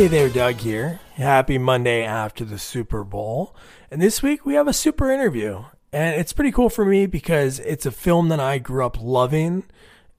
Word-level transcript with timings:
Hey 0.00 0.06
there, 0.06 0.30
Doug 0.30 0.54
here. 0.54 0.98
Happy 1.16 1.58
Monday 1.58 2.02
after 2.04 2.42
the 2.42 2.58
Super 2.58 3.04
Bowl. 3.04 3.54
And 3.90 4.00
this 4.00 4.22
week 4.22 4.46
we 4.46 4.54
have 4.54 4.66
a 4.66 4.72
super 4.72 5.10
interview. 5.10 5.64
And 5.92 6.18
it's 6.18 6.32
pretty 6.32 6.52
cool 6.52 6.70
for 6.70 6.86
me 6.86 7.04
because 7.04 7.58
it's 7.58 7.84
a 7.84 7.90
film 7.90 8.30
that 8.30 8.40
I 8.40 8.56
grew 8.56 8.82
up 8.82 8.98
loving. 8.98 9.64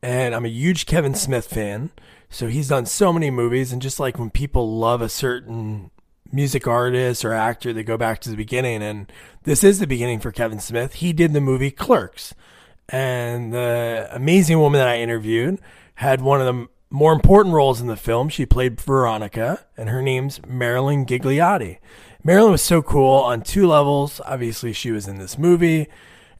And 0.03 0.35
I'm 0.35 0.45
a 0.45 0.49
huge 0.49 0.85
Kevin 0.85 1.15
Smith 1.15 1.47
fan. 1.47 1.89
So 2.29 2.45
he's 2.45 2.67
done 2.67 2.85
so 2.85 3.11
many 3.11 3.31
movies. 3.31 3.73
And 3.73 3.81
just 3.81 3.99
like 3.99 4.19
when 4.19 4.29
people 4.29 4.77
love 4.77 5.01
a 5.01 5.09
certain 5.09 5.89
music 6.31 6.67
artist 6.67 7.25
or 7.25 7.33
actor, 7.33 7.73
they 7.73 7.81
go 7.81 7.97
back 7.97 8.21
to 8.21 8.29
the 8.29 8.37
beginning. 8.37 8.83
And 8.83 9.11
this 9.45 9.63
is 9.63 9.79
the 9.79 9.87
beginning 9.87 10.19
for 10.19 10.31
Kevin 10.31 10.59
Smith. 10.59 10.93
He 10.93 11.11
did 11.11 11.33
the 11.33 11.41
movie 11.41 11.71
Clerks. 11.71 12.35
And 12.89 13.51
the 13.51 14.09
amazing 14.11 14.59
woman 14.59 14.77
that 14.77 14.87
I 14.87 14.99
interviewed 14.99 15.59
had 15.95 16.21
one 16.21 16.39
of 16.39 16.45
the 16.45 16.67
more 16.91 17.13
important 17.13 17.55
roles 17.55 17.81
in 17.81 17.87
the 17.87 17.95
film. 17.95 18.29
She 18.29 18.45
played 18.45 18.79
Veronica, 18.79 19.65
and 19.77 19.89
her 19.89 20.01
name's 20.01 20.45
Marilyn 20.45 21.05
Ghigliotti. 21.05 21.79
Marilyn 22.23 22.51
was 22.51 22.61
so 22.61 22.81
cool 22.81 23.15
on 23.15 23.41
two 23.41 23.65
levels. 23.65 24.21
Obviously, 24.25 24.73
she 24.73 24.91
was 24.91 25.07
in 25.07 25.17
this 25.17 25.37
movie, 25.37 25.87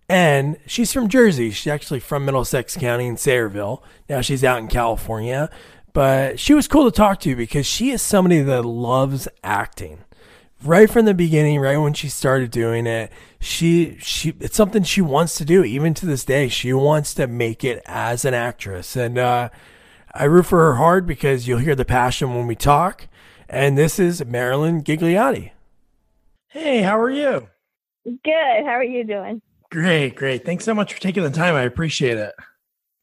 and 0.07 0.57
she's 0.67 0.91
from 0.93 1.07
Jersey. 1.07 1.51
She's 1.51 1.71
actually 1.71 2.01
from 2.01 2.25
Middlesex 2.25 2.75
County 2.77 3.07
in 3.07 3.15
Sayreville. 3.15 3.81
Now 4.09 4.21
she's 4.21 4.43
out 4.43 4.59
in 4.59 4.67
California, 4.67 5.49
but 5.93 6.37
she 6.37 6.53
was 6.53 6.67
cool 6.67 6.83
to 6.83 6.95
talk 6.95 7.21
to 7.21 7.35
because 7.35 7.65
she 7.65 7.91
is 7.91 8.01
somebody 8.01 8.41
that 8.41 8.63
loves 8.63 9.27
acting. 9.43 10.03
Right 10.63 10.91
from 10.91 11.05
the 11.05 11.15
beginning, 11.15 11.59
right 11.59 11.77
when 11.77 11.93
she 11.93 12.09
started 12.09 12.51
doing 12.51 12.85
it, 12.85 13.11
she 13.39 13.97
she 13.99 14.35
it's 14.39 14.55
something 14.55 14.83
she 14.83 15.01
wants 15.01 15.35
to 15.37 15.45
do. 15.45 15.63
Even 15.63 15.95
to 15.95 16.05
this 16.05 16.23
day, 16.23 16.49
she 16.49 16.71
wants 16.73 17.15
to 17.15 17.25
make 17.25 17.63
it 17.63 17.81
as 17.87 18.25
an 18.25 18.35
actress, 18.35 18.95
and 18.95 19.17
uh, 19.17 19.49
I 20.13 20.25
root 20.25 20.45
for 20.45 20.59
her 20.59 20.75
hard 20.75 21.07
because 21.07 21.47
you'll 21.47 21.59
hear 21.59 21.75
the 21.75 21.85
passion 21.85 22.35
when 22.35 22.47
we 22.47 22.55
talk. 22.55 23.07
And 23.47 23.77
this 23.77 23.99
is 23.99 24.25
Marilyn 24.25 24.83
Ghigliotti. 24.83 25.51
Hey, 26.47 26.81
how 26.81 26.99
are 26.99 27.09
you? 27.09 27.47
Good. 28.05 28.65
How 28.65 28.71
are 28.71 28.83
you 28.83 29.03
doing? 29.03 29.41
Great, 29.71 30.15
great. 30.15 30.45
Thanks 30.45 30.65
so 30.65 30.73
much 30.73 30.93
for 30.93 30.99
taking 30.99 31.23
the 31.23 31.29
time. 31.29 31.55
I 31.55 31.61
appreciate 31.61 32.17
it. 32.17 32.33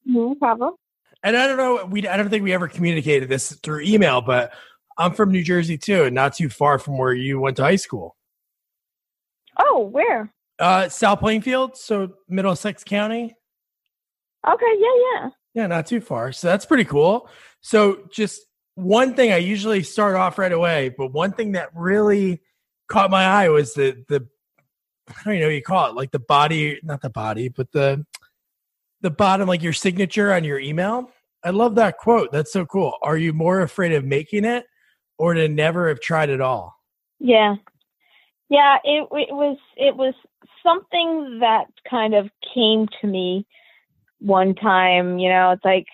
No 0.04 0.34
problem. 0.34 0.74
And 1.22 1.36
I 1.36 1.46
don't 1.46 1.56
know, 1.56 1.84
we 1.86 2.06
I 2.06 2.16
don't 2.16 2.28
think 2.28 2.44
we 2.44 2.52
ever 2.52 2.68
communicated 2.68 3.28
this 3.28 3.52
through 3.62 3.80
email, 3.80 4.20
but 4.20 4.52
I'm 4.98 5.12
from 5.12 5.32
New 5.32 5.42
Jersey 5.42 5.78
too, 5.78 6.04
and 6.04 6.14
not 6.14 6.34
too 6.34 6.48
far 6.48 6.78
from 6.78 6.98
where 6.98 7.12
you 7.12 7.40
went 7.40 7.56
to 7.56 7.62
high 7.62 7.76
school. 7.76 8.16
Oh, 9.58 9.80
where? 9.80 10.32
Uh, 10.58 10.88
South 10.88 11.20
Plainfield, 11.20 11.76
so 11.76 12.14
Middlesex 12.28 12.84
County. 12.84 13.34
Okay, 14.46 14.74
yeah, 14.78 14.94
yeah. 15.14 15.28
Yeah, 15.54 15.66
not 15.66 15.86
too 15.86 16.00
far. 16.00 16.32
So 16.32 16.46
that's 16.46 16.66
pretty 16.66 16.84
cool. 16.84 17.28
So 17.60 18.06
just 18.10 18.42
one 18.74 19.14
thing 19.14 19.32
I 19.32 19.38
usually 19.38 19.82
start 19.82 20.14
off 20.14 20.38
right 20.38 20.52
away, 20.52 20.94
but 20.96 21.12
one 21.12 21.32
thing 21.32 21.52
that 21.52 21.70
really 21.74 22.42
caught 22.88 23.10
my 23.10 23.24
eye 23.24 23.48
was 23.48 23.74
the 23.74 24.04
the 24.08 24.26
I 25.08 25.14
don't 25.24 25.34
even 25.34 25.40
know 25.40 25.46
what 25.48 25.54
you 25.54 25.62
call 25.62 25.88
it, 25.88 25.96
like 25.96 26.10
the 26.10 26.18
body, 26.18 26.80
not 26.82 27.00
the 27.00 27.10
body, 27.10 27.48
but 27.48 27.72
the 27.72 28.04
the 29.00 29.10
bottom, 29.10 29.48
like 29.48 29.62
your 29.62 29.72
signature 29.72 30.32
on 30.32 30.44
your 30.44 30.58
email. 30.58 31.10
I 31.44 31.50
love 31.50 31.76
that 31.76 31.98
quote. 31.98 32.32
That's 32.32 32.52
so 32.52 32.66
cool. 32.66 32.94
Are 33.02 33.16
you 33.16 33.32
more 33.32 33.60
afraid 33.60 33.92
of 33.92 34.04
making 34.04 34.44
it 34.44 34.66
or 35.18 35.34
to 35.34 35.48
never 35.48 35.88
have 35.88 36.00
tried 36.00 36.30
at 36.30 36.40
all? 36.40 36.74
Yeah. 37.18 37.56
Yeah, 38.48 38.78
it 38.84 39.08
it 39.12 39.34
was 39.34 39.58
it 39.76 39.96
was 39.96 40.14
something 40.62 41.38
that 41.40 41.66
kind 41.88 42.14
of 42.14 42.30
came 42.54 42.86
to 43.00 43.06
me 43.06 43.46
one 44.20 44.54
time, 44.54 45.18
you 45.18 45.28
know, 45.28 45.52
it's 45.52 45.64
like 45.64 45.86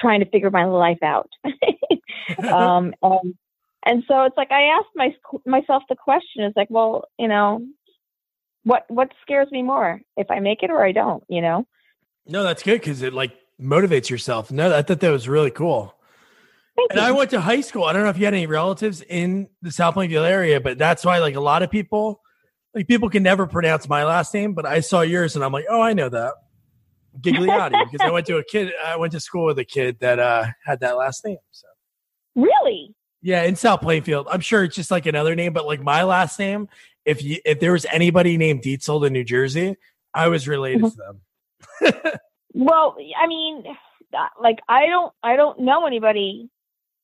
trying 0.00 0.20
to 0.20 0.30
figure 0.30 0.50
my 0.50 0.64
life 0.64 1.02
out. 1.02 1.30
um 2.44 2.94
and 3.02 3.34
and 3.84 4.04
so 4.06 4.24
it's 4.24 4.36
like 4.36 4.50
I 4.52 4.64
asked 4.64 4.88
my 4.94 5.14
myself 5.46 5.82
the 5.88 5.96
question 5.96 6.44
is 6.44 6.52
like, 6.56 6.68
well, 6.70 7.04
you 7.18 7.28
know, 7.28 7.66
what 8.64 8.84
what 8.88 9.10
scares 9.22 9.50
me 9.50 9.62
more 9.62 10.00
if 10.16 10.30
I 10.30 10.40
make 10.40 10.62
it 10.62 10.70
or 10.70 10.84
I 10.84 10.92
don't, 10.92 11.24
you 11.28 11.40
know? 11.40 11.66
No, 12.26 12.44
that's 12.44 12.62
good 12.62 12.80
because 12.80 13.02
it 13.02 13.12
like 13.12 13.32
motivates 13.60 14.08
yourself. 14.08 14.50
No, 14.50 14.74
I 14.74 14.82
thought 14.82 15.00
that 15.00 15.10
was 15.10 15.28
really 15.28 15.50
cool. 15.50 15.94
Thank 16.76 16.92
and 16.92 17.00
you. 17.00 17.06
I 17.06 17.10
went 17.10 17.30
to 17.30 17.40
high 17.40 17.60
school. 17.60 17.84
I 17.84 17.92
don't 17.92 18.04
know 18.04 18.08
if 18.08 18.18
you 18.18 18.24
had 18.24 18.34
any 18.34 18.46
relatives 18.46 19.02
in 19.02 19.48
the 19.60 19.70
South 19.70 19.94
Plainfield 19.94 20.24
area, 20.24 20.60
but 20.60 20.78
that's 20.78 21.04
why 21.04 21.18
like 21.18 21.34
a 21.34 21.40
lot 21.40 21.62
of 21.62 21.70
people, 21.70 22.20
like 22.74 22.88
people 22.88 23.10
can 23.10 23.22
never 23.22 23.46
pronounce 23.46 23.88
my 23.88 24.04
last 24.04 24.32
name, 24.32 24.54
but 24.54 24.64
I 24.64 24.80
saw 24.80 25.02
yours 25.02 25.36
and 25.36 25.44
I'm 25.44 25.52
like, 25.52 25.66
oh, 25.68 25.80
I 25.80 25.92
know 25.92 26.08
that. 26.08 26.34
Ghigliotti 27.20 27.84
because 27.90 28.06
I 28.06 28.10
went 28.10 28.26
to 28.26 28.36
a 28.36 28.44
kid. 28.44 28.72
I 28.84 28.96
went 28.96 29.12
to 29.12 29.20
school 29.20 29.46
with 29.46 29.58
a 29.58 29.64
kid 29.64 29.98
that 30.00 30.18
uh, 30.18 30.46
had 30.64 30.80
that 30.80 30.96
last 30.96 31.24
name. 31.24 31.38
So 31.50 31.66
Really? 32.34 32.94
yeah, 33.20 33.42
in 33.42 33.56
South 33.56 33.82
Plainfield, 33.82 34.26
I'm 34.30 34.40
sure 34.40 34.64
it's 34.64 34.74
just 34.74 34.90
like 34.90 35.06
another 35.06 35.34
name, 35.34 35.52
but 35.52 35.66
like 35.66 35.82
my 35.82 36.02
last 36.02 36.38
name, 36.38 36.68
if 37.04 37.22
you 37.22 37.38
if 37.44 37.60
there 37.60 37.72
was 37.72 37.86
anybody 37.86 38.36
named 38.36 38.62
Dietzel 38.62 39.06
in 39.06 39.12
New 39.12 39.24
Jersey, 39.24 39.76
I 40.14 40.28
was 40.28 40.48
related 40.48 40.84
to 40.84 40.96
them. 40.96 42.12
Well, 42.54 42.96
I 43.20 43.26
mean, 43.26 43.64
uh, 44.12 44.26
like 44.40 44.58
I 44.68 44.86
don't 44.86 45.12
I 45.22 45.36
don't 45.36 45.60
know 45.60 45.86
anybody 45.86 46.48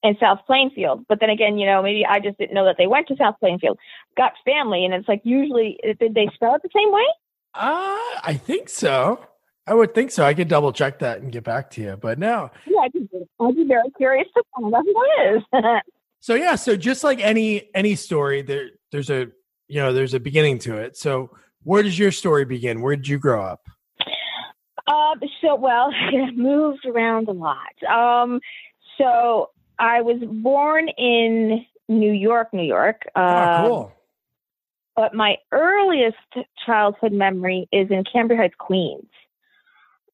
in 0.02 0.16
South 0.20 0.40
Plainfield, 0.46 1.06
but 1.08 1.20
then 1.20 1.30
again, 1.30 1.58
you 1.58 1.66
know, 1.66 1.82
maybe 1.82 2.04
I 2.06 2.20
just 2.20 2.38
didn't 2.38 2.54
know 2.54 2.64
that 2.66 2.76
they 2.78 2.86
went 2.86 3.08
to 3.08 3.16
South 3.16 3.36
Plainfield. 3.40 3.78
Got 4.16 4.32
family, 4.44 4.84
and 4.84 4.94
it's 4.94 5.08
like 5.08 5.22
usually 5.24 5.78
did 5.98 6.14
they 6.14 6.28
spell 6.34 6.54
it 6.54 6.62
the 6.62 6.70
same 6.74 6.92
way? 6.92 7.06
Uh, 7.54 7.96
I 8.22 8.40
think 8.42 8.68
so. 8.68 9.24
I 9.68 9.74
would 9.74 9.94
think 9.94 10.10
so. 10.10 10.24
I 10.24 10.34
could 10.34 10.48
double 10.48 10.72
check 10.72 10.98
that 11.00 11.20
and 11.20 11.30
get 11.30 11.44
back 11.44 11.70
to 11.72 11.82
you. 11.82 11.98
But 12.00 12.18
no. 12.18 12.50
Yeah, 12.66 12.80
I'd 12.80 12.92
be, 12.92 13.08
I'd 13.40 13.56
be 13.56 13.64
very 13.64 13.90
curious 13.96 14.26
to 14.34 14.42
find 14.54 14.74
out 14.74 14.84
who 14.84 15.04
it 15.04 15.36
is. 15.36 15.42
So 16.20 16.34
yeah, 16.34 16.56
so 16.56 16.76
just 16.76 17.04
like 17.04 17.20
any 17.20 17.70
any 17.74 17.94
story, 17.94 18.42
there 18.42 18.70
there's 18.90 19.10
a 19.10 19.28
you 19.68 19.80
know 19.80 19.92
there's 19.92 20.14
a 20.14 20.20
beginning 20.20 20.58
to 20.60 20.76
it. 20.76 20.96
So 20.96 21.30
where 21.62 21.82
does 21.82 21.98
your 21.98 22.10
story 22.10 22.44
begin? 22.44 22.80
Where 22.80 22.96
did 22.96 23.06
you 23.06 23.18
grow 23.18 23.42
up? 23.42 23.66
Um, 24.88 25.20
so 25.40 25.54
well, 25.54 25.90
I 26.12 26.30
moved 26.32 26.86
around 26.86 27.28
a 27.28 27.32
lot. 27.32 27.82
Um, 27.88 28.40
so 28.96 29.50
I 29.78 30.00
was 30.00 30.18
born 30.42 30.88
in 30.88 31.64
New 31.88 32.12
York, 32.12 32.52
New 32.52 32.64
York. 32.64 33.02
Oh, 33.14 33.64
cool. 33.66 33.92
But 34.96 35.14
my 35.14 35.36
earliest 35.52 36.16
childhood 36.66 37.12
memory 37.12 37.68
is 37.70 37.88
in 37.90 38.02
Cambria 38.12 38.40
Heights, 38.40 38.56
Queens. 38.58 39.06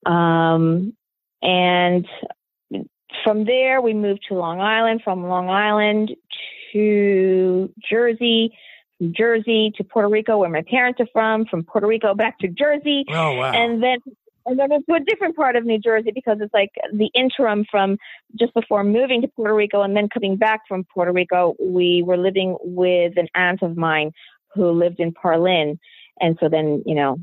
Um, 0.06 0.94
and 1.42 2.06
from 3.22 3.44
there, 3.44 3.80
we 3.80 3.94
moved 3.94 4.20
to 4.28 4.34
Long 4.34 4.60
Island. 4.60 5.02
From 5.04 5.28
Long 5.28 5.48
Island 5.48 6.12
to 6.72 7.72
Jersey. 7.90 8.56
From 8.98 9.12
Jersey 9.16 9.72
to 9.76 9.84
Puerto 9.84 10.08
Rico, 10.08 10.38
where 10.38 10.50
my 10.50 10.62
parents 10.68 11.00
are 11.00 11.08
from. 11.12 11.46
From 11.46 11.64
Puerto 11.64 11.86
Rico 11.86 12.14
back 12.14 12.38
to 12.40 12.48
Jersey 12.48 13.04
Oh 13.08 13.34
wow. 13.36 13.52
and 13.52 13.82
then 13.82 13.98
and 14.46 14.58
then 14.58 14.72
it's 14.72 14.86
to 14.86 14.94
a 14.94 15.00
different 15.00 15.36
part 15.36 15.56
of 15.56 15.64
New 15.64 15.78
Jersey 15.78 16.10
because 16.14 16.38
it's 16.40 16.52
like 16.52 16.70
the 16.92 17.10
interim 17.14 17.64
from 17.70 17.96
just 18.38 18.52
before 18.54 18.84
moving 18.84 19.22
to 19.22 19.28
Puerto 19.28 19.54
Rico 19.54 19.82
and 19.82 19.96
then 19.96 20.08
coming 20.12 20.36
back 20.36 20.60
from 20.68 20.84
Puerto 20.84 21.12
Rico, 21.12 21.54
we 21.60 22.02
were 22.06 22.16
living 22.18 22.56
with 22.60 23.14
an 23.16 23.28
aunt 23.34 23.62
of 23.62 23.76
mine 23.76 24.12
who 24.54 24.70
lived 24.70 25.00
in 25.00 25.12
Parlin, 25.12 25.78
and 26.20 26.36
so 26.40 26.48
then 26.48 26.82
you 26.86 26.94
know, 26.94 27.16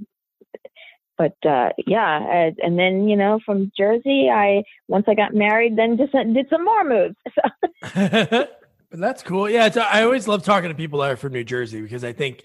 but 1.22 1.50
uh 1.50 1.70
yeah, 1.86 2.20
and, 2.32 2.58
and 2.64 2.80
then 2.80 3.08
you 3.08 3.16
know 3.16 3.40
from 3.46 3.72
Jersey, 3.78 4.30
I 4.30 4.64
once 4.88 5.06
I 5.08 5.14
got 5.14 5.34
married, 5.34 5.78
then 5.78 5.98
just 5.98 6.12
did 6.14 6.48
some 6.50 6.66
more 6.66 6.84
moves. 6.84 7.16
So 7.36 8.48
but 8.90 9.00
that's 9.00 9.24
cool. 9.24 9.50
Yeah, 9.50 9.68
it's, 9.68 9.78
I 9.78 10.04
always 10.04 10.28
love 10.28 10.44
talking 10.44 10.70
to 10.70 10.76
people 10.76 11.00
that 11.00 11.12
are 11.12 11.16
from 11.16 11.34
New 11.34 11.44
Jersey 11.44 11.82
because 11.82 12.04
I 12.04 12.12
think, 12.14 12.44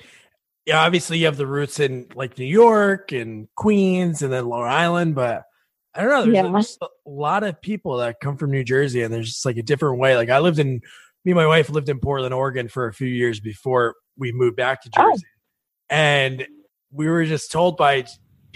yeah, 0.64 0.80
obviously 0.80 1.18
you 1.18 1.26
have 1.26 1.36
the 1.36 1.46
roots 1.46 1.80
in 1.80 2.06
like 2.14 2.38
New 2.38 2.44
York 2.46 3.12
and 3.12 3.48
Queens 3.56 4.22
and 4.22 4.32
then 4.32 4.46
Long 4.48 4.64
Island, 4.64 5.14
but 5.14 5.42
I 5.94 6.02
don't 6.02 6.10
know. 6.10 6.22
There's 6.32 6.34
Yeah. 6.52 6.52
just 6.60 6.82
a 6.82 6.88
lot 7.06 7.42
of 7.42 7.60
people 7.60 7.96
that 7.98 8.20
come 8.20 8.36
from 8.36 8.50
New 8.52 8.62
Jersey, 8.64 9.02
and 9.02 9.12
there's 9.12 9.28
just 9.30 9.46
like 9.46 9.56
a 9.56 9.62
different 9.62 9.98
way. 9.98 10.14
Like 10.16 10.28
I 10.30 10.38
lived 10.40 10.58
in, 10.58 10.80
me 11.24 11.32
and 11.32 11.36
my 11.36 11.46
wife 11.46 11.68
lived 11.70 11.88
in 11.88 11.98
Portland, 11.98 12.32
Oregon 12.34 12.68
for 12.68 12.86
a 12.86 12.92
few 12.92 13.08
years 13.08 13.40
before 13.40 13.94
we 14.18 14.30
moved 14.32 14.56
back 14.56 14.82
to 14.82 14.90
Oh. 14.98 15.10
Jersey, 15.10 15.26
and 15.90 16.46
we 16.92 17.08
were 17.08 17.24
just 17.24 17.50
told 17.50 17.76
by 17.76 18.04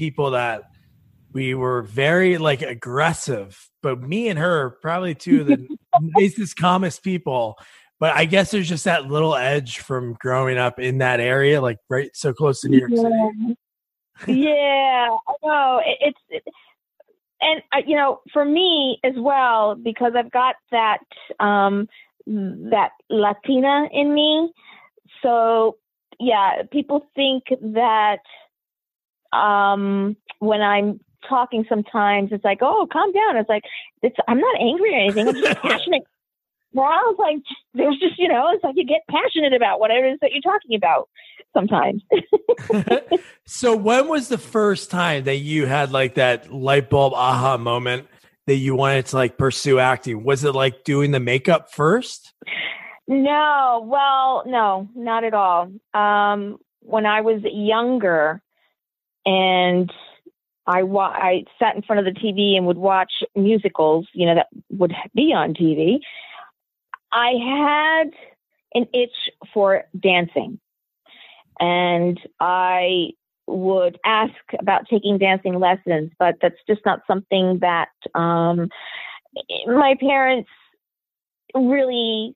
people 0.00 0.30
that 0.30 0.62
we 1.34 1.54
were 1.54 1.82
very 1.82 2.38
like 2.38 2.62
aggressive. 2.62 3.68
But 3.82 4.00
me 4.00 4.28
and 4.28 4.38
her 4.38 4.78
probably 4.80 5.14
two 5.14 5.42
of 5.42 5.46
the 5.46 5.68
nicest, 6.00 6.56
calmest 6.56 7.02
people. 7.02 7.58
But 7.98 8.16
I 8.16 8.24
guess 8.24 8.50
there's 8.50 8.68
just 8.68 8.84
that 8.84 9.08
little 9.08 9.36
edge 9.36 9.80
from 9.80 10.14
growing 10.14 10.56
up 10.56 10.80
in 10.80 10.98
that 10.98 11.20
area, 11.20 11.60
like 11.60 11.76
right 11.90 12.10
so 12.14 12.32
close 12.32 12.62
to 12.62 12.70
New 12.70 12.78
York 12.78 12.92
City. 12.96 14.38
yeah, 14.40 15.08
I 15.28 15.34
know. 15.44 15.82
It, 15.84 15.98
it's 16.00 16.20
it, 16.30 16.54
and 17.42 17.60
uh, 17.74 17.82
you 17.86 17.96
know, 17.96 18.20
for 18.32 18.46
me 18.46 18.98
as 19.04 19.12
well, 19.18 19.74
because 19.74 20.14
I've 20.16 20.30
got 20.30 20.56
that 20.70 21.00
um 21.40 21.88
that 22.26 22.92
Latina 23.10 23.86
in 23.92 24.14
me. 24.14 24.50
So 25.22 25.76
yeah, 26.18 26.62
people 26.72 27.06
think 27.14 27.44
that 27.60 28.20
um 29.32 30.16
when 30.38 30.62
I'm 30.62 31.00
talking 31.28 31.64
sometimes 31.68 32.30
it's 32.32 32.44
like, 32.44 32.58
oh, 32.62 32.86
calm 32.90 33.12
down. 33.12 33.36
It's 33.36 33.48
like 33.48 33.64
it's 34.02 34.16
I'm 34.28 34.38
not 34.38 34.60
angry 34.60 34.94
or 34.94 34.98
anything. 34.98 35.28
I'm 35.28 35.34
just 35.34 35.60
passionate. 35.62 36.02
well, 36.72 36.86
I 36.86 37.02
was 37.06 37.16
like, 37.18 37.36
there's 37.74 37.98
just, 37.98 38.18
you 38.18 38.28
know, 38.28 38.50
it's 38.52 38.64
like 38.64 38.74
you 38.76 38.84
get 38.84 39.02
passionate 39.10 39.52
about 39.52 39.80
whatever 39.80 40.06
it 40.06 40.12
is 40.12 40.18
that 40.22 40.32
you're 40.32 40.40
talking 40.42 40.76
about 40.76 41.08
sometimes. 41.54 42.02
so 43.46 43.76
when 43.76 44.08
was 44.08 44.28
the 44.28 44.38
first 44.38 44.90
time 44.90 45.24
that 45.24 45.36
you 45.36 45.66
had 45.66 45.92
like 45.92 46.14
that 46.14 46.52
light 46.52 46.90
bulb 46.90 47.12
aha 47.14 47.56
moment 47.56 48.06
that 48.46 48.56
you 48.56 48.74
wanted 48.74 49.06
to 49.06 49.16
like 49.16 49.38
pursue 49.38 49.78
acting? 49.78 50.24
Was 50.24 50.44
it 50.44 50.54
like 50.54 50.84
doing 50.84 51.10
the 51.10 51.20
makeup 51.20 51.72
first? 51.72 52.32
No, 53.06 53.84
well, 53.86 54.44
no, 54.46 54.88
not 54.94 55.24
at 55.24 55.34
all. 55.34 55.72
Um, 55.94 56.58
when 56.80 57.06
I 57.06 57.20
was 57.22 57.40
younger 57.42 58.40
and 59.26 59.90
I 60.66 60.82
wa- 60.82 61.14
I 61.14 61.44
sat 61.58 61.74
in 61.76 61.82
front 61.82 62.06
of 62.06 62.14
the 62.14 62.20
TV 62.20 62.56
and 62.56 62.66
would 62.66 62.78
watch 62.78 63.12
musicals, 63.34 64.06
you 64.12 64.26
know, 64.26 64.34
that 64.34 64.48
would 64.70 64.94
be 65.14 65.32
on 65.32 65.54
TV. 65.54 66.00
I 67.12 67.32
had 67.32 68.10
an 68.74 68.86
itch 68.94 69.30
for 69.52 69.84
dancing. 69.98 70.60
And 71.58 72.18
I 72.38 73.10
would 73.46 73.98
ask 74.04 74.32
about 74.58 74.86
taking 74.88 75.18
dancing 75.18 75.58
lessons, 75.58 76.12
but 76.18 76.36
that's 76.40 76.56
just 76.68 76.80
not 76.86 77.00
something 77.06 77.58
that 77.60 77.90
um, 78.14 78.68
my 79.66 79.96
parents 80.00 80.48
really 81.54 82.34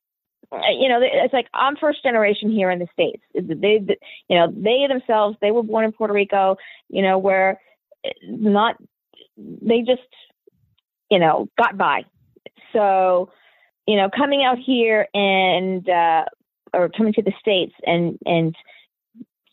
you 0.78 0.88
know, 0.88 1.00
it's 1.02 1.32
like 1.32 1.48
I'm 1.54 1.76
first 1.76 2.02
generation 2.02 2.50
here 2.50 2.70
in 2.70 2.78
the 2.78 2.88
states. 2.92 3.22
They, 3.34 3.84
you 4.28 4.38
know, 4.38 4.52
they 4.54 4.86
themselves 4.88 5.36
they 5.40 5.50
were 5.50 5.62
born 5.62 5.84
in 5.84 5.92
Puerto 5.92 6.14
Rico. 6.14 6.56
You 6.88 7.02
know, 7.02 7.18
where 7.18 7.60
eh, 8.04 8.10
not 8.24 8.76
they 9.36 9.80
just, 9.80 10.02
you 11.10 11.18
know, 11.18 11.48
got 11.58 11.76
by. 11.76 12.04
So, 12.72 13.30
you 13.86 13.96
know, 13.96 14.08
coming 14.14 14.44
out 14.44 14.58
here 14.58 15.08
and 15.14 15.88
uh, 15.88 16.24
or 16.72 16.88
coming 16.88 17.12
to 17.14 17.22
the 17.22 17.32
states 17.40 17.74
and 17.86 18.18
and 18.26 18.54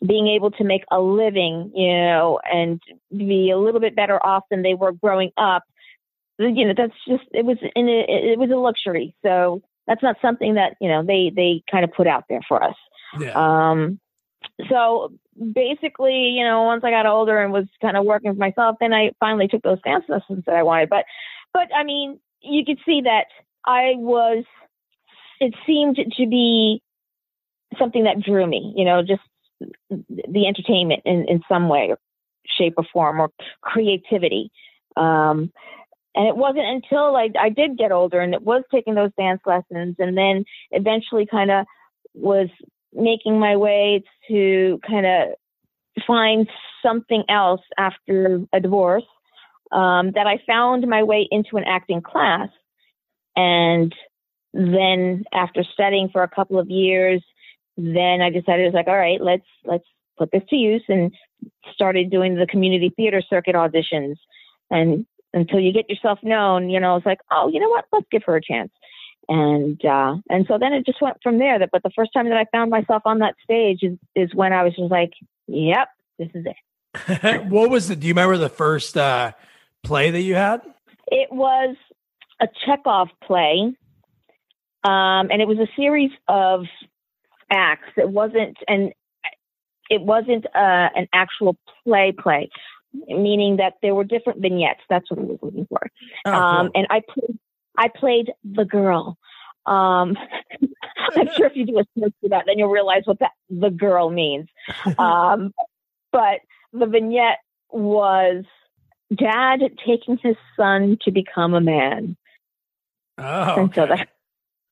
being 0.06 0.26
able 0.28 0.50
to 0.50 0.64
make 0.64 0.82
a 0.90 1.00
living, 1.00 1.70
you 1.74 1.92
know, 1.94 2.40
and 2.52 2.82
be 3.16 3.50
a 3.50 3.58
little 3.58 3.80
bit 3.80 3.94
better 3.94 4.24
off 4.24 4.44
than 4.50 4.62
they 4.62 4.74
were 4.74 4.92
growing 4.92 5.30
up. 5.36 5.62
You 6.38 6.66
know, 6.66 6.74
that's 6.76 6.94
just 7.06 7.24
it 7.32 7.44
was 7.44 7.58
in 7.76 7.88
a, 7.88 8.04
it 8.08 8.38
was 8.38 8.50
a 8.50 8.56
luxury. 8.56 9.14
So 9.22 9.62
that's 9.86 10.02
not 10.02 10.16
something 10.22 10.54
that 10.54 10.76
you 10.80 10.88
know 10.88 11.04
they 11.04 11.32
they 11.34 11.62
kind 11.70 11.84
of 11.84 11.92
put 11.92 12.06
out 12.06 12.24
there 12.28 12.40
for 12.46 12.62
us. 12.62 12.76
Yeah. 13.18 13.32
Um, 13.34 14.00
so 14.68 15.12
basically, 15.54 16.30
you 16.30 16.44
know, 16.44 16.62
once 16.62 16.82
I 16.84 16.90
got 16.90 17.06
older 17.06 17.42
and 17.42 17.52
was 17.52 17.66
kind 17.80 17.96
of 17.96 18.04
working 18.04 18.32
for 18.32 18.38
myself, 18.38 18.76
then 18.80 18.92
I 18.92 19.12
finally 19.20 19.48
took 19.48 19.62
those 19.62 19.80
dance 19.82 20.04
lessons 20.08 20.44
that 20.46 20.54
I 20.54 20.62
wanted. 20.62 20.88
But 20.88 21.04
but 21.52 21.68
I 21.76 21.84
mean, 21.84 22.18
you 22.40 22.64
could 22.64 22.78
see 22.84 23.02
that 23.02 23.26
I 23.66 23.94
was. 23.96 24.44
It 25.40 25.54
seemed 25.66 25.96
to 25.96 26.26
be 26.26 26.82
something 27.78 28.04
that 28.04 28.20
drew 28.20 28.46
me. 28.46 28.72
You 28.76 28.84
know, 28.84 29.02
just 29.02 29.22
the 29.90 30.46
entertainment 30.46 31.02
in 31.04 31.26
in 31.28 31.42
some 31.48 31.68
way, 31.68 31.94
shape, 32.46 32.74
or 32.76 32.84
form, 32.92 33.20
or 33.20 33.30
creativity. 33.60 34.50
Um, 34.96 35.52
and 36.14 36.28
it 36.28 36.36
wasn't 36.36 36.66
until 36.66 37.16
I, 37.16 37.30
I 37.38 37.48
did 37.48 37.78
get 37.78 37.92
older 37.92 38.20
and 38.20 38.34
it 38.34 38.42
was 38.42 38.62
taking 38.70 38.94
those 38.94 39.12
dance 39.18 39.40
lessons 39.46 39.96
and 39.98 40.16
then 40.16 40.44
eventually 40.70 41.26
kind 41.26 41.50
of 41.50 41.66
was 42.14 42.48
making 42.92 43.38
my 43.38 43.56
way 43.56 44.04
to 44.28 44.78
kind 44.86 45.06
of 45.06 45.28
find 46.06 46.48
something 46.82 47.24
else 47.28 47.62
after 47.78 48.40
a 48.52 48.60
divorce 48.60 49.04
um, 49.72 50.12
that 50.12 50.26
I 50.26 50.42
found 50.46 50.86
my 50.86 51.02
way 51.02 51.26
into 51.30 51.56
an 51.56 51.64
acting 51.66 52.02
class. 52.02 52.48
And 53.34 53.94
then 54.52 55.24
after 55.32 55.64
studying 55.72 56.10
for 56.10 56.22
a 56.22 56.28
couple 56.28 56.58
of 56.58 56.68
years, 56.68 57.22
then 57.78 58.20
I 58.20 58.28
decided 58.28 58.64
I 58.64 58.66
was 58.66 58.74
like, 58.74 58.88
all 58.88 58.98
right, 58.98 59.20
let's 59.20 59.46
let's 59.64 59.86
put 60.18 60.30
this 60.30 60.42
to 60.50 60.56
use 60.56 60.84
and 60.88 61.10
started 61.72 62.10
doing 62.10 62.34
the 62.34 62.46
community 62.46 62.92
theater 62.94 63.22
circuit 63.28 63.54
auditions 63.54 64.16
and 64.70 65.06
until 65.34 65.60
you 65.60 65.72
get 65.72 65.88
yourself 65.88 66.18
known, 66.22 66.70
you 66.70 66.80
know, 66.80 66.96
it's 66.96 67.06
like, 67.06 67.20
oh, 67.30 67.48
you 67.48 67.60
know 67.60 67.68
what? 67.68 67.84
Let's 67.92 68.06
give 68.10 68.22
her 68.26 68.36
a 68.36 68.42
chance. 68.42 68.70
And 69.28 69.82
uh, 69.84 70.16
and 70.28 70.46
so 70.48 70.58
then 70.58 70.72
it 70.72 70.84
just 70.84 71.00
went 71.00 71.16
from 71.22 71.38
there. 71.38 71.58
That 71.58 71.70
but 71.70 71.82
the 71.82 71.92
first 71.94 72.12
time 72.12 72.28
that 72.28 72.36
I 72.36 72.44
found 72.50 72.70
myself 72.70 73.02
on 73.04 73.20
that 73.20 73.36
stage 73.42 73.78
is, 73.82 73.96
is 74.16 74.34
when 74.34 74.52
I 74.52 74.64
was 74.64 74.74
just 74.74 74.90
like, 74.90 75.12
yep, 75.46 75.88
this 76.18 76.28
is 76.34 76.44
it. 76.44 77.44
what 77.48 77.70
was 77.70 77.88
the? 77.88 77.96
Do 77.96 78.06
you 78.06 78.14
remember 78.14 78.36
the 78.36 78.48
first 78.48 78.96
uh, 78.96 79.32
play 79.82 80.10
that 80.10 80.20
you 80.20 80.34
had? 80.34 80.62
It 81.06 81.32
was 81.32 81.76
a 82.40 82.48
Chekhov 82.66 83.08
play, 83.24 83.72
um, 84.82 85.30
and 85.30 85.40
it 85.40 85.46
was 85.46 85.58
a 85.58 85.68
series 85.76 86.10
of 86.26 86.64
acts. 87.48 87.92
It 87.96 88.08
wasn't 88.08 88.56
and 88.66 88.92
it 89.88 90.02
wasn't 90.02 90.46
uh, 90.46 90.88
an 90.96 91.06
actual 91.12 91.56
play 91.84 92.12
play 92.12 92.50
meaning 92.92 93.56
that 93.56 93.74
there 93.82 93.94
were 93.94 94.04
different 94.04 94.40
vignettes. 94.40 94.80
That's 94.88 95.10
what 95.10 95.20
I 95.20 95.22
was 95.22 95.38
looking 95.42 95.66
for. 95.66 95.80
Oh, 96.26 96.32
um, 96.32 96.70
and 96.74 96.86
I 96.90 97.00
played, 97.00 97.38
I 97.76 97.88
played 97.88 98.32
the 98.44 98.64
girl. 98.64 99.18
Um, 99.66 100.16
I'm 101.16 101.28
sure 101.36 101.46
if 101.46 101.56
you 101.56 101.66
do 101.66 101.78
a 101.78 101.84
search 101.98 102.14
for 102.20 102.28
that, 102.30 102.44
then 102.46 102.58
you'll 102.58 102.70
realize 102.70 103.02
what 103.04 103.18
that 103.20 103.32
the 103.50 103.70
girl 103.70 104.10
means. 104.10 104.48
Um, 104.98 105.52
but 106.12 106.40
the 106.74 106.86
vignette 106.86 107.38
was 107.70 108.44
dad 109.16 109.60
taking 109.86 110.18
his 110.22 110.36
son 110.56 110.98
to 111.02 111.10
become 111.10 111.54
a 111.54 111.60
man. 111.60 112.16
Oh, 113.18 113.62
and 113.62 113.74
so 113.74 113.86
that. 113.86 114.08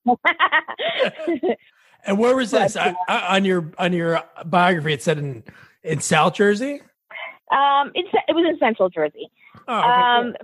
and 2.04 2.18
where 2.18 2.36
was 2.36 2.50
this 2.50 2.74
but, 2.74 2.96
I, 3.08 3.36
on 3.36 3.44
your 3.44 3.72
on 3.78 3.92
your 3.92 4.22
biography? 4.44 4.92
It 4.92 5.02
said 5.02 5.18
in 5.18 5.44
in 5.82 6.00
South 6.00 6.34
Jersey. 6.34 6.82
Um, 7.50 7.90
it's, 7.94 8.08
it 8.28 8.34
was 8.34 8.46
in 8.48 8.58
Central 8.58 8.88
Jersey. 8.88 9.28
Oh, 9.66 9.78
okay, 9.78 9.86
um, 9.86 10.34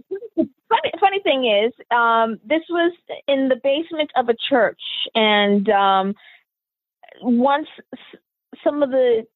funny, 0.68 0.92
funny 1.00 1.20
thing 1.22 1.44
is, 1.46 1.72
um, 1.90 2.38
this 2.44 2.62
was 2.68 2.92
in 3.28 3.48
the 3.48 3.56
basement 3.62 4.10
of 4.16 4.28
a 4.28 4.34
church, 4.48 4.80
and 5.14 5.68
um, 5.68 6.14
once 7.22 7.68
some 8.64 8.82
of 8.82 8.90
the 8.90 9.26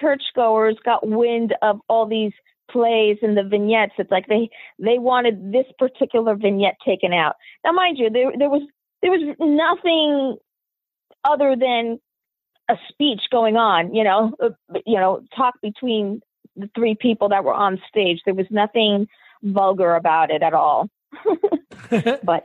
churchgoers 0.00 0.76
got 0.84 1.06
wind 1.06 1.54
of 1.62 1.80
all 1.88 2.06
these 2.06 2.32
plays 2.70 3.18
and 3.22 3.36
the 3.36 3.42
vignettes, 3.42 3.92
it's 3.98 4.10
like 4.10 4.26
they 4.26 4.48
they 4.78 4.98
wanted 4.98 5.52
this 5.52 5.66
particular 5.78 6.34
vignette 6.34 6.76
taken 6.84 7.12
out. 7.12 7.36
Now, 7.64 7.72
mind 7.72 7.98
you, 7.98 8.10
there 8.10 8.32
there 8.38 8.50
was 8.50 8.62
there 9.02 9.10
was 9.10 9.36
nothing 9.38 10.36
other 11.24 11.56
than 11.56 11.98
a 12.70 12.76
speech 12.88 13.22
going 13.30 13.56
on, 13.56 13.94
you 13.94 14.04
know, 14.04 14.32
uh, 14.42 14.50
you 14.84 14.98
know, 14.98 15.22
talk 15.34 15.54
between 15.62 16.20
the 16.58 16.70
three 16.74 16.94
people 16.94 17.28
that 17.30 17.44
were 17.44 17.54
on 17.54 17.80
stage. 17.88 18.20
There 18.24 18.34
was 18.34 18.46
nothing 18.50 19.08
vulgar 19.42 19.94
about 19.94 20.30
it 20.30 20.42
at 20.42 20.52
all. 20.52 20.88
but, 21.90 22.44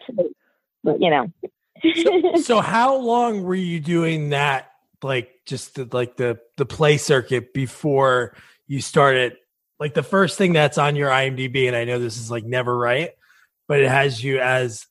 but, 0.83 1.01
you 1.01 1.09
know. 1.09 1.31
so, 1.95 2.35
so, 2.41 2.61
how 2.61 2.95
long 2.95 3.43
were 3.43 3.55
you 3.55 3.79
doing 3.79 4.29
that? 4.29 4.69
Like 5.01 5.31
just 5.45 5.75
the, 5.75 5.89
like 5.91 6.15
the 6.15 6.39
the 6.55 6.65
play 6.65 6.97
circuit 6.97 7.53
before 7.53 8.37
you 8.67 8.79
started. 8.79 9.35
Like 9.77 9.93
the 9.93 10.03
first 10.03 10.37
thing 10.37 10.53
that's 10.53 10.77
on 10.77 10.95
your 10.95 11.09
IMDb, 11.09 11.67
and 11.67 11.75
I 11.75 11.83
know 11.83 11.99
this 11.99 12.17
is 12.17 12.31
like 12.31 12.45
never 12.45 12.77
right, 12.77 13.11
but 13.67 13.81
it 13.81 13.89
has 13.89 14.23
you 14.23 14.39
as 14.39 14.87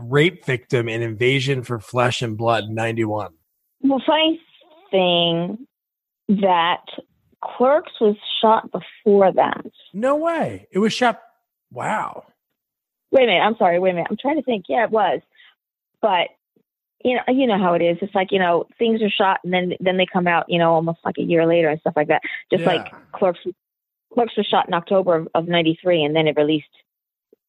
a 0.00 0.04
rape 0.04 0.46
victim 0.46 0.88
in 0.88 1.02
Invasion 1.02 1.64
for 1.64 1.78
Flesh 1.78 2.22
and 2.22 2.38
Blood 2.38 2.70
'91. 2.70 3.32
Well, 3.82 4.02
funny 4.06 4.40
thing 4.90 5.66
that 6.28 6.84
Clerks 7.42 7.92
was 8.00 8.16
shot 8.40 8.70
before 8.70 9.32
that. 9.32 9.66
No 9.92 10.16
way. 10.16 10.68
It 10.70 10.78
was 10.78 10.92
shot. 10.92 11.20
Wow. 11.72 12.24
Wait 13.10 13.24
a 13.24 13.26
minute. 13.26 13.40
I'm 13.40 13.56
sorry. 13.56 13.78
Wait 13.78 13.90
a 13.90 13.94
minute. 13.94 14.08
I'm 14.10 14.16
trying 14.16 14.36
to 14.36 14.42
think. 14.42 14.66
Yeah, 14.68 14.84
it 14.84 14.90
was. 14.90 15.20
But 16.00 16.28
you 17.04 17.16
know, 17.16 17.22
you 17.28 17.46
know 17.46 17.58
how 17.58 17.74
it 17.74 17.82
is. 17.82 17.98
It's 18.00 18.14
like 18.14 18.30
you 18.30 18.38
know, 18.38 18.66
things 18.78 19.02
are 19.02 19.10
shot 19.10 19.40
and 19.44 19.52
then 19.52 19.74
then 19.80 19.96
they 19.96 20.06
come 20.10 20.26
out. 20.26 20.46
You 20.48 20.58
know, 20.58 20.72
almost 20.72 21.00
like 21.04 21.18
a 21.18 21.22
year 21.22 21.46
later 21.46 21.68
and 21.68 21.80
stuff 21.80 21.94
like 21.96 22.08
that. 22.08 22.22
Just 22.50 22.62
yeah. 22.62 22.74
like 22.74 23.12
Clerks. 23.12 23.40
Clerks 24.14 24.36
was 24.36 24.46
shot 24.46 24.68
in 24.68 24.74
October 24.74 25.26
of 25.34 25.48
'93, 25.48 26.04
and 26.04 26.14
then 26.14 26.28
it 26.28 26.36
released 26.36 26.66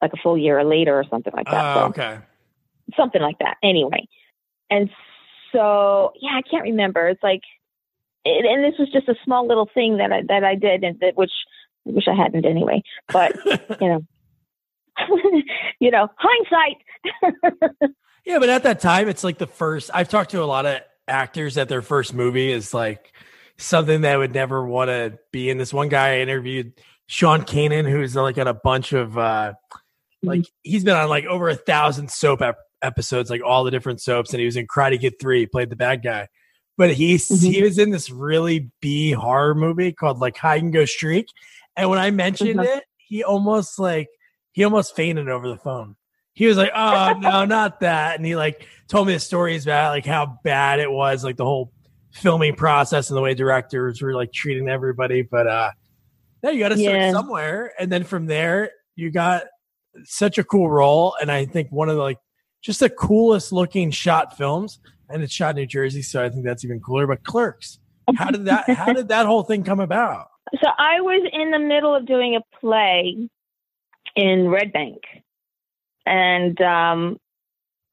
like 0.02 0.14
a 0.14 0.18
full 0.18 0.38
year 0.38 0.64
later 0.64 0.98
or 0.98 1.04
something 1.10 1.34
like 1.36 1.46
that. 1.46 1.78
Oh, 1.78 1.80
so, 1.80 1.86
okay. 1.88 2.20
Something 2.98 3.22
like 3.22 3.38
that. 3.40 3.58
Anyway, 3.62 4.08
and 4.70 4.90
so 5.52 6.14
yeah, 6.20 6.32
I 6.36 6.42
can't 6.42 6.64
remember. 6.64 7.08
It's 7.08 7.24
like 7.24 7.42
it, 8.26 8.46
and 8.46 8.64
this 8.64 8.80
was 8.80 8.90
just 8.92 9.10
a 9.10 9.16
small 9.24 9.48
little 9.48 9.70
thing 9.74 9.98
that 9.98 10.12
I 10.12 10.22
that 10.28 10.44
I 10.44 10.56
did, 10.56 10.84
and 10.84 11.00
that 11.00 11.16
which 11.16 11.32
I 11.88 11.92
wish 11.92 12.08
I 12.08 12.16
hadn't 12.16 12.46
anyway. 12.46 12.82
But 13.12 13.36
you 13.82 13.90
know, 13.90 14.06
you 15.80 15.92
know, 15.92 16.08
hindsight. 16.18 17.92
yeah, 18.26 18.40
but 18.40 18.50
at 18.50 18.64
that 18.64 18.80
time, 18.80 19.08
it's 19.08 19.24
like 19.24 19.38
the 19.38 19.48
first. 19.48 19.90
I've 19.94 20.10
talked 20.10 20.32
to 20.32 20.44
a 20.44 20.46
lot 20.46 20.66
of 20.66 20.82
actors 21.08 21.56
that 21.56 21.70
their 21.70 21.82
first 21.82 22.14
movie 22.14 22.52
is 22.52 22.74
like 22.74 23.12
something 23.58 24.02
that 24.02 24.18
would 24.18 24.34
never 24.34 24.66
want 24.66 24.90
to 24.90 25.20
be 25.32 25.50
in. 25.50 25.58
This 25.58 25.74
one 25.74 25.90
guy 25.90 26.16
I 26.16 26.20
interviewed, 26.20 26.74
Sean 27.08 27.42
Kanan, 27.42 27.90
who's 27.90 28.16
like 28.16 28.38
on 28.38 28.48
a 28.48 28.54
bunch 28.54 28.94
of 28.94 29.18
uh 29.18 29.54
like 30.22 30.42
mm-hmm. 30.42 30.54
he's 30.64 30.84
been 30.84 30.96
on 30.96 31.10
like 31.10 31.26
over 31.26 31.50
a 31.50 31.56
thousand 31.56 32.10
soap 32.10 32.42
ep- 32.42 32.58
episodes, 32.82 33.30
like 33.30 33.42
all 33.44 33.64
the 33.64 33.72
different 33.72 34.02
soaps, 34.02 34.32
and 34.32 34.40
he 34.40 34.46
was 34.46 34.56
in 34.56 34.68
Karate 34.68 35.00
Kid 35.00 35.16
Three, 35.20 35.46
played 35.46 35.70
the 35.70 35.76
bad 35.76 36.04
guy. 36.04 36.28
But 36.78 36.94
he 36.94 37.16
mm-hmm. 37.16 37.52
he 37.52 37.62
was 37.62 37.78
in 37.78 37.92
this 37.92 38.10
really 38.10 38.72
B 38.82 39.12
horror 39.12 39.54
movie 39.54 39.92
called 39.92 40.20
like 40.20 40.38
Hide 40.38 40.64
and 40.64 40.74
Go 40.74 40.86
Streak, 40.86 41.28
and 41.76 41.90
when 41.90 42.00
I 42.00 42.12
mentioned 42.12 42.60
mm-hmm. 42.60 42.78
it, 42.78 42.84
he 42.98 43.24
almost 43.24 43.78
like 43.78 44.08
he 44.54 44.64
almost 44.64 44.96
fainted 44.96 45.30
over 45.30 45.48
the 45.48 45.58
phone. 45.58 45.96
He 46.34 46.48
was 46.48 46.58
like, 46.58 46.72
"Oh 46.74 47.14
no, 47.20 47.46
not 47.46 47.82
that," 47.82 48.16
and 48.18 48.26
he 48.26 48.36
like 48.36 48.68
told 48.88 49.08
me 49.08 49.14
the 49.14 49.20
stories 49.20 49.66
about 49.66 49.92
like 49.92 50.06
how 50.06 50.40
bad 50.44 50.80
it 50.80 50.92
was, 50.92 51.24
like 51.24 51.38
the 51.38 51.46
whole 51.46 51.72
filming 52.12 52.56
process 52.56 53.10
and 53.10 53.18
the 53.18 53.22
way 53.22 53.34
directors 53.34 54.02
were 54.02 54.14
like 54.14 54.32
treating 54.32 54.70
everybody. 54.70 55.22
But 55.22 55.48
uh, 55.48 55.72
yeah, 56.44 56.52
you 56.52 56.60
got 56.60 56.70
to 56.70 56.78
start 56.78 56.96
yeah. 56.96 57.12
somewhere, 57.12 57.74
and 57.80 57.92
then 57.92 58.04
from 58.04 58.26
there, 58.26 58.72
you 58.96 59.12
got 59.12 59.44
such 60.06 60.38
a 60.38 60.44
cool 60.44 60.70
role, 60.70 61.16
and 61.22 61.32
I 61.32 61.46
think 61.46 61.72
one 61.72 61.90
of 61.90 61.96
the 61.96 62.02
like 62.02 62.20
just 62.62 62.80
the 62.80 62.90
coolest 62.90 63.52
looking 63.52 63.92
shot 63.92 64.38
films, 64.38 64.80
and 65.10 65.24
it's 65.24 65.34
shot 65.34 65.52
in 65.52 65.56
New 65.58 65.66
Jersey, 65.68 66.02
so 66.02 66.24
I 66.24 66.30
think 66.30 66.46
that's 66.46 66.64
even 66.64 66.80
cooler. 66.80 67.08
But 67.08 67.24
Clerks, 67.24 67.80
how 68.16 68.32
did 68.32 68.46
that 68.46 68.70
how 68.70 68.94
did 68.94 69.10
that 69.10 69.26
whole 69.26 69.44
thing 69.44 69.64
come 69.64 69.80
about? 69.80 70.28
So 70.62 70.70
I 70.78 71.02
was 71.02 71.28
in 71.32 71.52
the 71.52 71.60
middle 71.60 71.96
of 71.96 72.06
doing 72.06 72.36
a 72.36 72.60
play 72.60 73.30
in 74.16 74.48
Red 74.50 74.72
Bank, 74.72 75.02
and 76.06 76.60
um, 76.62 77.18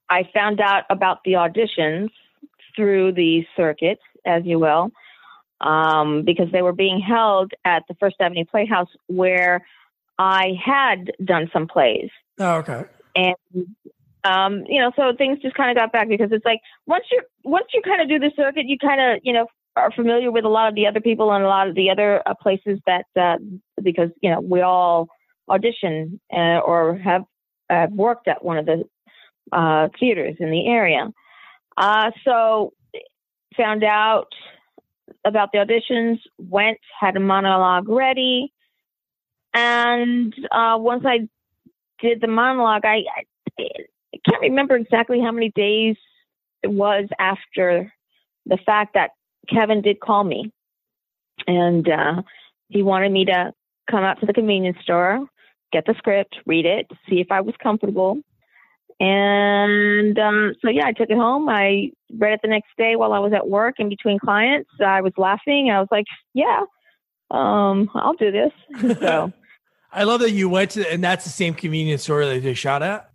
I 0.09 0.29
found 0.35 0.61
out 0.61 0.85
about 0.91 1.19
the 1.25 1.33
auditions 1.33 2.11
through 2.75 3.13
the 3.13 3.45
circuit, 3.57 3.99
as 4.25 4.43
you 4.45 4.59
will, 4.59 4.91
um, 5.61 6.25
because 6.25 6.49
they 6.53 6.63
were 6.63 6.73
being 6.73 7.01
held 7.01 7.53
at 7.65 7.85
the 7.89 7.95
First 8.01 8.17
Avenue 8.21 8.45
Playhouse, 8.45 8.89
where 9.07 9.65
I 10.19 10.53
had 10.63 11.13
done 11.25 11.49
some 11.53 11.67
plays. 11.67 12.11
Oh, 12.39 12.57
okay. 12.57 12.85
And 13.17 13.37
um, 14.25 14.65
you 14.69 14.81
know, 14.81 14.93
so 14.97 15.13
things 15.17 15.39
just 15.41 15.55
kind 15.55 15.71
of 15.71 15.77
got 15.77 15.93
back 15.93 16.09
because 16.09 16.31
it's 16.33 16.45
like 16.45 16.61
once 16.87 17.05
you 17.11 17.23
once 17.45 17.67
you 17.73 17.83
kind 17.83 18.03
of 18.03 18.09
do 18.09 18.19
the 18.19 18.31
circuit, 18.37 18.67
you 18.67 18.79
kind 18.79 19.01
of 19.01 19.21
you 19.23 19.33
know 19.33 19.47
are 19.77 19.91
familiar 19.93 20.31
with 20.31 20.45
a 20.45 20.49
lot 20.49 20.69
of 20.69 20.75
the 20.75 20.87
other 20.87 21.01
people 21.01 21.33
and 21.33 21.45
a 21.45 21.49
lot 21.49 21.69
of 21.69 21.75
the 21.75 21.91
other 21.91 22.23
uh, 22.27 22.35
places 22.35 22.79
that 22.87 23.07
uh, 23.19 23.37
because 23.83 24.11
you 24.21 24.31
know 24.31 24.41
we 24.41 24.61
all 24.61 25.09
audition 25.49 26.21
uh, 26.33 26.59
or 26.59 26.99
have 26.99 27.25
worked 27.93 28.29
at 28.29 28.45
one 28.45 28.59
of 28.59 28.67
the 28.67 28.85
uh, 29.53 29.89
theaters 29.99 30.37
in 30.39 30.51
the 30.51 30.67
area. 30.67 31.09
Uh, 31.77 32.11
so 32.25 32.73
found 33.57 33.85
out 33.85 34.29
about 35.25 35.51
the 35.53 35.59
auditions, 35.59 36.19
went, 36.39 36.79
had 36.99 37.17
a 37.17 37.21
monologue 37.21 37.89
ready, 37.89 38.53
and 39.55 40.35
uh, 40.51 40.77
once 40.79 41.05
I 41.07 41.29
did 42.01 42.21
the 42.21 42.29
monologue, 42.29 42.85
I, 42.85 43.03
I, 43.59 43.65
I 44.15 44.19
can't 44.29 44.43
remember 44.43 44.77
exactly 44.77 45.21
how 45.21 45.33
many 45.33 45.51
days 45.51 45.97
it 46.63 46.71
was 46.71 47.09
after 47.19 47.93
the 48.47 48.59
fact 48.65 48.95
that 48.95 49.11
Kevin 49.49 49.83
did 49.83 50.01
call 50.01 50.25
me, 50.25 50.53
and 51.47 51.89
uh, 51.89 52.23
he 52.69 52.83
wanted 52.83 53.13
me 53.13 53.25
to 53.27 53.53
come 53.91 54.05
out 54.05 54.21
to 54.21 54.27
the 54.27 54.33
convenience 54.33 54.79
store, 54.83 55.27
get 55.73 55.85
the 55.87 55.95
script, 55.99 56.37
read 56.47 56.67
it, 56.67 56.91
see 57.09 57.21
if 57.21 57.29
I 57.31 57.41
was 57.41 57.55
comfortable. 57.63 58.21
And 58.99 60.19
um, 60.19 60.55
so, 60.61 60.69
yeah, 60.69 60.87
I 60.87 60.93
took 60.93 61.09
it 61.09 61.17
home. 61.17 61.49
I 61.49 61.91
read 62.19 62.35
it 62.35 62.41
the 62.43 62.49
next 62.49 62.69
day 62.77 62.97
while 62.97 63.15
I 63.15 63.19
was 63.19 63.33
at 63.33 63.49
work 63.49 63.77
in 63.79 63.89
between 63.89 64.19
clients. 64.19 64.71
I 64.85 65.01
was 65.01 65.15
laughing. 65.17 65.71
I 65.71 65.81
was 65.81 65.89
like, 65.91 66.05
yeah, 66.35 66.65
um, 67.31 67.91
I'll 67.95 68.15
do 68.15 68.31
this. 68.31 68.53
So 69.01 69.33
I 69.93 70.05
love 70.05 70.21
that 70.21 70.31
you 70.31 70.49
went 70.49 70.73
to, 70.73 70.93
and 70.93 71.03
that's 71.03 71.25
the 71.25 71.31
same 71.31 71.55
convenience 71.55 72.03
store 72.03 72.25
that 72.25 72.43
they 72.43 72.55
shot 72.55 72.83
at. 72.83 73.10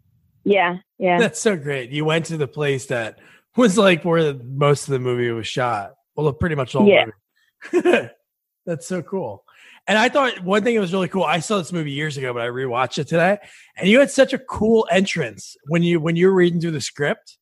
Yeah, 0.45 0.77
yeah. 0.99 1.17
That's 1.17 1.41
so 1.41 1.57
great. 1.57 1.89
You 1.89 2.05
went 2.05 2.27
to 2.27 2.37
the 2.37 2.47
place 2.47 2.85
that 2.87 3.19
was 3.57 3.77
like 3.77 4.05
where 4.05 4.33
most 4.33 4.87
of 4.87 4.91
the 4.91 4.99
movie 4.99 5.29
was 5.31 5.47
shot. 5.47 5.93
Well, 6.15 6.31
pretty 6.33 6.55
much 6.55 6.75
all. 6.75 6.87
Yeah. 6.87 7.05
that's 8.65 8.87
so 8.87 9.01
cool. 9.01 9.43
And 9.87 9.97
I 9.97 10.09
thought 10.09 10.43
one 10.43 10.63
thing 10.63 10.75
that 10.75 10.81
was 10.81 10.93
really 10.93 11.07
cool. 11.07 11.23
I 11.23 11.39
saw 11.39 11.57
this 11.57 11.71
movie 11.71 11.91
years 11.91 12.17
ago, 12.17 12.33
but 12.33 12.41
I 12.41 12.47
rewatched 12.47 12.97
it 12.97 13.07
today, 13.07 13.37
and 13.77 13.87
you 13.87 13.99
had 13.99 14.09
such 14.09 14.33
a 14.33 14.39
cool 14.39 14.87
entrance 14.89 15.55
when 15.67 15.83
you 15.83 15.99
when 15.99 16.15
you 16.15 16.27
were 16.27 16.33
reading 16.33 16.59
through 16.59 16.71
the 16.71 16.81
script. 16.81 17.37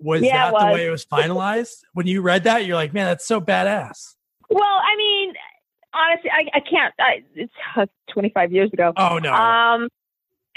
Was 0.00 0.22
yeah, 0.22 0.46
that 0.46 0.52
was. 0.52 0.62
the 0.62 0.72
way 0.72 0.86
it 0.86 0.90
was 0.90 1.04
finalized? 1.04 1.76
when 1.92 2.06
you 2.06 2.20
read 2.20 2.44
that, 2.44 2.66
you're 2.66 2.76
like, 2.76 2.92
man, 2.92 3.06
that's 3.06 3.26
so 3.26 3.40
badass. 3.40 4.14
Well, 4.50 4.62
I 4.62 4.96
mean, 4.96 5.34
honestly, 5.94 6.30
I, 6.30 6.46
I 6.54 6.60
can't. 6.60 6.94
I, 6.98 7.22
it's 7.34 7.52
uh, 7.76 7.86
25 8.12 8.52
years 8.52 8.70
ago. 8.72 8.92
Oh 8.96 9.18
no. 9.18 9.32
Um, 9.32 9.88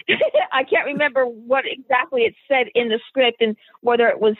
I 0.51 0.63
can't 0.63 0.85
remember 0.85 1.25
what 1.25 1.65
exactly 1.65 2.21
it 2.21 2.35
said 2.47 2.67
in 2.75 2.89
the 2.89 2.99
script 3.07 3.41
and 3.41 3.55
whether 3.81 4.07
it 4.07 4.19
was 4.19 4.35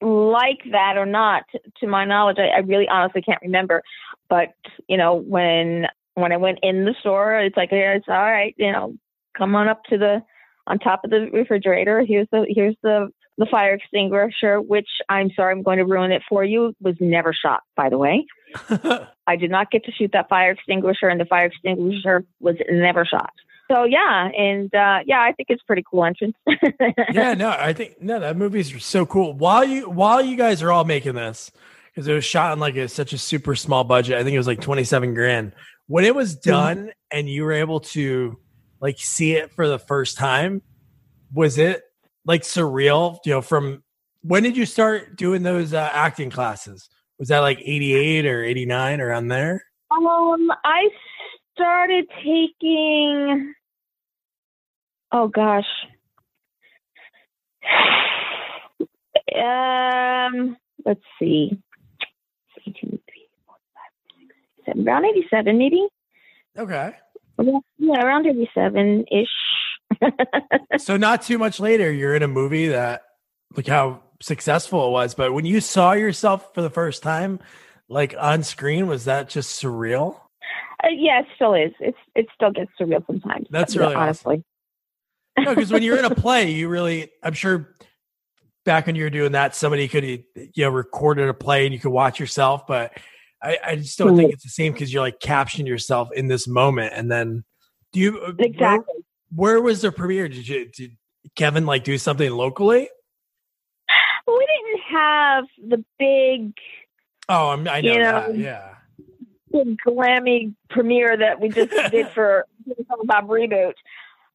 like 0.00 0.60
that 0.72 0.96
or 0.96 1.06
not. 1.06 1.44
To 1.80 1.86
my 1.86 2.04
knowledge, 2.04 2.36
I, 2.38 2.56
I 2.56 2.58
really 2.58 2.88
honestly 2.88 3.22
can't 3.22 3.42
remember. 3.42 3.82
But 4.28 4.54
you 4.88 4.96
know, 4.96 5.14
when 5.14 5.86
when 6.14 6.32
I 6.32 6.36
went 6.36 6.58
in 6.62 6.84
the 6.84 6.94
store, 7.00 7.38
it's 7.40 7.56
like, 7.56 7.70
yeah, 7.72 7.94
it's 7.94 8.08
all 8.08 8.14
right. 8.14 8.54
You 8.58 8.72
know, 8.72 8.94
come 9.36 9.54
on 9.54 9.68
up 9.68 9.82
to 9.90 9.98
the 9.98 10.22
on 10.66 10.78
top 10.78 11.00
of 11.04 11.10
the 11.10 11.28
refrigerator. 11.32 12.04
Here's 12.06 12.28
the 12.30 12.46
here's 12.48 12.76
the 12.82 13.10
the 13.38 13.46
fire 13.50 13.74
extinguisher, 13.74 14.60
which 14.60 14.88
I'm 15.08 15.30
sorry, 15.36 15.52
I'm 15.52 15.62
going 15.62 15.78
to 15.78 15.84
ruin 15.84 16.10
it 16.10 16.22
for 16.28 16.42
you. 16.44 16.74
Was 16.80 16.96
never 17.00 17.32
shot, 17.32 17.60
by 17.76 17.88
the 17.88 17.98
way. 17.98 18.26
I 19.26 19.36
did 19.36 19.50
not 19.50 19.70
get 19.70 19.84
to 19.84 19.92
shoot 19.92 20.10
that 20.12 20.28
fire 20.28 20.52
extinguisher, 20.52 21.08
and 21.08 21.20
the 21.20 21.26
fire 21.26 21.46
extinguisher 21.46 22.24
was 22.40 22.56
never 22.70 23.04
shot. 23.04 23.32
So 23.70 23.84
yeah, 23.84 24.28
and 24.28 24.72
uh, 24.74 25.00
yeah, 25.06 25.20
I 25.20 25.32
think 25.32 25.50
it's 25.50 25.62
pretty 25.62 25.84
cool 25.88 26.04
entrance. 26.04 26.36
yeah, 27.12 27.34
no, 27.34 27.50
I 27.50 27.72
think 27.72 28.00
no, 28.00 28.20
that 28.20 28.36
movie's 28.36 28.84
so 28.84 29.04
cool. 29.04 29.32
While 29.32 29.64
you 29.64 29.90
while 29.90 30.24
you 30.24 30.36
guys 30.36 30.62
are 30.62 30.70
all 30.70 30.84
making 30.84 31.14
this, 31.14 31.50
because 31.92 32.06
it 32.06 32.12
was 32.12 32.24
shot 32.24 32.52
on 32.52 32.60
like 32.60 32.76
a, 32.76 32.88
such 32.88 33.12
a 33.12 33.18
super 33.18 33.56
small 33.56 33.82
budget. 33.82 34.18
I 34.18 34.22
think 34.22 34.34
it 34.34 34.38
was 34.38 34.46
like 34.46 34.60
twenty 34.60 34.84
seven 34.84 35.14
grand. 35.14 35.52
When 35.88 36.04
it 36.04 36.14
was 36.14 36.36
mm-hmm. 36.36 36.50
done, 36.50 36.76
mm-hmm. 36.76 36.88
and 37.10 37.28
you 37.28 37.44
were 37.44 37.52
able 37.52 37.80
to 37.80 38.38
like 38.80 38.98
see 38.98 39.32
it 39.32 39.52
for 39.52 39.66
the 39.66 39.78
first 39.78 40.16
time, 40.16 40.62
was 41.32 41.58
it 41.58 41.82
like 42.24 42.42
surreal? 42.42 43.18
You 43.24 43.32
know, 43.32 43.42
from 43.42 43.82
when 44.22 44.42
did 44.42 44.56
you 44.56 44.66
start 44.66 45.16
doing 45.16 45.42
those 45.42 45.74
uh, 45.74 45.90
acting 45.92 46.30
classes? 46.30 46.88
Was 47.18 47.28
that 47.28 47.40
like 47.40 47.58
88 47.60 48.26
or 48.26 48.44
89 48.44 49.00
around 49.00 49.28
there? 49.28 49.64
Um, 49.90 50.52
I 50.64 50.88
started 51.56 52.06
taking, 52.18 53.54
oh 55.12 55.28
gosh. 55.28 55.64
Um, 59.34 60.56
let's 60.84 61.00
see. 61.18 61.58
around 64.68 65.04
87, 65.04 65.58
maybe. 65.58 65.86
Okay. 66.58 66.92
Yeah, 67.78 68.02
around 68.02 68.26
87 68.26 69.04
ish. 69.10 69.28
so, 70.78 70.96
not 70.96 71.22
too 71.22 71.38
much 71.38 71.60
later, 71.60 71.90
you're 71.92 72.14
in 72.14 72.22
a 72.22 72.28
movie 72.28 72.68
that, 72.68 73.02
look 73.56 73.66
how 73.66 74.02
successful 74.20 74.88
it 74.88 74.90
was. 74.90 75.14
But 75.14 75.32
when 75.32 75.44
you 75.44 75.60
saw 75.60 75.92
yourself 75.92 76.54
for 76.54 76.62
the 76.62 76.70
first 76.70 77.02
time, 77.02 77.40
like 77.88 78.14
on 78.18 78.42
screen, 78.42 78.86
was 78.86 79.04
that 79.04 79.28
just 79.28 79.62
surreal? 79.62 80.20
Uh, 80.86 80.90
yeah, 80.96 81.20
it 81.20 81.26
still 81.34 81.54
is. 81.54 81.72
It's 81.80 81.98
it 82.14 82.26
still 82.34 82.52
gets 82.52 82.70
surreal 82.80 83.04
sometimes. 83.06 83.46
That's 83.50 83.76
really 83.76 83.94
honestly. 83.94 84.44
Awesome. 85.36 85.44
no, 85.44 85.54
because 85.54 85.72
when 85.72 85.82
you're 85.82 85.98
in 85.98 86.04
a 86.04 86.14
play, 86.14 86.50
you 86.50 86.68
really, 86.68 87.10
I'm 87.22 87.32
sure, 87.34 87.74
back 88.64 88.86
when 88.86 88.94
you 88.94 89.04
were 89.04 89.10
doing 89.10 89.32
that, 89.32 89.54
somebody 89.54 89.88
could 89.88 90.04
you 90.04 90.24
know 90.58 90.70
recorded 90.70 91.28
a 91.28 91.34
play 91.34 91.64
and 91.66 91.74
you 91.74 91.80
could 91.80 91.90
watch 91.90 92.20
yourself, 92.20 92.66
but 92.66 92.92
I, 93.42 93.58
I 93.64 93.76
just 93.76 93.98
don't 93.98 94.08
mm-hmm. 94.08 94.16
think 94.18 94.32
it's 94.32 94.44
the 94.44 94.50
same 94.50 94.72
because 94.72 94.92
you're 94.92 95.02
like 95.02 95.18
capturing 95.20 95.66
yourself 95.66 96.10
in 96.14 96.28
this 96.28 96.46
moment, 96.46 96.92
and 96.94 97.10
then 97.10 97.44
do 97.92 98.00
you 98.00 98.20
uh, 98.20 98.32
exactly 98.38 98.94
where, 99.34 99.56
where 99.56 99.62
was 99.62 99.80
the 99.80 99.90
premiere? 99.90 100.28
Did 100.28 100.46
you 100.46 100.68
did 100.72 100.96
Kevin 101.34 101.66
like 101.66 101.82
do 101.82 101.98
something 101.98 102.30
locally? 102.30 102.88
we 104.26 104.46
didn't 104.46 104.82
have 104.90 105.44
the 105.68 105.84
big. 105.98 106.52
Oh, 107.28 107.50
I 107.50 107.56
know, 107.80 107.92
you 107.92 107.98
know 107.98 108.32
that. 108.32 108.38
Yeah. 108.38 108.75
Big 109.64 109.78
glammy 109.86 110.54
premiere 110.70 111.16
that 111.16 111.40
we 111.40 111.48
just 111.48 111.70
did 111.90 112.08
for 112.10 112.46
Bob 113.04 113.28
reboot. 113.28 113.74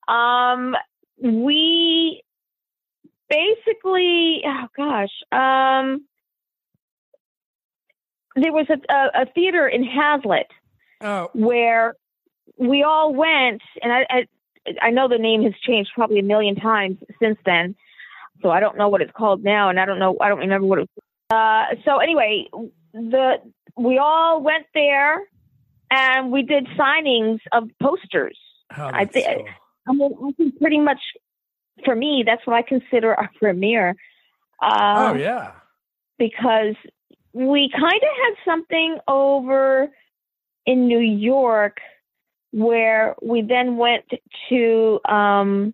Um, 0.07 0.75
we 1.21 2.23
basically, 3.29 4.41
oh 4.45 4.67
gosh, 4.75 5.09
um, 5.31 6.05
there 8.35 8.53
was 8.53 8.67
a, 8.69 8.93
a, 8.93 9.23
a 9.23 9.25
theater 9.33 9.67
in 9.67 9.83
Hazlet 9.83 10.45
oh. 11.01 11.29
where 11.33 11.95
we 12.57 12.83
all 12.83 13.13
went, 13.13 13.61
and 13.81 13.91
I, 13.91 14.05
I 14.09 14.27
I 14.81 14.91
know 14.91 15.07
the 15.07 15.17
name 15.17 15.43
has 15.43 15.53
changed 15.65 15.91
probably 15.95 16.19
a 16.19 16.23
million 16.23 16.55
times 16.55 16.97
since 17.21 17.37
then. 17.45 17.75
So 18.41 18.49
I 18.49 18.59
don't 18.59 18.77
know 18.77 18.89
what 18.89 19.01
it's 19.01 19.11
called 19.11 19.43
now, 19.43 19.69
and 19.69 19.79
I 19.79 19.85
don't 19.85 19.99
know. 19.99 20.17
I 20.19 20.29
don't 20.29 20.39
remember 20.39 20.67
what 20.67 20.79
it. 20.79 20.89
Was. 20.95 21.03
Uh, 21.31 21.75
so 21.85 21.97
anyway, 21.97 22.47
the 22.93 23.35
we 23.77 23.97
all 23.97 24.41
went 24.41 24.65
there, 24.73 25.21
and 25.89 26.31
we 26.31 26.43
did 26.43 26.67
signings 26.77 27.39
of 27.51 27.69
posters. 27.81 28.37
Oh, 28.77 28.89
I 28.93 29.05
think. 29.05 29.47
I 29.87 29.93
mean, 29.93 30.13
I 30.23 30.31
think 30.33 30.59
pretty 30.59 30.79
much 30.79 30.99
for 31.83 31.95
me, 31.95 32.23
that's 32.25 32.45
what 32.45 32.55
I 32.55 32.61
consider 32.61 33.15
our 33.15 33.29
premiere. 33.39 33.95
Uh, 34.61 35.13
oh 35.13 35.17
yeah, 35.17 35.53
because 36.17 36.75
we 37.33 37.69
kind 37.71 38.01
of 38.01 38.09
had 38.23 38.33
something 38.45 38.97
over 39.07 39.89
in 40.65 40.87
New 40.87 40.99
York 40.99 41.77
where 42.51 43.15
we 43.21 43.41
then 43.41 43.77
went 43.77 44.05
to 44.49 44.99
um, 45.05 45.73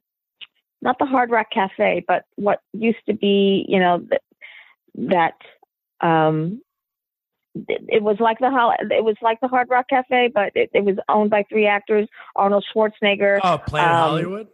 not 0.81 0.97
the 0.99 1.05
Hard 1.05 1.31
Rock 1.31 1.47
Cafe, 1.51 2.05
but 2.07 2.23
what 2.35 2.61
used 2.73 3.03
to 3.07 3.13
be, 3.13 3.65
you 3.67 3.79
know, 3.79 3.99
th- 3.99 5.09
that 5.09 5.37
um, 6.01 6.61
it, 7.67 8.03
was 8.03 8.17
like 8.19 8.39
the 8.39 8.47
it 8.91 9.03
was 9.03 9.15
like 9.21 9.39
the 9.41 9.47
Hard 9.47 9.69
Rock 9.69 9.87
Cafe, 9.89 10.31
but 10.33 10.51
it, 10.55 10.69
it 10.73 10.83
was 10.83 10.95
owned 11.09 11.29
by 11.29 11.43
three 11.49 11.65
actors: 11.67 12.07
Arnold 12.35 12.65
Schwarzenegger. 12.73 13.39
oh 13.43 13.57
Planet 13.57 13.91
um, 13.91 13.97
Hollywood. 13.97 14.47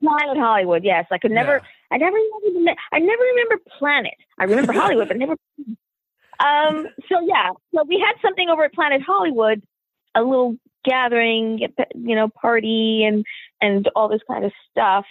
Planet 0.00 0.36
Hollywood. 0.36 0.84
Yes, 0.84 1.06
I 1.10 1.18
could 1.18 1.32
never. 1.32 1.54
Yeah. 1.54 1.60
I 1.90 1.96
never. 1.98 2.16
remember- 2.44 2.80
I 2.92 2.98
never 2.98 3.22
remember 3.22 3.56
Planet. 3.78 4.14
I 4.38 4.44
remember 4.44 4.72
Hollywood, 4.72 5.08
but 5.08 5.16
never. 5.16 5.36
Um. 6.40 6.86
So 7.08 7.20
yeah. 7.26 7.50
So 7.74 7.82
we 7.88 7.98
had 7.98 8.14
something 8.22 8.48
over 8.48 8.62
at 8.62 8.72
Planet 8.72 9.02
Hollywood, 9.04 9.60
a 10.14 10.22
little 10.22 10.54
gathering, 10.84 11.58
you 11.96 12.14
know, 12.14 12.28
party 12.28 13.04
and 13.04 13.24
and 13.60 13.90
all 13.96 14.08
this 14.08 14.20
kind 14.30 14.44
of 14.44 14.52
stuff. 14.70 15.04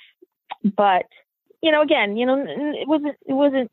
But 0.63 1.03
you 1.61 1.73
know, 1.73 1.81
again, 1.81 2.15
you 2.15 2.25
know, 2.25 2.45
it 2.47 2.87
wasn't. 2.87 3.17
It 3.25 3.33
wasn't. 3.33 3.71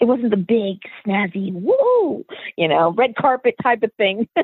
It 0.00 0.04
wasn't 0.04 0.30
the 0.30 0.36
big 0.36 0.78
snazzy 1.04 1.52
woo, 1.52 2.24
you 2.56 2.68
know, 2.68 2.92
red 2.92 3.16
carpet 3.16 3.56
type 3.62 3.82
of 3.82 3.92
thing. 3.96 4.28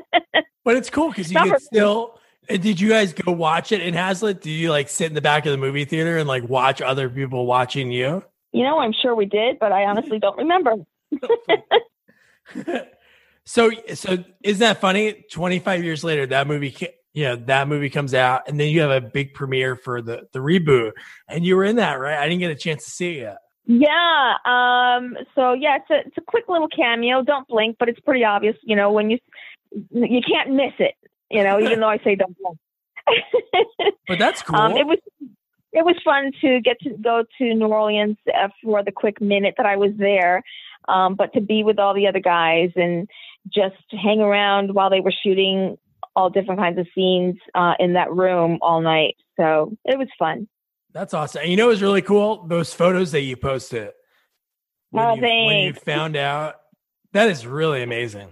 But 0.63 0.77
it's 0.77 0.89
cool 0.89 1.09
because 1.09 1.29
you 1.29 1.35
Not 1.35 1.47
can 1.47 1.59
still. 1.59 2.19
Did 2.49 2.81
you 2.81 2.89
guys 2.89 3.13
go 3.13 3.31
watch 3.31 3.71
it 3.71 3.81
in 3.81 3.93
Hazlet? 3.93 4.41
Do 4.41 4.49
you 4.49 4.71
like 4.71 4.89
sit 4.89 5.05
in 5.05 5.13
the 5.13 5.21
back 5.21 5.45
of 5.45 5.51
the 5.51 5.59
movie 5.59 5.85
theater 5.85 6.17
and 6.17 6.27
like 6.27 6.49
watch 6.49 6.81
other 6.81 7.07
people 7.07 7.45
watching 7.45 7.91
you? 7.91 8.23
you 8.55 8.63
know, 8.63 8.79
I'm 8.79 8.93
sure 8.93 9.13
we 9.13 9.25
did, 9.25 9.59
but 9.59 9.73
I 9.73 9.83
honestly 9.83 10.17
don't 10.17 10.37
remember. 10.37 10.75
so 13.45 13.69
so 13.93 14.23
isn't 14.43 14.59
that 14.59 14.79
funny 14.79 15.25
25 15.29 15.83
years 15.83 16.03
later 16.03 16.25
that 16.25 16.47
movie 16.47 16.75
you 17.13 17.23
know 17.25 17.35
that 17.35 17.67
movie 17.67 17.89
comes 17.89 18.13
out 18.13 18.47
and 18.47 18.59
then 18.59 18.69
you 18.69 18.81
have 18.81 18.91
a 18.91 19.01
big 19.01 19.33
premiere 19.33 19.75
for 19.75 20.01
the 20.01 20.27
the 20.31 20.39
reboot 20.39 20.91
and 21.27 21.45
you 21.45 21.55
were 21.55 21.63
in 21.63 21.75
that 21.77 21.93
right 21.99 22.17
i 22.17 22.27
didn't 22.27 22.39
get 22.39 22.51
a 22.51 22.55
chance 22.55 22.85
to 22.85 22.91
see 22.91 23.17
it 23.17 23.35
Yeah. 23.65 24.33
Um. 24.45 25.17
So 25.33 25.53
yeah, 25.53 25.77
it's 25.77 25.89
a 25.89 26.07
it's 26.07 26.17
a 26.17 26.21
quick 26.21 26.45
little 26.47 26.67
cameo. 26.67 27.23
Don't 27.23 27.47
blink, 27.47 27.77
but 27.79 27.89
it's 27.89 27.99
pretty 27.99 28.23
obvious. 28.23 28.55
You 28.63 28.75
know, 28.75 28.91
when 28.91 29.09
you 29.09 29.17
you 29.91 30.21
can't 30.21 30.51
miss 30.51 30.73
it. 30.79 30.95
You 31.29 31.43
know, 31.43 31.59
even 31.59 31.79
though 31.79 31.89
I 31.89 31.97
say 31.99 32.15
don't 32.15 32.37
blink. 32.37 32.59
but 34.07 34.17
that's 34.17 34.41
cool 34.41 34.55
um, 34.55 34.71
it 34.71 34.87
was 34.87 34.97
it 35.75 35.85
was 35.85 35.95
fun 36.03 36.31
to 36.41 36.61
get 36.61 36.79
to 36.81 36.91
go 36.91 37.23
to 37.37 37.53
New 37.53 37.67
Orleans 37.67 38.17
uh, 38.33 38.47
for 38.63 38.83
the 38.83 38.91
quick 38.91 39.19
minute 39.21 39.55
that 39.57 39.65
I 39.65 39.75
was 39.75 39.91
there. 39.97 40.41
Um, 40.87 41.15
but 41.15 41.33
to 41.33 41.41
be 41.41 41.63
with 41.63 41.79
all 41.79 41.93
the 41.93 42.07
other 42.07 42.19
guys 42.19 42.71
and 42.75 43.09
just 43.47 43.75
hang 43.91 44.21
around 44.21 44.73
while 44.73 44.89
they 44.89 45.01
were 45.01 45.13
shooting 45.23 45.77
all 46.15 46.29
different 46.29 46.59
kinds 46.59 46.79
of 46.79 46.87
scenes 46.95 47.35
uh, 47.53 47.73
in 47.79 47.93
that 47.93 48.11
room 48.11 48.59
all 48.61 48.81
night. 48.81 49.17
So 49.37 49.75
it 49.83 49.97
was 49.97 50.07
fun. 50.17 50.47
That's 50.95 51.13
awesome. 51.13 51.41
And 51.43 51.51
you 51.51 51.57
know 51.57 51.67
what's 51.67 51.81
really 51.81 52.01
cool? 52.01 52.47
Those 52.47 52.73
photos 52.73 53.11
that 53.11 53.21
you 53.21 53.35
posted 53.35 53.91
when, 54.91 55.05
Oh, 55.05 55.13
you, 55.15 55.21
when 55.21 55.57
you 55.65 55.73
found 55.73 56.15
out 56.15 56.55
that 57.11 57.29
is 57.29 57.45
really 57.45 57.83
amazing. 57.83 58.29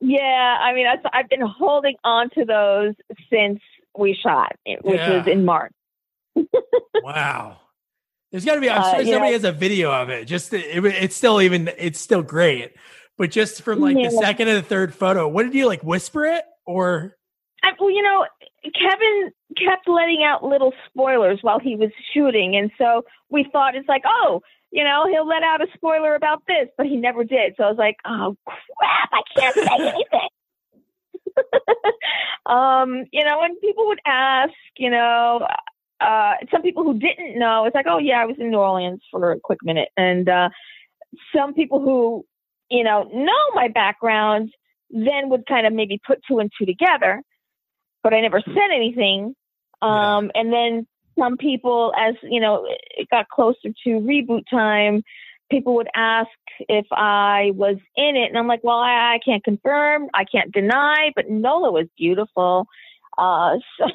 Yeah, 0.00 0.58
I 0.60 0.74
mean, 0.74 0.86
I've 1.12 1.28
been 1.28 1.40
holding 1.42 1.96
on 2.02 2.30
to 2.30 2.44
those 2.44 2.94
since 3.32 3.60
we 3.96 4.18
shot, 4.20 4.56
which 4.82 4.96
Yeah. 4.96 5.18
was 5.18 5.26
in 5.28 5.44
March. 5.44 5.72
wow. 7.02 7.58
There's 8.32 8.44
got 8.44 8.56
to 8.56 8.60
be 8.60 8.68
i'm 8.70 8.82
Uh, 8.82 8.84
sure 8.84 9.04
somebody 9.04 9.10
know- 9.28 9.32
has 9.32 9.44
a 9.44 9.52
video 9.52 9.92
of 9.92 10.10
it 10.10 10.24
just 10.26 10.52
it, 10.52 10.84
it's 10.84 11.16
still 11.16 11.40
even 11.40 11.70
it's 11.78 12.00
still 12.00 12.22
great. 12.22 12.72
But 13.18 13.30
just 13.30 13.62
from 13.62 13.80
like 13.80 13.96
the 13.96 14.10
second 14.10 14.48
and 14.48 14.58
the 14.58 14.62
third 14.68 14.94
photo 14.94 15.26
what 15.28 15.44
did 15.44 15.54
you 15.54 15.66
like 15.66 15.82
whisper 15.82 16.24
it 16.26 16.44
or 16.66 17.16
I, 17.66 17.72
well, 17.80 17.90
you 17.90 18.02
know, 18.02 18.26
Kevin 18.62 19.32
kept 19.56 19.88
letting 19.88 20.22
out 20.24 20.44
little 20.44 20.72
spoilers 20.88 21.38
while 21.42 21.58
he 21.58 21.76
was 21.76 21.90
shooting, 22.14 22.56
and 22.56 22.70
so 22.78 23.04
we 23.30 23.48
thought 23.52 23.74
it's 23.74 23.88
like, 23.88 24.02
oh, 24.06 24.42
you 24.70 24.84
know, 24.84 25.06
he'll 25.10 25.26
let 25.26 25.42
out 25.42 25.62
a 25.62 25.66
spoiler 25.74 26.14
about 26.14 26.42
this, 26.46 26.68
but 26.76 26.86
he 26.86 26.96
never 26.96 27.24
did. 27.24 27.54
So 27.56 27.64
I 27.64 27.68
was 27.68 27.78
like, 27.78 27.96
oh 28.04 28.36
crap, 28.46 29.10
I 29.12 29.22
can't 29.34 29.54
say 29.54 29.68
anything. 29.78 30.28
um, 32.46 33.04
you 33.12 33.24
know, 33.24 33.42
and 33.42 33.60
people 33.60 33.86
would 33.86 34.00
ask, 34.06 34.52
you 34.76 34.90
know, 34.90 35.46
uh, 36.00 36.32
some 36.50 36.62
people 36.62 36.84
who 36.84 36.98
didn't 36.98 37.38
know, 37.38 37.64
it's 37.64 37.74
like, 37.74 37.86
oh 37.88 37.98
yeah, 37.98 38.20
I 38.20 38.26
was 38.26 38.36
in 38.38 38.50
New 38.50 38.58
Orleans 38.58 39.00
for 39.10 39.32
a 39.32 39.40
quick 39.40 39.60
minute, 39.62 39.88
and 39.96 40.28
uh, 40.28 40.48
some 41.34 41.54
people 41.54 41.80
who, 41.80 42.24
you 42.70 42.84
know, 42.84 43.04
know 43.12 43.54
my 43.54 43.68
background 43.68 44.50
then 44.90 45.28
would 45.30 45.46
kind 45.46 45.66
of 45.66 45.72
maybe 45.72 46.00
put 46.06 46.20
two 46.28 46.38
and 46.38 46.50
two 46.58 46.66
together, 46.66 47.22
but 48.06 48.14
I 48.14 48.20
never 48.20 48.40
said 48.40 48.70
anything. 48.72 49.34
Um, 49.82 50.30
And 50.36 50.52
then 50.52 50.86
some 51.18 51.36
people, 51.36 51.92
as 51.98 52.14
you 52.22 52.40
know, 52.40 52.64
it 52.96 53.08
got 53.10 53.28
closer 53.28 53.70
to 53.82 53.90
reboot 53.90 54.44
time, 54.48 55.02
people 55.50 55.74
would 55.74 55.88
ask 55.96 56.28
if 56.68 56.86
I 56.92 57.50
was 57.56 57.78
in 57.96 58.14
it, 58.14 58.28
and 58.28 58.38
I'm 58.38 58.46
like, 58.46 58.62
well, 58.62 58.78
I, 58.78 59.14
I 59.14 59.18
can't 59.24 59.42
confirm, 59.42 60.08
I 60.14 60.24
can't 60.24 60.52
deny, 60.52 61.10
but 61.16 61.28
Nola 61.28 61.72
was 61.72 61.88
beautiful. 61.98 62.68
Uh, 63.18 63.56
so, 63.80 63.86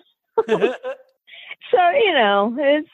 so 0.48 1.90
you 1.92 2.14
know, 2.14 2.54
it's 2.60 2.90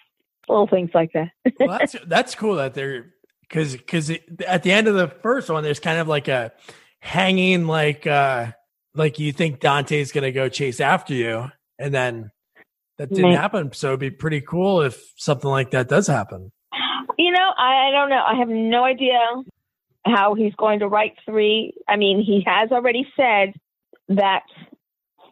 little 0.48 0.68
things 0.68 0.92
like 0.94 1.14
that. 1.14 1.32
well, 1.60 1.80
that's 1.80 1.96
that's 2.06 2.36
cool 2.36 2.58
that 2.58 2.76
they're 2.76 3.08
because 3.42 3.76
because 3.76 4.12
at 4.48 4.62
the 4.62 4.72
end 4.72 4.88
of 4.88 4.94
the 4.94 5.08
first 5.08 5.50
one, 5.50 5.64
there's 5.64 5.80
kind 5.80 5.98
of 5.98 6.08
like 6.08 6.28
a 6.28 6.52
hanging 7.00 7.66
like 7.66 8.06
uh 8.06 8.52
like 8.98 9.20
you 9.20 9.32
think 9.32 9.60
Dante's 9.60 10.12
gonna 10.12 10.32
go 10.32 10.50
chase 10.50 10.80
after 10.80 11.14
you, 11.14 11.50
and 11.80 11.94
then 11.94 12.32
that 12.98 13.10
didn't 13.10 13.26
Right. 13.26 13.38
happen. 13.40 13.72
So 13.74 13.90
it'd 13.90 14.00
be 14.00 14.10
pretty 14.12 14.42
cool 14.42 14.82
if 14.82 15.14
something 15.18 15.50
like 15.50 15.72
that 15.72 15.88
does 15.88 16.08
happen. 16.08 16.52
You 17.18 17.32
know, 17.32 17.54
I, 17.58 17.88
I 17.88 17.92
don't 17.92 18.10
know. 18.10 18.24
I 18.26 18.36
have 18.36 18.50
no 18.50 18.84
idea 18.84 19.20
how 20.06 20.34
he's 20.36 20.54
going 20.56 20.80
to 20.80 20.88
write 20.88 21.14
three. 21.26 21.74
I 21.88 21.96
mean, 21.96 22.22
he 22.22 22.44
has 22.46 22.72
already 22.72 23.08
said 23.16 23.54
that. 24.10 24.44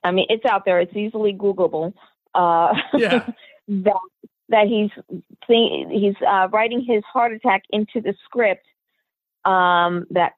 I 0.03 0.11
mean, 0.11 0.25
it's 0.29 0.45
out 0.45 0.65
there. 0.65 0.79
It's 0.79 0.95
easily 0.95 1.33
Googleable. 1.33 1.93
Uh, 2.33 2.73
Yeah. 2.93 3.27
that 3.67 3.93
that 4.49 4.67
he's 4.67 4.91
think, 5.47 5.91
he's 5.91 6.15
uh, 6.27 6.47
writing 6.51 6.83
his 6.87 7.03
heart 7.11 7.33
attack 7.33 7.63
into 7.71 7.99
the 8.01 8.13
script. 8.25 8.65
Um, 9.43 10.05
that 10.11 10.33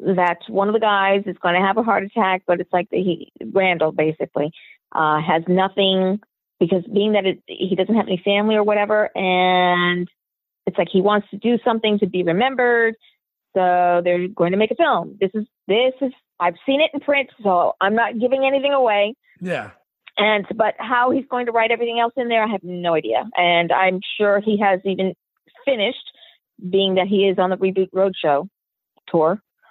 that 0.00 0.38
one 0.48 0.68
of 0.68 0.74
the 0.74 0.80
guys 0.80 1.22
is 1.26 1.36
going 1.42 1.54
to 1.54 1.66
have 1.66 1.76
a 1.76 1.82
heart 1.82 2.04
attack, 2.04 2.42
but 2.46 2.60
it's 2.60 2.72
like 2.72 2.88
the, 2.90 2.98
he 2.98 3.32
Randall 3.52 3.92
basically 3.92 4.50
uh, 4.92 5.20
has 5.20 5.42
nothing 5.48 6.20
because 6.60 6.84
being 6.92 7.12
that 7.12 7.26
it, 7.26 7.42
he 7.46 7.74
doesn't 7.74 7.94
have 7.94 8.06
any 8.06 8.20
family 8.24 8.54
or 8.54 8.62
whatever, 8.62 9.10
and 9.16 10.08
it's 10.66 10.78
like 10.78 10.88
he 10.90 11.00
wants 11.00 11.28
to 11.30 11.36
do 11.36 11.58
something 11.64 11.98
to 11.98 12.06
be 12.06 12.22
remembered. 12.22 12.94
So 13.56 14.02
they're 14.04 14.28
going 14.28 14.52
to 14.52 14.58
make 14.58 14.70
a 14.70 14.76
film. 14.76 15.16
This 15.20 15.30
is 15.34 15.46
this 15.66 15.94
is 16.00 16.12
I've 16.38 16.56
seen 16.66 16.80
it 16.80 16.90
in 16.94 17.00
print, 17.00 17.30
so 17.42 17.72
I'm 17.80 17.94
not 17.94 18.18
giving 18.18 18.44
anything 18.46 18.72
away. 18.72 19.14
Yeah. 19.40 19.70
And 20.16 20.46
but 20.56 20.74
how 20.78 21.10
he's 21.10 21.24
going 21.30 21.46
to 21.46 21.52
write 21.52 21.70
everything 21.70 22.00
else 22.00 22.12
in 22.16 22.28
there, 22.28 22.42
I 22.42 22.48
have 22.48 22.62
no 22.62 22.94
idea. 22.94 23.24
And 23.36 23.72
I'm 23.72 24.00
sure 24.16 24.40
he 24.40 24.58
has 24.60 24.80
even 24.84 25.14
finished, 25.64 26.10
being 26.70 26.96
that 26.96 27.06
he 27.06 27.28
is 27.28 27.38
on 27.38 27.50
the 27.50 27.56
reboot 27.56 27.90
roadshow 27.94 28.48
tour. 29.08 29.40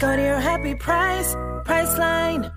Go 0.00 0.16
to 0.16 0.22
your 0.22 0.40
happy 0.40 0.74
price, 0.74 1.34
Priceline. 1.64 2.52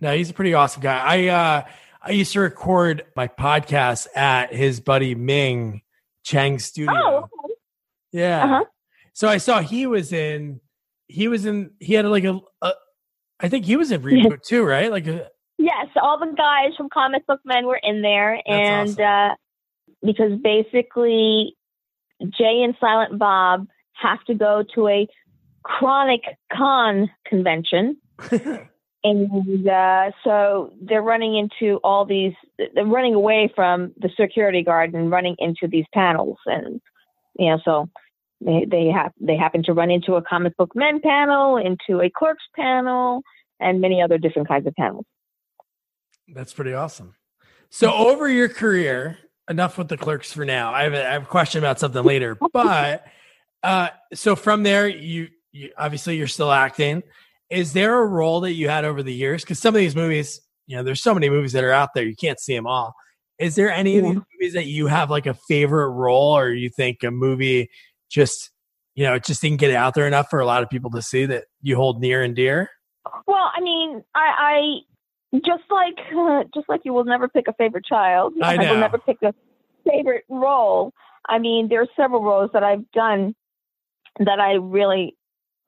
No, 0.00 0.14
he's 0.14 0.28
a 0.28 0.34
pretty 0.34 0.54
awesome 0.54 0.82
guy. 0.82 0.98
I 0.98 1.28
uh 1.28 1.62
I 2.02 2.10
used 2.10 2.32
to 2.32 2.40
record 2.40 3.04
my 3.16 3.28
podcast 3.28 4.08
at 4.14 4.52
his 4.52 4.80
buddy 4.80 5.14
Ming 5.14 5.82
Chen's 6.24 6.64
studio. 6.64 6.92
Oh, 6.94 7.16
okay. 7.18 7.54
Yeah. 8.12 8.44
Uh-huh. 8.44 8.64
So 9.12 9.28
I 9.28 9.38
saw 9.38 9.60
he 9.60 9.86
was 9.86 10.12
in 10.12 10.60
he 11.06 11.28
was 11.28 11.46
in 11.46 11.70
he 11.80 11.94
had 11.94 12.04
like 12.06 12.24
a, 12.24 12.40
a 12.60 12.72
I 13.40 13.48
think 13.48 13.64
he 13.64 13.76
was 13.76 13.90
in 13.92 14.02
reboot 14.02 14.42
too, 14.46 14.64
right? 14.64 14.90
Like 14.90 15.06
a, 15.06 15.28
yes, 15.58 15.86
all 16.02 16.18
the 16.18 16.34
guys 16.36 16.76
from 16.76 16.88
Comic 16.92 17.26
Book 17.26 17.40
Men 17.44 17.66
were 17.66 17.80
in 17.82 18.02
there, 18.02 18.40
and 18.46 18.90
awesome. 18.90 19.04
uh, 19.04 19.34
because 20.02 20.32
basically 20.42 21.56
Jay 22.20 22.62
and 22.62 22.74
Silent 22.80 23.18
Bob 23.18 23.68
have 23.94 24.22
to 24.24 24.34
go 24.34 24.64
to 24.74 24.88
a 24.88 25.08
chronic 25.64 26.22
con 26.52 27.10
convention. 27.26 27.96
and 29.04 29.68
uh, 29.68 30.10
so 30.22 30.72
they're 30.80 31.02
running 31.02 31.36
into 31.36 31.78
all 31.82 32.04
these, 32.04 32.32
they're 32.74 32.86
running 32.86 33.14
away 33.14 33.52
from 33.54 33.92
the 33.98 34.10
security 34.18 34.62
guard 34.62 34.94
and 34.94 35.10
running 35.10 35.36
into 35.38 35.66
these 35.68 35.86
panels. 35.92 36.38
And, 36.46 36.80
you 37.38 37.50
know, 37.50 37.58
so 37.64 37.90
they, 38.40 38.66
they 38.70 38.86
have, 38.86 39.12
they 39.20 39.36
happen 39.36 39.62
to 39.64 39.72
run 39.72 39.90
into 39.90 40.14
a 40.14 40.22
comic 40.22 40.56
book 40.56 40.76
men 40.76 41.00
panel, 41.00 41.56
into 41.56 42.00
a 42.00 42.10
clerks 42.10 42.44
panel, 42.54 43.22
and 43.60 43.80
many 43.80 44.00
other 44.02 44.18
different 44.18 44.48
kinds 44.48 44.66
of 44.66 44.74
panels. 44.74 45.04
That's 46.28 46.52
pretty 46.52 46.74
awesome. 46.74 47.14
So 47.70 47.92
over 47.92 48.28
your 48.28 48.48
career, 48.48 49.18
enough 49.48 49.78
with 49.78 49.88
the 49.88 49.96
clerks 49.96 50.32
for 50.32 50.44
now. 50.44 50.72
I 50.72 50.84
have 50.84 50.94
a, 50.94 51.06
I 51.06 51.12
have 51.12 51.22
a 51.24 51.26
question 51.26 51.58
about 51.58 51.78
something 51.78 52.02
later, 52.02 52.36
but 52.52 53.06
uh, 53.62 53.88
so 54.12 54.36
from 54.36 54.62
there, 54.62 54.86
you, 54.88 55.28
you 55.54 55.70
obviously 55.78 56.16
you're 56.16 56.26
still 56.26 56.52
acting. 56.52 57.02
Is 57.48 57.72
there 57.72 58.02
a 58.02 58.06
role 58.06 58.40
that 58.40 58.52
you 58.52 58.68
had 58.68 58.84
over 58.84 59.02
the 59.02 59.14
years? 59.14 59.42
Because 59.42 59.60
some 59.60 59.74
of 59.74 59.78
these 59.78 59.94
movies, 59.94 60.40
you 60.66 60.76
know, 60.76 60.82
there's 60.82 61.00
so 61.00 61.14
many 61.14 61.30
movies 61.30 61.52
that 61.52 61.64
are 61.64 61.72
out 61.72 61.90
there, 61.94 62.04
you 62.04 62.16
can't 62.16 62.40
see 62.40 62.54
them 62.54 62.66
all. 62.66 62.94
Is 63.38 63.54
there 63.54 63.70
any 63.70 63.96
of 63.98 64.04
these 64.04 64.14
movies 64.14 64.54
that 64.54 64.66
you 64.66 64.86
have 64.86 65.10
like 65.10 65.26
a 65.26 65.34
favorite 65.34 65.90
role, 65.90 66.36
or 66.36 66.50
you 66.50 66.70
think 66.70 67.02
a 67.02 67.10
movie 67.10 67.68
just, 68.08 68.50
you 68.94 69.04
know, 69.04 69.14
it 69.14 69.24
just 69.24 69.42
didn't 69.42 69.58
get 69.58 69.72
out 69.72 69.94
there 69.94 70.06
enough 70.06 70.28
for 70.30 70.40
a 70.40 70.46
lot 70.46 70.62
of 70.62 70.70
people 70.70 70.90
to 70.92 71.02
see 71.02 71.26
that 71.26 71.44
you 71.60 71.74
hold 71.74 72.00
near 72.00 72.22
and 72.22 72.36
dear? 72.36 72.70
Well, 73.26 73.50
I 73.56 73.60
mean, 73.60 74.04
I, 74.14 74.82
I 75.32 75.38
just 75.44 75.64
like 75.70 75.98
uh, 76.16 76.44
just 76.54 76.68
like 76.68 76.82
you 76.84 76.92
will 76.92 77.04
never 77.04 77.28
pick 77.28 77.48
a 77.48 77.52
favorite 77.54 77.84
child. 77.84 78.34
I 78.42 78.56
will 78.56 78.78
never 78.78 78.98
pick 78.98 79.18
a 79.22 79.34
favorite 79.88 80.24
role. 80.28 80.92
I 81.28 81.38
mean, 81.38 81.68
there 81.68 81.80
are 81.80 81.88
several 81.96 82.22
roles 82.22 82.50
that 82.52 82.62
I've 82.62 82.88
done 82.92 83.34
that 84.20 84.38
I 84.38 84.54
really 84.54 85.16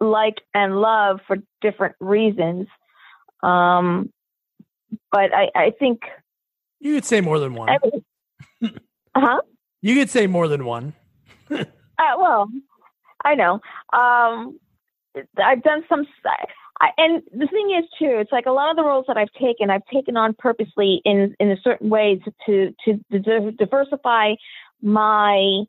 like 0.00 0.36
and 0.54 0.80
love 0.80 1.20
for 1.26 1.36
different 1.60 1.94
reasons. 2.00 2.66
Um, 3.42 4.12
but 5.10 5.34
I, 5.34 5.50
I 5.54 5.72
think, 5.78 6.00
You 6.80 6.94
could 6.94 7.04
say 7.04 7.20
more 7.20 7.38
than 7.38 7.54
one. 7.54 7.68
uh 7.70 7.78
huh. 9.16 9.40
You 9.82 9.94
could 9.94 10.10
say 10.10 10.26
more 10.26 10.48
than 10.48 10.64
one. 10.64 10.94
Uh, 11.98 12.14
well, 12.18 12.46
I 13.24 13.34
know. 13.34 13.54
Um, 13.94 14.58
I've 15.42 15.62
done 15.62 15.82
some, 15.88 16.06
I, 16.78 16.88
and 16.98 17.22
the 17.32 17.46
thing 17.46 17.74
is 17.78 17.88
too, 17.98 18.18
it's 18.20 18.30
like 18.32 18.44
a 18.44 18.52
lot 18.52 18.68
of 18.70 18.76
the 18.76 18.82
roles 18.84 19.06
that 19.08 19.16
I've 19.16 19.32
taken, 19.40 19.70
I've 19.70 19.86
taken 19.90 20.14
on 20.14 20.34
purposely 20.38 21.00
in 21.06 21.34
in 21.40 21.50
a 21.50 21.56
certain 21.64 21.88
way 21.88 22.20
to 22.44 22.74
to, 22.84 23.02
to 23.12 23.50
diversify 23.52 24.34
my 24.82 25.62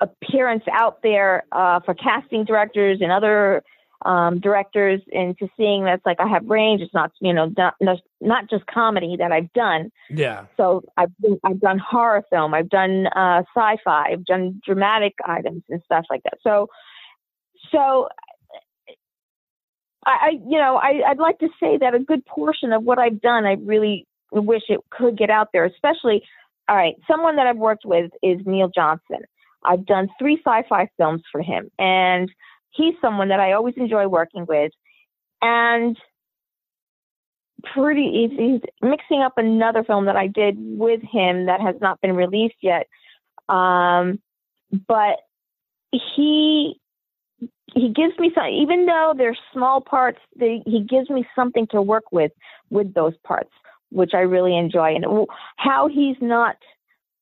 appearance 0.00 0.64
out 0.72 1.02
there 1.02 1.44
uh, 1.52 1.80
for 1.80 1.94
casting 1.94 2.44
directors 2.44 2.98
and 3.00 3.10
other 3.10 3.62
um, 4.04 4.38
directors, 4.38 5.00
and 5.12 5.36
to 5.38 5.48
seeing 5.56 5.84
that's 5.84 6.04
like 6.06 6.20
I 6.20 6.28
have 6.28 6.46
range. 6.46 6.80
It's 6.80 6.94
not 6.94 7.10
you 7.20 7.32
know 7.32 7.52
not 7.56 7.74
not 8.20 8.48
just 8.48 8.64
comedy 8.66 9.16
that 9.18 9.32
I've 9.32 9.52
done. 9.52 9.90
Yeah. 10.08 10.46
So 10.56 10.84
I've 10.96 11.16
been, 11.18 11.40
I've 11.44 11.60
done 11.60 11.78
horror 11.78 12.22
film, 12.30 12.54
I've 12.54 12.68
done 12.68 13.06
uh, 13.08 13.42
sci-fi, 13.54 14.10
I've 14.12 14.24
done 14.24 14.60
dramatic 14.64 15.14
items 15.24 15.62
and 15.68 15.82
stuff 15.84 16.04
like 16.10 16.22
that. 16.24 16.38
So, 16.42 16.68
so 17.72 18.08
I, 20.06 20.10
I 20.10 20.28
you 20.30 20.58
know 20.58 20.76
I, 20.76 21.02
I'd 21.08 21.18
like 21.18 21.38
to 21.40 21.48
say 21.60 21.78
that 21.78 21.94
a 21.94 21.98
good 21.98 22.24
portion 22.24 22.72
of 22.72 22.84
what 22.84 23.00
I've 23.00 23.20
done, 23.20 23.46
I 23.46 23.56
really 23.60 24.06
wish 24.30 24.62
it 24.68 24.80
could 24.90 25.18
get 25.18 25.30
out 25.30 25.48
there. 25.52 25.64
Especially, 25.64 26.22
all 26.68 26.76
right, 26.76 26.94
someone 27.10 27.34
that 27.34 27.48
I've 27.48 27.56
worked 27.56 27.84
with 27.84 28.12
is 28.22 28.38
Neil 28.46 28.70
Johnson. 28.72 29.24
I've 29.64 29.86
done 29.86 30.08
three 30.18 30.40
sci-fi 30.44 30.88
films 30.96 31.22
for 31.30 31.42
him, 31.42 31.70
and 31.78 32.30
he's 32.70 32.94
someone 33.00 33.28
that 33.28 33.40
I 33.40 33.52
always 33.52 33.74
enjoy 33.76 34.06
working 34.06 34.46
with, 34.46 34.72
and 35.42 35.96
pretty 37.74 38.02
easy, 38.02 38.60
mixing 38.82 39.20
up 39.20 39.34
another 39.36 39.84
film 39.84 40.06
that 40.06 40.16
I 40.16 40.28
did 40.28 40.56
with 40.58 41.00
him 41.02 41.46
that 41.46 41.60
has 41.60 41.74
not 41.80 42.00
been 42.00 42.14
released 42.14 42.56
yet. 42.62 42.86
Um, 43.48 44.20
but 44.86 45.16
he 45.90 46.78
he 47.74 47.88
gives 47.90 48.18
me 48.18 48.30
some 48.34 48.46
even 48.46 48.86
though 48.86 49.14
they're 49.16 49.36
small 49.52 49.80
parts, 49.80 50.18
they, 50.36 50.62
he 50.66 50.80
gives 50.80 51.10
me 51.10 51.26
something 51.34 51.66
to 51.68 51.82
work 51.82 52.04
with 52.12 52.32
with 52.70 52.94
those 52.94 53.14
parts, 53.24 53.50
which 53.90 54.12
I 54.14 54.20
really 54.20 54.56
enjoy. 54.56 54.94
And 54.94 55.26
how 55.56 55.88
he's 55.88 56.16
not 56.20 56.56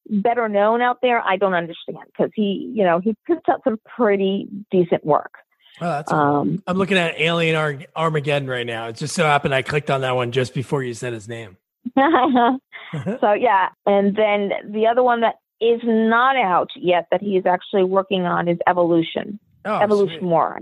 better 0.08 0.48
known 0.48 0.82
out 0.82 0.98
there, 1.02 1.20
I 1.20 1.36
don't 1.36 1.54
understand 1.54 1.98
because 2.06 2.30
he, 2.34 2.72
you 2.74 2.84
know, 2.84 3.00
he 3.00 3.14
puts 3.26 3.48
out 3.48 3.60
some 3.64 3.78
pretty 3.96 4.48
decent 4.70 5.04
work. 5.04 5.32
Oh, 5.80 5.90
that's 5.90 6.12
Um, 6.12 6.62
I'm 6.66 6.78
looking 6.78 6.96
at 6.96 7.20
Alien 7.20 7.56
Ar- 7.56 7.86
Armageddon 7.94 8.48
right 8.48 8.66
now. 8.66 8.88
It 8.88 8.96
just 8.96 9.14
so 9.14 9.24
happened 9.24 9.54
I 9.54 9.62
clicked 9.62 9.90
on 9.90 10.00
that 10.02 10.16
one 10.16 10.32
just 10.32 10.54
before 10.54 10.82
you 10.82 10.94
said 10.94 11.12
his 11.12 11.28
name. 11.28 11.56
so 11.96 13.32
yeah, 13.32 13.68
and 13.84 14.16
then 14.16 14.50
the 14.70 14.86
other 14.90 15.02
one 15.02 15.20
that 15.20 15.36
is 15.60 15.80
not 15.84 16.36
out 16.36 16.70
yet 16.76 17.06
that 17.10 17.22
he 17.22 17.36
is 17.36 17.46
actually 17.46 17.84
working 17.84 18.22
on 18.22 18.48
is 18.48 18.58
Evolution. 18.66 19.38
Oh, 19.64 19.78
Evolution 19.78 20.20
sweet. 20.20 20.28
War. 20.28 20.58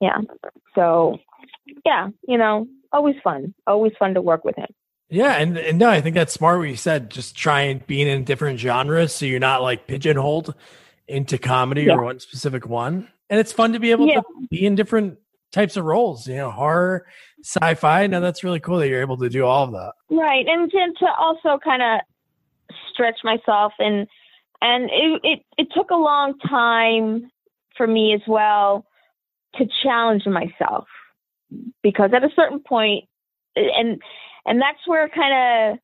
Yeah. 0.00 0.18
So 0.74 1.18
yeah, 1.84 2.08
you 2.26 2.38
know, 2.38 2.66
always 2.92 3.16
fun. 3.22 3.54
Always 3.66 3.92
fun 3.98 4.14
to 4.14 4.22
work 4.22 4.44
with 4.44 4.56
him. 4.56 4.68
Yeah, 5.12 5.34
and, 5.34 5.58
and 5.58 5.78
no, 5.78 5.90
I 5.90 6.00
think 6.00 6.14
that's 6.14 6.32
smart 6.32 6.58
what 6.58 6.70
you 6.70 6.76
said. 6.76 7.10
Just 7.10 7.36
try 7.36 7.60
and 7.60 7.86
being 7.86 8.08
in 8.08 8.24
different 8.24 8.58
genres 8.58 9.14
so 9.14 9.26
you're 9.26 9.40
not 9.40 9.60
like 9.60 9.86
pigeonholed 9.86 10.54
into 11.06 11.36
comedy 11.36 11.82
Yeah. 11.82 11.96
or 11.96 12.04
one 12.04 12.18
specific 12.18 12.66
one. 12.66 13.08
And 13.28 13.38
it's 13.38 13.52
fun 13.52 13.74
to 13.74 13.78
be 13.78 13.90
able 13.90 14.06
Yeah. 14.06 14.20
to 14.20 14.48
be 14.50 14.64
in 14.64 14.74
different 14.74 15.18
types 15.52 15.76
of 15.76 15.84
roles, 15.84 16.26
you 16.26 16.36
know, 16.36 16.50
horror, 16.50 17.06
sci-fi. 17.44 18.06
Now 18.06 18.20
that's 18.20 18.42
really 18.42 18.58
cool 18.58 18.78
that 18.78 18.88
you're 18.88 19.02
able 19.02 19.18
to 19.18 19.28
do 19.28 19.44
all 19.44 19.64
of 19.64 19.72
that. 19.72 19.92
Right, 20.08 20.46
and 20.48 20.70
then 20.72 20.94
to 21.00 21.06
also 21.18 21.58
kind 21.62 21.82
of 21.82 22.00
stretch 22.90 23.18
myself 23.22 23.74
and 23.78 24.06
and 24.62 24.84
it, 24.90 25.20
it 25.24 25.40
it 25.58 25.68
took 25.74 25.90
a 25.90 25.94
long 25.96 26.38
time 26.38 27.30
for 27.76 27.86
me 27.86 28.14
as 28.14 28.22
well 28.26 28.86
to 29.56 29.66
challenge 29.82 30.24
myself 30.24 30.86
because 31.82 32.12
at 32.14 32.24
a 32.24 32.30
certain 32.34 32.60
point 32.60 33.04
and 33.56 34.00
and 34.46 34.60
that's 34.60 34.78
where 34.86 35.08
kind 35.08 35.72
of 35.74 35.78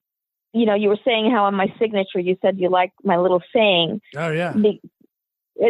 you 0.53 0.67
know 0.67 0.75
you 0.75 0.89
were 0.89 0.99
saying 1.05 1.31
how 1.31 1.45
on 1.45 1.55
my 1.55 1.73
signature 1.79 2.19
you 2.19 2.37
said 2.43 2.59
you 2.59 2.69
like 2.69 2.93
my 3.05 3.17
little 3.17 3.43
saying 3.55 4.01
Oh 4.17 4.31
yeah. 4.31 4.53
it, 4.57 4.81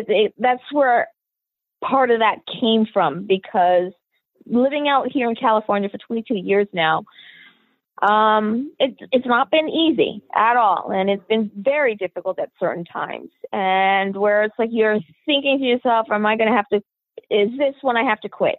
it, 0.09 0.35
that's 0.39 0.63
where 0.73 1.09
part 1.83 2.11
of 2.11 2.21
that 2.21 2.39
came 2.61 2.87
from 2.93 3.27
because 3.27 3.93
living 4.47 4.89
out 4.89 5.11
here 5.11 5.29
in 5.29 5.37
California 5.37 5.89
for 5.89 5.99
22 5.99 6.35
years 6.35 6.67
now, 6.73 7.05
um, 8.03 8.73
it, 8.79 8.97
it's 9.13 9.27
not 9.27 9.51
been 9.51 9.69
easy 9.69 10.23
at 10.35 10.57
all. 10.57 10.91
And 10.93 11.11
it's 11.11 11.25
been 11.29 11.51
very 11.57 11.97
difficult 11.97 12.39
at 12.39 12.51
certain 12.59 12.85
times. 12.85 13.31
And 13.53 14.17
where 14.17 14.45
it's 14.45 14.55
like 14.59 14.71
you're 14.73 14.99
thinking 15.27 15.59
to 15.59 15.65
yourself, 15.65 16.07
am 16.11 16.27
I 16.27 16.37
going 16.37 16.49
to 16.49 16.57
have 16.57 16.69
to, 16.69 16.77
is 17.31 17.51
this 17.59 17.75
when 17.83 17.97
I 17.97 18.05
have 18.05 18.21
to 18.21 18.29
quit? 18.29 18.59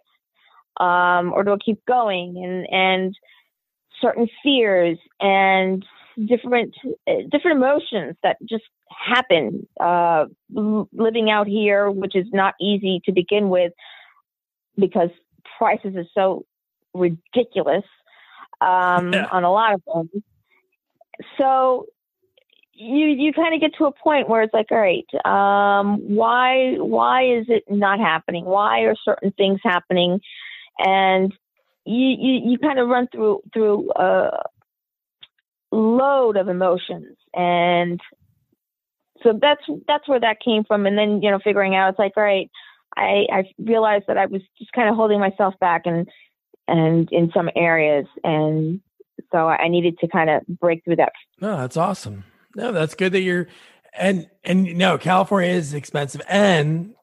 Um, 0.78 1.32
or 1.32 1.42
do 1.42 1.52
I 1.52 1.56
keep 1.64 1.84
going? 1.86 2.36
And, 2.42 2.66
and 2.70 3.16
certain 4.00 4.28
fears 4.42 4.98
and 5.20 5.84
different 6.26 6.74
uh, 7.08 7.12
different 7.30 7.56
emotions 7.58 8.16
that 8.22 8.36
just 8.48 8.64
happen 8.90 9.66
uh, 9.80 10.26
living 10.92 11.30
out 11.30 11.46
here, 11.46 11.90
which 11.90 12.14
is 12.16 12.26
not 12.32 12.54
easy 12.60 13.00
to 13.04 13.12
begin 13.12 13.48
with 13.48 13.72
because 14.78 15.10
prices 15.58 15.94
are 15.96 16.06
so 16.14 16.44
ridiculous 16.94 17.84
um, 18.60 19.12
Yeah. 19.12 19.26
on 19.30 19.44
a 19.44 19.52
lot 19.52 19.74
of 19.74 19.82
things. 20.10 20.22
So 21.38 21.86
you 22.72 23.06
you 23.08 23.32
kind 23.32 23.54
of 23.54 23.60
get 23.60 23.72
to 23.78 23.84
a 23.86 23.92
point 23.92 24.28
where 24.28 24.42
it's 24.42 24.54
like, 24.54 24.66
all 24.70 24.78
right, 24.78 25.06
um, 25.24 25.98
why 26.14 26.74
why 26.78 27.24
is 27.24 27.46
it 27.48 27.64
not 27.68 27.98
happening? 28.00 28.44
Why 28.44 28.80
are 28.80 28.94
certain 29.04 29.32
things 29.32 29.60
happening? 29.62 30.20
And 30.78 31.32
you 31.84 32.16
you, 32.18 32.50
you 32.50 32.58
kind 32.58 32.78
of 32.78 32.88
run 32.88 33.08
through 33.12 33.40
through 33.52 33.90
a 33.96 34.42
load 35.72 36.36
of 36.36 36.48
emotions. 36.48 37.16
And 37.34 38.00
so 39.22 39.38
that's 39.40 39.62
that's 39.86 40.08
where 40.08 40.20
that 40.20 40.40
came 40.44 40.64
from. 40.64 40.86
And 40.86 40.96
then 40.98 41.22
you 41.22 41.30
know 41.30 41.38
figuring 41.42 41.74
out 41.74 41.90
it's 41.90 41.98
like 41.98 42.12
all 42.16 42.22
right 42.22 42.50
i 42.96 43.24
i 43.32 43.44
realized 43.58 44.04
that 44.08 44.18
i 44.18 44.26
was 44.26 44.42
just 44.58 44.72
kind 44.72 44.88
of 44.88 44.96
holding 44.96 45.20
myself 45.20 45.54
back 45.60 45.82
and 45.84 46.08
and 46.68 47.08
in 47.12 47.30
some 47.32 47.50
areas. 47.56 48.06
And 48.24 48.80
so 49.32 49.48
i 49.48 49.68
needed 49.68 49.98
to 49.98 50.08
kind 50.08 50.30
of 50.30 50.46
break 50.46 50.84
through 50.84 50.96
that. 50.96 51.12
No, 51.40 51.56
that's 51.56 51.76
awesome. 51.76 52.24
No, 52.56 52.72
that's 52.72 52.94
good 52.94 53.12
that 53.12 53.22
you're 53.22 53.46
and 53.92 54.28
and 54.44 54.76
no, 54.76 54.98
California 54.98 55.50
is 55.50 55.74
expensive 55.74 56.22
and 56.28 56.94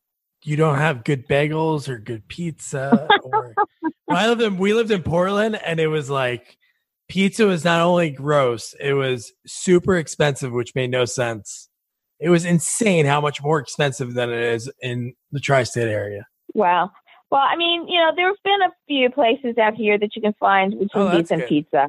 you 0.44 0.56
don't 0.56 0.78
have 0.78 1.04
good 1.04 1.28
bagels 1.28 1.90
or 1.90 1.98
good 1.98 2.28
pizza 2.28 3.08
or 3.24 3.54
when 4.08 4.18
I 4.18 4.28
lived 4.28 4.42
in 4.42 4.58
we 4.58 4.74
lived 4.74 4.92
in 4.92 5.04
Portland 5.04 5.60
and 5.64 5.80
it 5.80 5.88
was 5.88 6.10
like 6.10 6.58
pizza 7.08 7.46
was 7.46 7.64
not 7.64 7.82
only 7.82 8.10
gross, 8.10 8.74
it 8.80 8.94
was 8.94 9.32
super 9.46 9.96
expensive, 9.98 10.52
which 10.52 10.74
made 10.76 10.90
no 10.90 11.06
sense. 11.06 11.70
It 12.20 12.30
was 12.30 12.46
insane 12.46 13.06
how 13.06 13.22
much 13.22 13.42
more 13.44 13.60
expensive 13.60 14.14
than 14.14 14.32
it 14.32 14.42
is 14.42 14.72
in 14.82 15.14
the 15.32 15.40
tri-state 15.40 15.88
area. 15.88 16.26
Wow. 16.54 16.92
Well, 17.30 17.42
I 17.42 17.56
mean, 17.56 17.88
you 17.88 18.00
know, 18.00 18.12
there's 18.16 18.38
been 18.44 18.62
a 18.62 18.72
few 18.88 19.10
places 19.12 19.58
out 19.58 19.76
here 19.76 20.00
that 20.00 20.16
you 20.16 20.22
can 20.22 20.34
find 20.40 20.72
between 20.72 20.90
Oh, 20.96 21.12
decent 21.22 21.42
good. 21.42 21.50
pizza. 21.50 21.88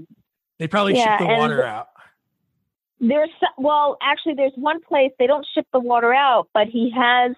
They 0.58 0.66
probably 0.66 0.96
Yeah, 0.96 1.18
ship 1.18 1.26
the 1.28 1.34
water 1.34 1.64
out. 1.64 1.86
There's 3.00 3.30
well, 3.56 3.96
actually, 4.02 4.34
there's 4.34 4.52
one 4.56 4.80
place 4.82 5.12
they 5.18 5.28
don't 5.28 5.46
ship 5.54 5.66
the 5.72 5.78
water 5.78 6.12
out, 6.12 6.48
but 6.52 6.66
he 6.66 6.90
has 6.90 7.36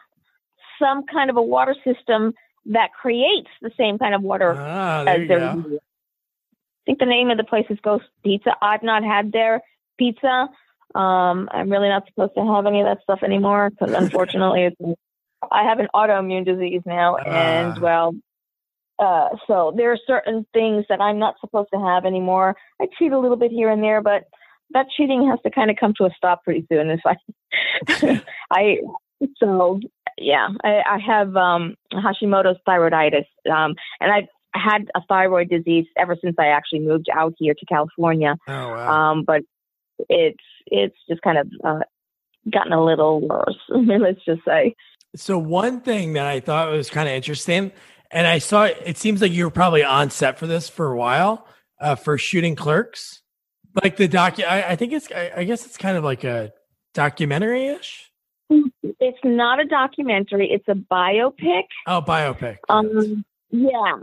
some 0.81 1.05
kind 1.05 1.29
of 1.29 1.37
a 1.37 1.43
water 1.43 1.77
system 1.85 2.33
that 2.67 2.91
creates 3.01 3.49
the 3.63 3.71
same 3.77 3.99
kind 3.99 4.15
of 4.15 4.23
water 4.23 4.55
Ah, 4.59 5.05
there 5.05 5.23
as 5.23 5.29
go. 5.29 5.65
I 5.75 5.79
think 6.87 6.99
the 6.99 7.07
name 7.07 7.31
of 7.31 7.37
the 7.37 7.45
place 7.45 7.67
is 7.71 7.79
Ghost 7.83 8.05
Pizza. 8.25 8.57
I've 8.61 8.83
not 8.83 9.03
had 9.05 9.33
their 9.33 9.63
pizza. 9.99 10.49
Um, 10.95 11.49
I'm 11.53 11.71
really 11.71 11.89
not 11.89 12.07
supposed 12.07 12.35
to 12.35 12.45
have 12.45 12.67
any 12.67 12.81
of 12.81 12.87
that 12.87 13.03
stuff 13.03 13.21
anymore 13.23 13.71
because 13.71 13.95
unfortunately, 13.95 14.65
it's, 14.65 14.99
I 15.51 15.63
have 15.65 15.79
an 15.79 15.89
autoimmune 15.95 16.45
disease 16.45 16.83
now, 16.85 17.17
and 17.17 17.77
Ah. 17.79 17.81
well, 17.81 18.15
uh, 18.99 19.29
so 19.47 19.73
there 19.77 19.93
are 19.93 19.99
certain 20.07 20.47
things 20.53 20.85
that 20.89 21.01
I'm 21.01 21.19
not 21.19 21.37
supposed 21.41 21.71
to 21.73 21.81
have 21.81 22.05
anymore. 22.05 22.57
I 22.81 22.87
cheat 22.99 23.13
a 23.13 23.19
little 23.19 23.37
bit 23.37 23.51
here 23.51 23.71
and 23.71 23.83
there, 23.83 24.03
but 24.03 24.25
that 24.73 24.87
cheating 24.97 25.27
has 25.29 25.39
to 25.43 25.51
kind 25.51 25.71
of 25.71 25.77
come 25.79 25.95
to 25.95 26.05
a 26.05 26.11
stop 26.17 26.45
pretty 26.45 26.67
soon. 26.71 26.91
If 26.91 27.01
I, 27.07 28.21
I, 28.51 28.79
so 29.39 29.81
yeah, 30.21 30.49
I, 30.63 30.83
I 30.87 30.99
have 31.05 31.35
um, 31.37 31.75
Hashimoto's 31.93 32.59
thyroiditis, 32.69 33.27
um, 33.51 33.75
and 34.01 34.13
I've 34.13 34.29
had 34.55 34.91
a 34.95 35.01
thyroid 35.09 35.49
disease 35.49 35.87
ever 35.97 36.17
since 36.23 36.37
I 36.39 36.49
actually 36.49 36.81
moved 36.81 37.09
out 37.13 37.35
here 37.39 37.55
to 37.55 37.67
California. 37.67 38.37
Oh 38.47 38.53
wow. 38.53 39.13
Um, 39.13 39.25
but 39.27 39.43
it's 40.09 40.39
it's 40.67 40.97
just 41.09 41.23
kind 41.23 41.39
of 41.39 41.49
uh, 41.65 41.81
gotten 42.53 42.73
a 42.73 42.85
little 42.85 43.27
worse. 43.27 43.59
Let's 43.69 44.25
just 44.25 44.45
say. 44.45 44.75
So 45.17 45.39
one 45.39 45.81
thing 45.81 46.13
that 46.13 46.27
I 46.27 46.41
thought 46.41 46.71
was 46.71 46.91
kind 46.91 47.09
of 47.09 47.15
interesting, 47.15 47.73
and 48.11 48.27
I 48.27 48.39
saw 48.39 48.65
it 48.65 48.97
seems 48.97 49.21
like 49.23 49.33
you 49.33 49.45
were 49.45 49.51
probably 49.51 49.83
on 49.83 50.11
set 50.11 50.39
for 50.39 50.47
this 50.47 50.69
for 50.69 50.93
a 50.93 50.97
while, 50.97 51.47
uh, 51.81 51.95
for 51.95 52.19
shooting 52.19 52.57
Clerks, 52.57 53.23
like 53.83 53.97
the 53.97 54.09
doc. 54.09 54.39
I, 54.39 54.63
I 54.63 54.77
think 54.77 54.93
it's. 54.93 55.11
I, 55.11 55.33
I 55.39 55.45
guess 55.45 55.67
it's 55.67 55.77
kind 55.77 55.97
of 55.97 56.05
like 56.05 56.25
a 56.25 56.53
documentary 56.95 57.67
ish. 57.67 58.10
It's 58.51 59.19
not 59.25 59.61
a 59.61 59.65
documentary; 59.65 60.51
it's 60.51 60.69
a 60.69 60.75
biopic. 60.75 61.65
Oh, 61.87 62.03
biopic. 62.03 62.59
Um, 62.69 63.25
yeah. 63.51 63.97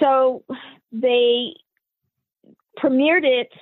So 0.00 0.42
they 0.92 1.54
premiered 2.78 3.24
it 3.24 3.52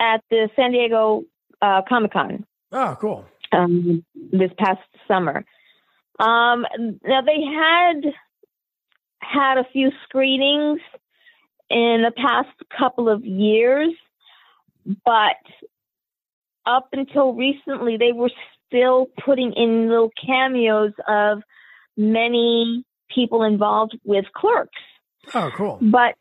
at 0.00 0.22
the 0.30 0.48
San 0.56 0.72
Diego 0.72 1.24
uh, 1.60 1.82
Comic 1.88 2.12
Con 2.12 2.44
oh, 2.72 2.96
cool. 3.00 3.24
um, 3.52 4.04
this 4.14 4.50
past 4.58 4.80
summer. 5.06 5.44
Um, 6.18 6.66
now 7.04 7.22
they 7.22 7.42
had 7.42 8.12
had 9.20 9.58
a 9.58 9.64
few 9.72 9.90
screenings 10.04 10.80
in 11.70 12.04
the 12.04 12.12
past 12.16 12.50
couple 12.76 13.08
of 13.08 13.24
years, 13.24 13.94
but 15.04 15.36
up 16.66 16.88
until 16.92 17.32
recently, 17.32 17.96
they 17.96 18.12
were 18.12 18.30
still 18.72 19.06
putting 19.24 19.52
in 19.52 19.88
little 19.88 20.10
cameos 20.24 20.92
of 21.06 21.42
many 21.96 22.84
people 23.14 23.42
involved 23.42 23.98
with 24.04 24.24
clerks. 24.34 24.80
Oh, 25.34 25.50
cool. 25.54 25.78
But 25.80 26.14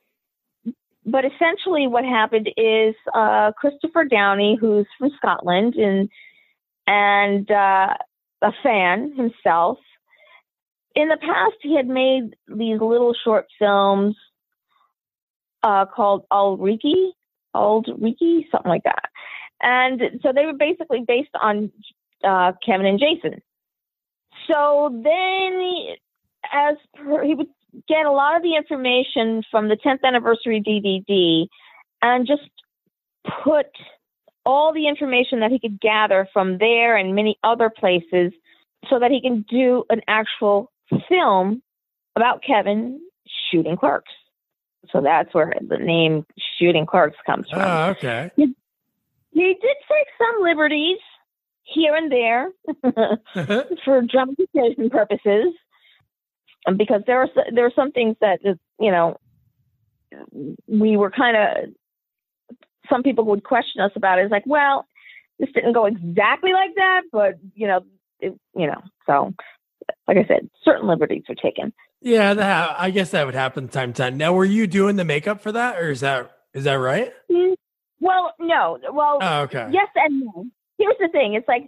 but 1.03 1.25
essentially, 1.25 1.87
what 1.87 2.03
happened 2.03 2.49
is 2.57 2.93
uh, 3.13 3.51
Christopher 3.57 4.05
Downie, 4.05 4.57
who's 4.59 4.85
from 4.99 5.09
Scotland 5.17 5.75
and 5.75 6.09
and 6.85 7.49
uh, 7.49 7.95
a 8.41 8.51
fan 8.63 9.13
himself. 9.15 9.79
In 10.93 11.07
the 11.07 11.17
past, 11.17 11.55
he 11.61 11.75
had 11.75 11.87
made 11.87 12.35
these 12.47 12.79
little 12.79 13.15
short 13.23 13.45
films 13.57 14.15
uh, 15.63 15.85
called 15.85 16.25
Ulriki, 16.31 17.11
Ulriki, 17.55 18.45
something 18.51 18.69
like 18.69 18.83
that. 18.83 19.09
And 19.61 20.01
so 20.21 20.33
they 20.33 20.45
were 20.45 20.57
basically 20.57 21.03
based 21.07 21.29
on 21.39 21.71
uh, 22.23 22.53
Kevin 22.65 22.85
and 22.85 22.99
Jason. 22.99 23.41
So 24.49 24.89
then, 25.03 25.95
as 26.51 26.77
per, 26.95 27.23
he 27.23 27.35
would 27.35 27.47
get 27.87 28.05
a 28.05 28.11
lot 28.11 28.35
of 28.35 28.43
the 28.43 28.55
information 28.55 29.43
from 29.49 29.69
the 29.69 29.77
10th 29.77 30.03
anniversary 30.03 30.61
DVD 30.61 31.47
and 32.01 32.27
just 32.27 32.49
put 33.43 33.67
all 34.45 34.73
the 34.73 34.87
information 34.87 35.41
that 35.41 35.51
he 35.51 35.59
could 35.59 35.79
gather 35.79 36.27
from 36.33 36.57
there 36.57 36.97
and 36.97 37.15
many 37.15 37.37
other 37.43 37.69
places 37.69 38.33
so 38.89 38.99
that 38.99 39.11
he 39.11 39.21
can 39.21 39.45
do 39.49 39.83
an 39.89 40.01
actual 40.07 40.71
film 41.07 41.61
about 42.15 42.43
Kevin 42.45 42.99
shooting 43.51 43.77
clerks. 43.77 44.11
So 44.91 45.01
that's 45.01 45.33
where 45.33 45.53
the 45.65 45.77
name 45.77 46.25
shooting 46.57 46.85
clerks 46.85 47.17
comes 47.25 47.47
from. 47.49 47.61
Oh, 47.61 47.89
okay. 47.91 48.31
he 48.35 48.45
did 49.33 49.57
take 49.63 50.07
some 50.17 50.43
liberties 50.43 50.97
here 51.63 51.95
and 51.95 52.11
there 52.11 52.49
for 53.85 54.01
dramatization 54.01 54.89
purposes, 54.89 55.53
because 56.77 57.01
there 57.07 57.21
are 57.21 57.29
there 57.53 57.65
are 57.65 57.71
some 57.75 57.91
things 57.91 58.15
that 58.21 58.39
you 58.79 58.91
know 58.91 59.17
we 60.67 60.97
were 60.97 61.11
kind 61.11 61.37
of 61.37 61.69
some 62.89 63.03
people 63.03 63.25
would 63.25 63.43
question 63.43 63.81
us 63.81 63.91
about. 63.95 64.19
It. 64.19 64.23
It's 64.23 64.31
like, 64.31 64.43
well, 64.45 64.85
this 65.39 65.49
didn't 65.53 65.73
go 65.73 65.85
exactly 65.85 66.51
like 66.53 66.71
that, 66.75 67.01
but 67.11 67.35
you 67.55 67.67
know, 67.67 67.81
it, 68.19 68.37
you 68.55 68.67
know, 68.67 68.81
so 69.05 69.33
like 70.07 70.17
I 70.17 70.25
said, 70.27 70.49
certain 70.63 70.87
liberties 70.87 71.23
are 71.29 71.35
taken. 71.35 71.73
yeah, 72.01 72.33
that 72.33 72.75
I 72.77 72.89
guess 72.91 73.11
that 73.11 73.25
would 73.25 73.35
happen 73.35 73.67
time 73.67 73.93
to 73.93 74.01
time. 74.03 74.17
Now, 74.17 74.33
were 74.33 74.45
you 74.45 74.67
doing 74.67 74.95
the 74.97 75.05
makeup 75.05 75.41
for 75.41 75.51
that, 75.53 75.77
or 75.77 75.89
is 75.91 76.01
that 76.01 76.31
is 76.53 76.65
that 76.65 76.73
right? 76.73 77.13
Mm, 77.31 77.53
Well, 78.01 78.33
no, 78.39 78.77
well, 78.91 79.19
Oh, 79.21 79.41
okay. 79.43 79.69
yes 79.71 79.87
and 79.95 80.19
no. 80.21 80.45
Here's 80.81 80.97
the 80.99 81.09
thing: 81.09 81.35
it's 81.35 81.47
like 81.47 81.67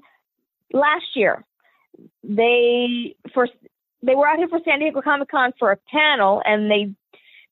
last 0.74 1.16
year 1.16 1.46
they 2.24 3.16
first 3.34 3.54
they 4.02 4.16
were 4.16 4.28
out 4.28 4.38
here 4.38 4.48
for 4.48 4.60
San 4.66 4.80
Diego 4.80 5.02
Comic 5.02 5.30
Con 5.30 5.54
for 5.60 5.72
a 5.72 5.78
panel, 5.92 6.42
and 6.46 6.70
they 6.70 6.94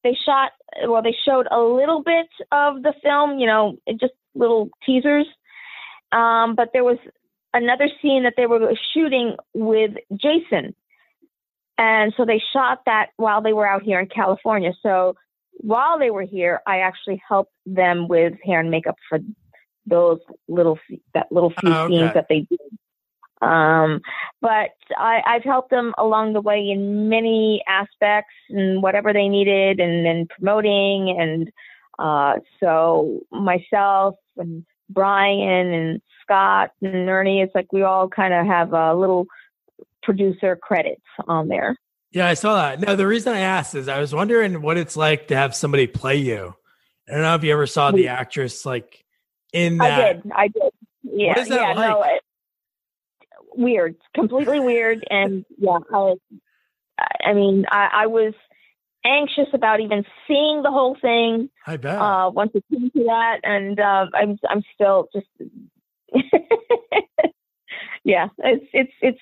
they 0.03 0.17
shot 0.25 0.51
well, 0.87 1.01
they 1.01 1.15
showed 1.25 1.47
a 1.51 1.59
little 1.59 2.01
bit 2.01 2.27
of 2.51 2.81
the 2.81 2.93
film, 3.03 3.39
you 3.39 3.45
know, 3.45 3.77
just 3.99 4.13
little 4.33 4.69
teasers. 4.85 5.27
Um, 6.11 6.55
but 6.55 6.69
there 6.73 6.83
was 6.83 6.97
another 7.53 7.89
scene 8.01 8.23
that 8.23 8.33
they 8.37 8.45
were 8.47 8.73
shooting 8.93 9.35
with 9.53 9.91
Jason, 10.15 10.75
and 11.77 12.13
so 12.17 12.25
they 12.25 12.41
shot 12.53 12.81
that 12.85 13.07
while 13.17 13.41
they 13.41 13.53
were 13.53 13.67
out 13.67 13.83
here 13.83 13.99
in 13.99 14.07
California. 14.07 14.73
So 14.81 15.15
while 15.57 15.99
they 15.99 16.09
were 16.09 16.23
here, 16.23 16.61
I 16.65 16.79
actually 16.79 17.21
helped 17.27 17.53
them 17.65 18.07
with 18.07 18.33
hair 18.43 18.59
and 18.59 18.71
makeup 18.71 18.95
for 19.07 19.19
those 19.85 20.19
little 20.47 20.79
that 21.13 21.27
little 21.31 21.51
few 21.59 21.71
Oh, 21.71 21.83
okay. 21.83 21.93
scenes 21.93 22.13
that 22.13 22.27
they 22.29 22.41
did. 22.41 22.59
Um, 23.41 24.01
but 24.39 24.69
I, 24.95 25.21
I've 25.25 25.43
helped 25.43 25.71
them 25.71 25.93
along 25.97 26.33
the 26.33 26.41
way 26.41 26.69
in 26.69 27.09
many 27.09 27.63
aspects 27.67 28.33
and 28.49 28.83
whatever 28.83 29.13
they 29.13 29.27
needed, 29.27 29.79
and 29.79 30.05
then 30.05 30.27
promoting 30.27 31.15
and 31.19 31.51
uh, 31.97 32.39
so 32.59 33.21
myself 33.31 34.15
and 34.37 34.65
Brian 34.89 35.73
and 35.73 36.01
Scott 36.21 36.71
and 36.81 37.09
Ernie, 37.09 37.41
it's 37.41 37.55
like 37.55 37.71
we 37.73 37.81
all 37.81 38.07
kind 38.07 38.33
of 38.33 38.45
have 38.45 38.73
a 38.73 38.93
little 38.93 39.25
producer 40.03 40.55
credits 40.55 41.01
on 41.27 41.47
there. 41.47 41.75
Yeah, 42.11 42.27
I 42.27 42.33
saw 42.33 42.55
that. 42.55 42.79
No, 42.79 42.95
the 42.95 43.07
reason 43.07 43.33
I 43.33 43.39
asked 43.39 43.73
is 43.73 43.87
I 43.87 43.99
was 43.99 44.13
wondering 44.13 44.61
what 44.61 44.77
it's 44.77 44.97
like 44.97 45.27
to 45.29 45.35
have 45.35 45.55
somebody 45.55 45.87
play 45.87 46.17
you. 46.17 46.53
I 47.07 47.13
don't 47.13 47.21
know 47.21 47.35
if 47.35 47.43
you 47.43 47.53
ever 47.53 47.67
saw 47.67 47.91
the 47.91 48.09
actress 48.09 48.65
like 48.65 49.03
in 49.53 49.77
that. 49.77 50.01
I 50.01 50.13
did. 50.13 50.31
I 50.33 50.47
did. 50.47 50.71
Yeah. 51.03 51.39
is 51.39 51.47
that 51.49 51.61
yeah. 51.61 51.73
No. 51.73 52.03
It, 52.03 52.21
weird. 53.55 53.95
Completely 54.15 54.59
weird. 54.59 55.05
And 55.09 55.45
yeah, 55.57 55.79
I, 55.93 56.15
I 57.25 57.33
mean, 57.33 57.65
I, 57.69 57.89
I 57.93 58.07
was 58.07 58.33
anxious 59.05 59.47
about 59.53 59.79
even 59.79 60.03
seeing 60.27 60.61
the 60.63 60.71
whole 60.71 60.95
thing 61.01 61.49
I 61.65 61.77
bet. 61.77 61.97
uh, 61.97 62.29
once 62.33 62.51
it 62.53 62.63
came 62.71 62.91
to 62.91 63.03
that, 63.05 63.39
and 63.43 63.79
uh, 63.79 64.07
I'm 64.13 64.39
I'm 64.49 64.63
still 64.73 65.07
just. 65.13 65.27
yeah, 68.03 68.27
it's 68.39 68.65
it's 68.73 68.91
it's 69.01 69.19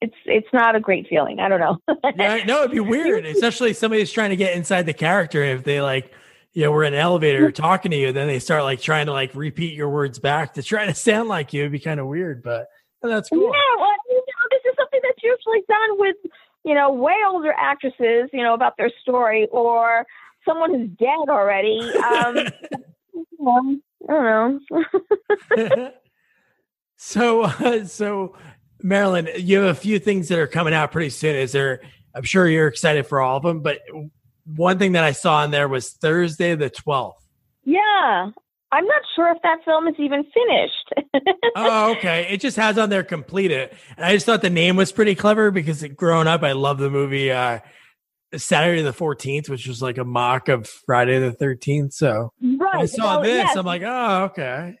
it's 0.00 0.14
it's 0.26 0.48
not 0.52 0.76
a 0.76 0.80
great 0.80 1.06
feeling. 1.08 1.40
I 1.40 1.48
don't 1.48 1.60
know. 1.60 1.78
yeah, 2.16 2.44
no, 2.44 2.60
it'd 2.60 2.70
be 2.72 2.80
weird, 2.80 3.26
especially 3.26 3.72
somebody 3.72 4.02
who's 4.02 4.12
trying 4.12 4.30
to 4.30 4.36
get 4.36 4.54
inside 4.56 4.86
the 4.86 4.92
character. 4.94 5.42
If 5.42 5.64
they 5.64 5.80
like, 5.80 6.12
you 6.52 6.64
know, 6.64 6.72
we're 6.72 6.84
in 6.84 6.94
an 6.94 7.00
elevator 7.00 7.50
talking 7.52 7.90
to 7.92 7.96
you, 7.96 8.12
then 8.12 8.26
they 8.26 8.38
start 8.38 8.64
like 8.64 8.80
trying 8.80 9.06
to 9.06 9.12
like 9.12 9.34
repeat 9.34 9.74
your 9.74 9.88
words 9.88 10.18
back 10.18 10.54
to 10.54 10.62
try 10.62 10.86
to 10.86 10.94
sound 10.94 11.28
like 11.28 11.52
you. 11.52 11.62
It'd 11.62 11.72
be 11.72 11.78
kind 11.78 12.00
of 12.00 12.06
weird, 12.06 12.42
but 12.42 12.66
well, 13.02 13.12
that's 13.12 13.28
cool. 13.28 13.40
Yeah, 13.40 13.76
well, 13.78 13.94
you 14.08 14.16
know, 14.16 14.22
this 14.50 14.60
is 14.70 14.76
something 14.78 15.00
that's 15.02 15.22
usually 15.22 15.62
done 15.68 15.98
with, 15.98 16.16
you 16.64 16.74
know, 16.74 16.92
way 16.92 17.16
older 17.26 17.52
actresses, 17.56 18.28
you 18.32 18.42
know, 18.42 18.54
about 18.54 18.76
their 18.76 18.90
story 19.00 19.46
or 19.52 20.04
someone 20.46 20.74
who's 20.74 20.90
dead 20.98 21.28
already. 21.28 21.80
Um, 21.80 22.38
I 24.08 24.12
don't 24.12 24.60
know. 25.56 25.90
So, 27.02 27.44
uh, 27.44 27.86
so 27.86 28.36
Marilyn, 28.82 29.26
you 29.34 29.60
have 29.60 29.74
a 29.74 29.80
few 29.80 29.98
things 29.98 30.28
that 30.28 30.38
are 30.38 30.46
coming 30.46 30.74
out 30.74 30.92
pretty 30.92 31.08
soon. 31.08 31.34
Is 31.34 31.50
there? 31.50 31.80
I'm 32.14 32.24
sure 32.24 32.46
you're 32.46 32.66
excited 32.66 33.06
for 33.06 33.22
all 33.22 33.38
of 33.38 33.42
them, 33.42 33.62
but 33.62 33.80
one 34.56 34.78
thing 34.78 34.92
that 34.92 35.04
I 35.04 35.12
saw 35.12 35.44
in 35.44 35.50
there 35.50 35.68
was 35.68 35.90
Thursday 35.90 36.54
the 36.54 36.70
12th. 36.70 37.14
Yeah, 37.64 38.30
I'm 38.72 38.86
not 38.86 39.02
sure 39.16 39.30
if 39.30 39.42
that 39.42 39.64
film 39.64 39.88
is 39.88 39.96
even 39.98 40.24
finished. 40.24 41.36
oh, 41.56 41.92
okay. 41.92 42.26
It 42.30 42.40
just 42.40 42.56
has 42.56 42.78
on 42.78 42.88
there 42.88 43.02
completed. 43.02 43.70
And 43.96 44.06
I 44.06 44.12
just 44.12 44.26
thought 44.26 44.42
the 44.42 44.50
name 44.50 44.76
was 44.76 44.92
pretty 44.92 45.14
clever 45.14 45.50
because 45.50 45.82
growing 45.96 46.28
up, 46.28 46.42
I 46.42 46.52
love 46.52 46.78
the 46.78 46.90
movie 46.90 47.32
uh, 47.32 47.58
Saturday 48.36 48.82
the 48.82 48.92
14th, 48.92 49.48
which 49.48 49.66
was 49.66 49.82
like 49.82 49.98
a 49.98 50.04
mock 50.04 50.48
of 50.48 50.68
Friday 50.68 51.18
the 51.18 51.32
13th. 51.32 51.92
So 51.92 52.32
right. 52.40 52.82
I 52.82 52.86
saw 52.86 53.16
well, 53.16 53.22
this. 53.22 53.44
Yes. 53.44 53.56
I'm 53.56 53.66
like, 53.66 53.82
oh, 53.82 54.24
okay. 54.30 54.76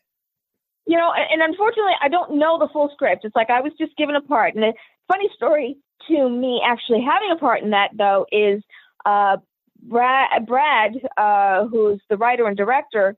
You 0.86 0.96
know, 0.96 1.12
and 1.12 1.42
unfortunately, 1.42 1.92
I 2.00 2.08
don't 2.08 2.38
know 2.38 2.58
the 2.58 2.68
full 2.72 2.90
script. 2.94 3.24
It's 3.24 3.36
like 3.36 3.50
I 3.50 3.60
was 3.60 3.72
just 3.78 3.96
given 3.96 4.14
a 4.14 4.22
part. 4.22 4.54
And 4.54 4.64
a 4.64 4.72
funny 5.08 5.28
story 5.34 5.76
to 6.08 6.28
me 6.28 6.62
actually 6.64 7.00
having 7.00 7.30
a 7.32 7.38
part 7.38 7.62
in 7.62 7.70
that, 7.70 7.90
though, 7.96 8.26
is 8.30 8.62
uh, 9.04 9.36
Brad, 9.82 10.46
Brad 10.46 10.92
uh, 11.16 11.66
who's 11.66 12.00
the 12.08 12.16
writer 12.16 12.46
and 12.46 12.56
director 12.56 13.16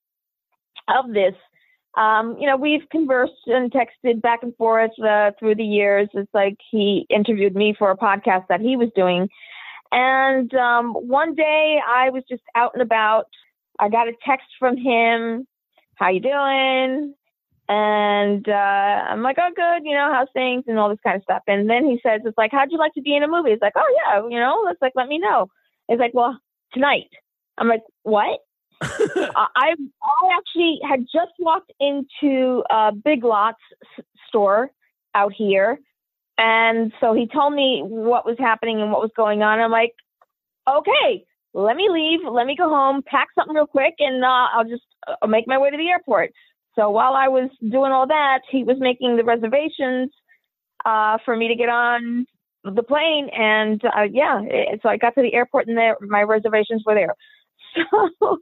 of 0.88 1.12
this, 1.12 1.35
um, 1.96 2.37
you 2.38 2.46
know, 2.46 2.57
we've 2.57 2.88
conversed 2.90 3.33
and 3.46 3.70
texted 3.70 4.22
back 4.22 4.42
and 4.42 4.57
forth 4.57 4.92
uh, 5.05 5.33
through 5.38 5.57
the 5.57 5.64
years. 5.64 6.09
It's 6.14 6.33
like 6.33 6.57
he 6.70 7.07
interviewed 7.11 7.55
me 7.55 7.75
for 7.79 7.90
a 7.90 7.96
podcast 7.96 8.46
that 8.48 8.61
he 8.61 8.77
was 8.77 8.88
doing. 8.96 9.29
And 9.90 10.53
um, 10.55 10.92
one 10.94 11.35
day 11.35 11.79
I 11.87 12.09
was 12.11 12.22
just 12.29 12.42
out 12.55 12.72
and 12.72 12.83
about. 12.83 13.27
I 13.79 13.90
got 13.90 14.09
a 14.09 14.12
text 14.25 14.46
from 14.59 14.77
him. 14.77 15.46
How 15.96 16.09
you 16.09 16.20
doing? 16.20 17.14
And 17.68 18.48
uh, 18.48 18.53
I'm 18.53 19.22
like, 19.22 19.37
oh, 19.38 19.51
good. 19.55 19.85
You 19.85 19.94
know, 19.94 20.11
how's 20.12 20.29
things 20.33 20.64
and 20.66 20.79
all 20.79 20.88
this 20.88 20.98
kind 21.05 21.16
of 21.16 21.22
stuff. 21.22 21.42
And 21.46 21.68
then 21.68 21.85
he 21.85 22.01
says, 22.03 22.22
it's 22.25 22.38
like, 22.38 22.53
how'd 22.53 22.72
you 22.72 22.79
like 22.79 22.94
to 22.94 23.03
be 23.03 23.14
in 23.14 23.22
a 23.22 23.29
movie? 23.29 23.51
It's 23.51 23.62
like, 23.62 23.75
oh 23.77 23.96
yeah, 24.05 24.22
you 24.29 24.40
know, 24.40 24.66
it's 24.68 24.81
like, 24.81 24.92
let 24.96 25.09
me 25.09 25.18
know. 25.18 25.48
It's 25.88 26.01
like, 26.01 26.14
well, 26.14 26.38
tonight. 26.73 27.11
I'm 27.59 27.69
like, 27.69 27.83
what? 28.03 28.41
I 28.83 29.75
I 30.03 30.37
actually 30.37 30.81
had 30.89 31.01
just 31.03 31.33
walked 31.39 31.73
into 31.79 32.63
a 32.71 32.93
Big 32.93 33.23
Lots 33.23 33.61
store 34.29 34.71
out 35.15 35.33
here, 35.37 35.79
and 36.39 36.93
so 37.01 37.13
he 37.15 37.29
told 37.29 37.55
me 37.55 37.83
what 37.85 38.27
was 38.27 38.37
happening 38.39 38.81
and 38.81 38.91
what 38.91 39.01
was 39.01 39.13
going 39.17 39.43
on. 39.43 39.61
I'm 39.61 39.71
like, 39.71 39.93
okay, 40.69 41.25
let 41.55 41.77
me 41.77 41.89
leave, 41.91 42.21
let 42.29 42.47
me 42.47 42.57
go 42.57 42.69
home, 42.69 43.03
pack 43.07 43.29
something 43.35 43.55
real 43.55 43.67
quick, 43.67 43.95
and 43.99 44.25
uh, 44.25 44.47
I'll 44.55 44.69
just 44.69 44.83
uh, 45.07 45.27
make 45.27 45.47
my 45.47 45.59
way 45.59 45.71
to 45.71 45.77
the 45.77 45.89
airport. 45.89 46.33
So 46.75 46.91
while 46.91 47.15
I 47.15 47.29
was 47.29 47.51
doing 47.61 47.93
all 47.93 48.07
that, 48.07 48.41
he 48.51 48.65
was 48.65 48.77
making 48.81 49.17
the 49.17 49.25
reservations 49.25 50.11
uh, 50.85 51.19
for 51.25 51.37
me 51.37 51.49
to 51.49 51.55
get 51.55 51.69
on 51.69 52.27
the 52.64 52.83
plane, 52.83 53.29
and 53.37 53.83
uh, 53.85 54.03
yeah, 54.11 54.40
it, 54.44 54.81
so 54.83 54.88
I 54.88 54.96
got 54.96 55.14
to 55.16 55.22
the 55.22 55.35
airport, 55.35 55.68
and 55.68 55.77
there 55.77 55.96
my 56.01 56.22
reservations 56.22 56.83
were 56.87 56.94
there. 56.94 57.14
So, 58.20 58.38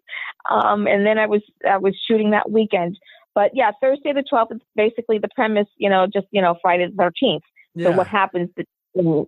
um, 0.50 0.88
and 0.88 1.06
then 1.06 1.18
I 1.18 1.26
was 1.26 1.42
I 1.68 1.76
was 1.76 1.94
shooting 2.08 2.30
that 2.30 2.50
weekend. 2.50 2.98
But 3.34 3.52
yeah, 3.54 3.70
Thursday 3.80 4.12
the 4.12 4.24
12th 4.30 4.56
is 4.56 4.60
basically 4.74 5.18
the 5.18 5.28
premise, 5.34 5.68
you 5.76 5.88
know, 5.88 6.06
just, 6.06 6.26
you 6.30 6.42
know, 6.42 6.56
Friday 6.60 6.88
the 6.88 7.10
13th. 7.22 7.40
Yeah. 7.74 7.86
So 7.86 7.92
what 7.92 8.06
happens 8.06 8.50
to, 8.58 9.26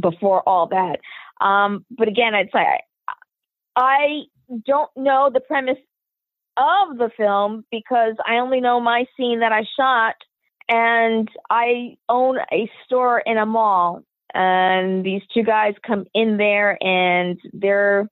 before 0.00 0.42
all 0.48 0.68
that? 0.68 0.98
Um, 1.44 1.84
but 1.90 2.08
again, 2.08 2.34
I'd 2.34 2.50
say 2.52 2.58
I, 2.58 2.78
I 3.76 4.22
don't 4.66 4.90
know 4.96 5.30
the 5.32 5.40
premise 5.40 5.78
of 6.56 6.98
the 6.98 7.10
film 7.16 7.64
because 7.70 8.14
I 8.26 8.36
only 8.38 8.60
know 8.60 8.80
my 8.80 9.04
scene 9.16 9.40
that 9.40 9.52
I 9.52 9.62
shot 9.78 10.14
and 10.68 11.28
I 11.50 11.96
own 12.08 12.38
a 12.52 12.70
store 12.84 13.20
in 13.24 13.36
a 13.36 13.46
mall 13.46 14.02
and 14.36 15.04
these 15.04 15.22
two 15.32 15.42
guys 15.42 15.74
come 15.84 16.04
in 16.14 16.36
there 16.36 16.76
and 16.82 17.40
they're 17.54 18.08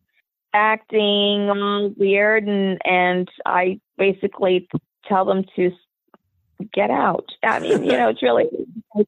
acting 0.55 1.51
all 1.51 1.93
weird 1.97 2.49
and 2.49 2.81
and 2.85 3.29
I 3.45 3.81
basically 3.99 4.69
tell 5.07 5.25
them 5.25 5.45
to 5.57 5.71
get 6.73 6.91
out. 6.91 7.27
I 7.43 7.59
mean, 7.59 7.85
you 7.85 7.93
know, 7.93 8.09
it's 8.09 8.23
really 8.23 8.49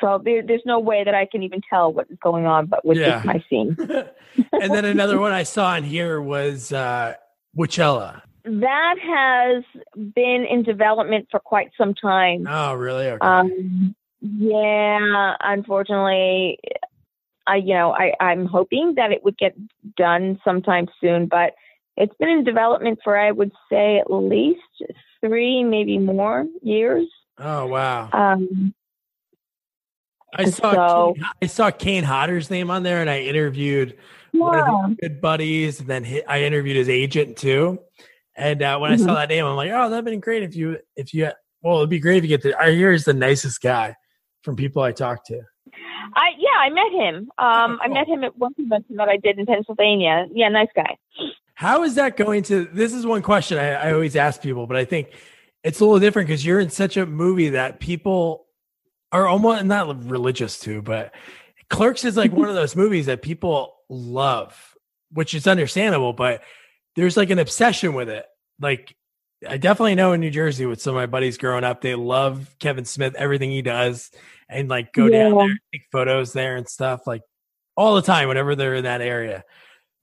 so 0.00 0.20
there, 0.22 0.42
there's 0.46 0.62
no 0.66 0.78
way 0.78 1.02
that 1.04 1.14
I 1.14 1.26
can 1.30 1.42
even 1.42 1.60
tell 1.70 1.92
what 1.92 2.10
is 2.10 2.18
going 2.22 2.44
on, 2.44 2.66
but 2.66 2.84
with 2.84 2.98
yeah. 2.98 3.22
my 3.24 3.42
scene. 3.48 3.76
and 4.52 4.74
then 4.74 4.84
another 4.84 5.18
one 5.18 5.32
I 5.32 5.44
saw 5.44 5.76
in 5.76 5.84
here 5.84 6.20
was 6.20 6.72
uh, 6.72 7.14
Witchella. 7.56 8.22
That 8.44 8.96
has 9.02 9.64
been 10.14 10.46
in 10.50 10.62
development 10.62 11.28
for 11.30 11.40
quite 11.40 11.70
some 11.76 11.94
time. 11.94 12.46
Oh, 12.48 12.74
really? 12.74 13.08
Okay. 13.08 13.26
Um, 13.26 13.94
yeah, 14.20 15.34
unfortunately, 15.40 16.58
I 17.46 17.56
you 17.56 17.74
know 17.74 17.92
I 17.92 18.12
I'm 18.20 18.46
hoping 18.46 18.94
that 18.96 19.12
it 19.12 19.24
would 19.24 19.38
get 19.38 19.54
done 19.96 20.38
sometime 20.44 20.88
soon, 21.00 21.26
but 21.26 21.54
it's 21.96 22.14
been 22.18 22.28
in 22.28 22.44
development 22.44 23.00
for 23.02 23.18
I 23.18 23.30
would 23.30 23.52
say 23.70 23.98
at 23.98 24.10
least 24.10 24.60
three, 25.24 25.64
maybe 25.64 25.98
more 25.98 26.46
years. 26.62 27.06
Oh 27.38 27.66
wow! 27.66 28.10
Um, 28.12 28.74
I 30.34 30.44
saw 30.50 30.72
so, 30.72 31.14
Kane, 31.14 31.24
I 31.42 31.46
saw 31.46 31.70
Kane 31.70 32.04
Hodder's 32.04 32.50
name 32.50 32.70
on 32.70 32.82
there, 32.82 33.00
and 33.00 33.08
I 33.08 33.20
interviewed 33.20 33.96
yeah. 34.32 34.40
one 34.40 34.58
of 34.58 34.88
his 34.90 34.96
good 35.00 35.20
buddies, 35.22 35.80
and 35.80 35.88
then 35.88 36.22
I 36.28 36.42
interviewed 36.42 36.76
his 36.76 36.90
agent 36.90 37.38
too. 37.38 37.80
And 38.36 38.62
uh, 38.62 38.78
when 38.78 38.92
mm-hmm. 38.92 39.02
I 39.02 39.04
saw 39.04 39.10
mm-hmm. 39.12 39.14
that 39.14 39.28
name, 39.30 39.46
I'm 39.46 39.56
like, 39.56 39.70
oh, 39.72 39.88
that'd 39.88 40.04
been 40.04 40.20
great 40.20 40.42
if 40.42 40.54
you 40.54 40.78
if 40.94 41.14
you 41.14 41.30
well, 41.62 41.78
it'd 41.78 41.90
be 41.90 42.00
great 42.00 42.18
if 42.18 42.24
you 42.24 42.28
get 42.28 42.42
the. 42.42 42.54
I 42.60 42.72
hear 42.72 42.92
he's 42.92 43.06
the 43.06 43.14
nicest 43.14 43.62
guy 43.62 43.96
from 44.42 44.56
people 44.56 44.82
I 44.82 44.92
talked 44.92 45.26
to. 45.26 45.40
I 46.14 46.30
yeah, 46.38 46.58
I 46.58 46.70
met 46.70 46.92
him. 46.92 47.16
Um, 47.38 47.78
I 47.82 47.88
met 47.88 48.08
him 48.08 48.24
at 48.24 48.36
one 48.36 48.54
convention 48.54 48.96
that 48.96 49.08
I 49.08 49.16
did 49.16 49.38
in 49.38 49.46
Pennsylvania. 49.46 50.26
Yeah, 50.32 50.48
nice 50.48 50.68
guy. 50.74 50.96
How 51.54 51.84
is 51.84 51.94
that 51.96 52.16
going 52.16 52.42
to? 52.44 52.64
This 52.72 52.94
is 52.94 53.06
one 53.06 53.22
question 53.22 53.58
I, 53.58 53.72
I 53.72 53.92
always 53.92 54.16
ask 54.16 54.40
people, 54.42 54.66
but 54.66 54.76
I 54.76 54.84
think 54.84 55.10
it's 55.62 55.80
a 55.80 55.84
little 55.84 56.00
different 56.00 56.28
because 56.28 56.44
you're 56.44 56.60
in 56.60 56.70
such 56.70 56.96
a 56.96 57.06
movie 57.06 57.50
that 57.50 57.80
people 57.80 58.46
are 59.12 59.26
almost 59.26 59.64
not 59.64 60.04
religious 60.08 60.58
to, 60.60 60.82
but 60.82 61.12
Clerks 61.68 62.04
is 62.04 62.16
like 62.16 62.32
one 62.32 62.48
of 62.48 62.54
those 62.56 62.76
movies 62.76 63.06
that 63.06 63.22
people 63.22 63.76
love, 63.88 64.76
which 65.12 65.34
is 65.34 65.46
understandable, 65.46 66.12
but 66.12 66.42
there's 66.96 67.16
like 67.16 67.30
an 67.30 67.38
obsession 67.38 67.94
with 67.94 68.08
it. 68.08 68.24
Like 68.60 68.96
I 69.48 69.56
definitely 69.56 69.94
know 69.94 70.12
in 70.12 70.20
New 70.20 70.30
Jersey 70.30 70.66
with 70.66 70.82
some 70.82 70.94
of 70.94 71.00
my 71.00 71.06
buddies 71.06 71.38
growing 71.38 71.64
up, 71.64 71.80
they 71.80 71.94
love 71.94 72.54
Kevin 72.58 72.84
Smith, 72.84 73.14
everything 73.14 73.50
he 73.50 73.62
does, 73.62 74.10
and 74.48 74.68
like 74.68 74.92
go 74.92 75.06
yeah. 75.06 75.28
down 75.28 75.38
there, 75.38 75.58
take 75.72 75.82
photos 75.90 76.32
there 76.32 76.56
and 76.56 76.68
stuff, 76.68 77.06
like 77.06 77.22
all 77.76 77.94
the 77.94 78.02
time 78.02 78.28
whenever 78.28 78.54
they're 78.54 78.74
in 78.74 78.84
that 78.84 79.00
area. 79.00 79.44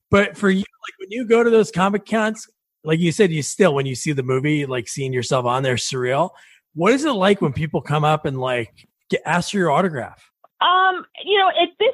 But 0.10 0.38
for 0.38 0.50
you, 0.50 0.60
like 0.60 1.00
when 1.00 1.12
you 1.12 1.26
go 1.26 1.43
to 1.43 1.50
those 1.50 1.69
comic 1.69 2.06
cons, 2.06 2.47
like 2.84 3.00
you 3.00 3.12
said, 3.12 3.32
you 3.32 3.43
still 3.43 3.76
when 3.76 3.86
you 3.86 3.95
see 3.95 4.13
the 4.13 4.23
movie, 4.23 4.65
like 4.65 4.88
seeing 4.88 5.13
yourself 5.13 5.45
on 5.45 5.62
there, 5.62 5.76
surreal. 5.76 6.32
What 6.73 6.93
is 6.93 7.06
it 7.06 7.12
like 7.12 7.41
when 7.41 7.54
people 7.54 7.82
come 7.82 8.04
up 8.04 8.26
and 8.26 8.39
like 8.39 8.88
get, 9.10 9.21
ask 9.26 9.52
for 9.52 9.58
your 9.58 9.71
autograph? 9.71 10.32
Um, 10.62 11.06
you 11.23 11.38
know, 11.38 11.50
at 11.50 11.69
this 11.80 11.93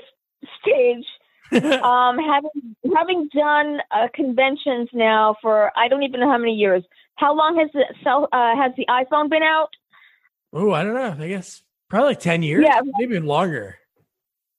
stage, 0.61 1.05
um, 1.83 2.17
having 2.17 2.75
having 2.95 3.29
done 3.33 3.79
uh, 3.91 4.07
conventions 4.13 4.89
now 4.93 5.35
for 5.41 5.71
I 5.75 5.87
don't 5.87 6.03
even 6.03 6.19
know 6.19 6.29
how 6.29 6.37
many 6.37 6.53
years. 6.53 6.83
How 7.15 7.35
long 7.35 7.57
has 7.59 7.69
the 7.73 7.85
cell 8.03 8.27
uh, 8.31 8.55
has 8.55 8.71
the 8.77 8.85
iPhone 8.89 9.29
been 9.29 9.43
out? 9.43 9.69
Oh, 10.51 10.71
I 10.71 10.83
don't 10.83 10.95
know. 10.95 11.15
I 11.23 11.27
guess 11.27 11.63
probably 11.89 12.09
like 12.09 12.19
ten 12.19 12.43
years. 12.43 12.65
Yeah, 12.65 12.81
maybe 12.83 13.15
even 13.15 13.25
longer. 13.27 13.77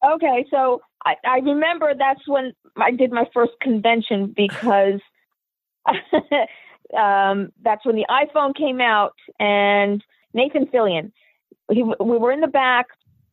Okay, 0.04 0.44
so 0.50 0.82
I, 1.04 1.14
I 1.24 1.38
remember 1.38 1.94
that's 1.96 2.26
when 2.26 2.52
I 2.76 2.90
did 2.90 3.10
my 3.10 3.24
first 3.32 3.52
convention 3.60 4.32
because 4.36 5.00
um, 6.96 7.52
that's 7.62 7.84
when 7.84 7.96
the 7.96 8.06
iPhone 8.10 8.56
came 8.56 8.80
out 8.80 9.14
and 9.38 10.02
Nathan 10.32 10.66
Fillion. 10.66 11.12
He, 11.70 11.82
we 11.82 12.18
were 12.18 12.32
in 12.32 12.40
the 12.40 12.46
back 12.46 12.86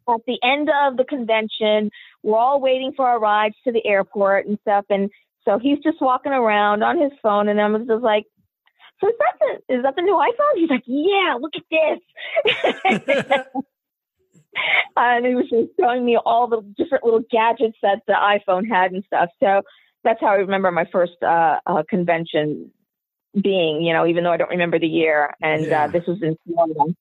at 0.10 0.22
the 0.26 0.40
end 0.44 0.70
of 0.70 0.98
the 0.98 1.04
convention. 1.04 1.92
We're 2.24 2.38
all 2.38 2.62
waiting 2.62 2.94
for 2.96 3.08
our 3.08 3.20
rides 3.20 3.56
to 3.66 3.72
the 3.72 3.86
airport 3.86 4.48
and 4.48 4.58
stuff. 4.62 4.86
And 4.90 5.10
so 5.44 5.60
he's 5.60 5.80
just 5.80 6.02
walking 6.02 6.32
around 6.32 6.84
on 6.84 7.00
his 7.00 7.12
phone, 7.22 7.50
and 7.50 7.60
I'm 7.60 7.88
just 7.88 8.04
like, 8.04 8.26
"So 9.02 9.08
is 9.08 9.16
that 9.20 9.36
the 9.40 9.76
is 9.76 9.84
that 9.84 9.96
the 9.96 10.02
new 10.02 10.16
iPhone?" 10.16 10.56
He's 10.56 10.70
like, 10.70 10.84
"Yeah, 10.86 11.36
look 11.40 11.54
at 11.56 11.64
this." 11.72 12.00
and 14.98 15.26
he 15.26 15.36
was 15.36 15.50
just 15.50 15.72
showing 15.80 16.06
me 16.06 16.18
all 16.24 16.48
the 16.48 16.62
different 16.78 17.04
little 17.04 17.24
gadgets 17.30 17.78
that 17.82 18.02
the 18.08 18.14
iPhone 18.14 18.68
had 18.70 18.92
and 18.92 19.04
stuff. 19.06 19.30
So 19.42 19.62
that's 20.04 20.20
how 20.20 20.28
I 20.28 20.36
remember 20.36 20.72
my 20.72 20.86
first 20.92 21.22
uh, 21.22 21.60
uh, 21.66 21.84
convention 21.90 22.72
being, 23.42 23.82
you 23.82 23.94
know, 23.94 24.06
even 24.06 24.24
though 24.24 24.32
I 24.32 24.38
don't 24.38 24.50
remember 24.50 24.80
the 24.80 24.88
year. 24.88 25.34
And 25.42 25.66
uh, 25.66 25.70
yeah. 25.70 25.84
uh, 25.84 25.88
this 25.88 26.04
was 26.08 26.22
in 26.22 26.36
Florida. 26.46 26.96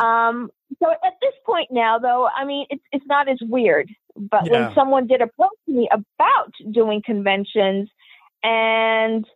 Um, 0.00 0.50
so 0.82 0.90
at 0.90 1.14
this 1.20 1.32
point 1.44 1.68
now, 1.70 1.98
though, 1.98 2.28
I 2.28 2.44
mean, 2.44 2.66
it's 2.70 2.82
it's 2.92 3.06
not 3.06 3.28
as 3.28 3.38
weird. 3.42 3.88
But 4.16 4.46
yeah. 4.46 4.52
when 4.52 4.74
someone 4.74 5.06
did 5.06 5.20
approach 5.20 5.50
me 5.66 5.88
about 5.92 6.52
doing 6.72 7.02
conventions, 7.04 7.90
and 8.42 9.26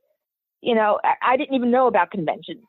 you 0.60 0.74
know, 0.74 0.98
I, 1.04 1.32
I 1.32 1.36
didn't 1.36 1.54
even 1.54 1.70
know 1.70 1.86
about 1.86 2.10
conventions 2.10 2.64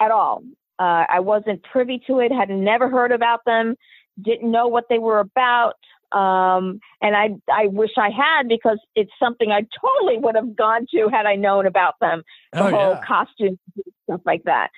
at 0.00 0.10
all. 0.10 0.42
Uh, 0.78 1.04
I 1.08 1.20
wasn't 1.20 1.62
privy 1.62 2.02
to 2.06 2.20
it, 2.20 2.32
had 2.32 2.48
never 2.48 2.88
heard 2.88 3.12
about 3.12 3.40
them, 3.44 3.74
didn't 4.20 4.50
know 4.50 4.68
what 4.68 4.84
they 4.88 4.98
were 4.98 5.18
about. 5.18 5.74
Um, 6.12 6.80
and 7.00 7.14
I, 7.14 7.28
I 7.52 7.66
wish 7.66 7.90
I 7.96 8.08
had 8.10 8.48
because 8.48 8.78
it's 8.96 9.12
something 9.22 9.52
I 9.52 9.60
totally 9.80 10.18
would 10.18 10.34
have 10.34 10.56
gone 10.56 10.86
to 10.92 11.08
had 11.08 11.26
I 11.26 11.36
known 11.36 11.66
about 11.66 11.94
them, 12.00 12.22
the 12.52 12.64
Oh, 12.64 12.70
whole 12.70 12.94
yeah. 12.94 13.06
costume 13.06 13.58
stuff 14.04 14.22
like 14.24 14.42
that. 14.44 14.70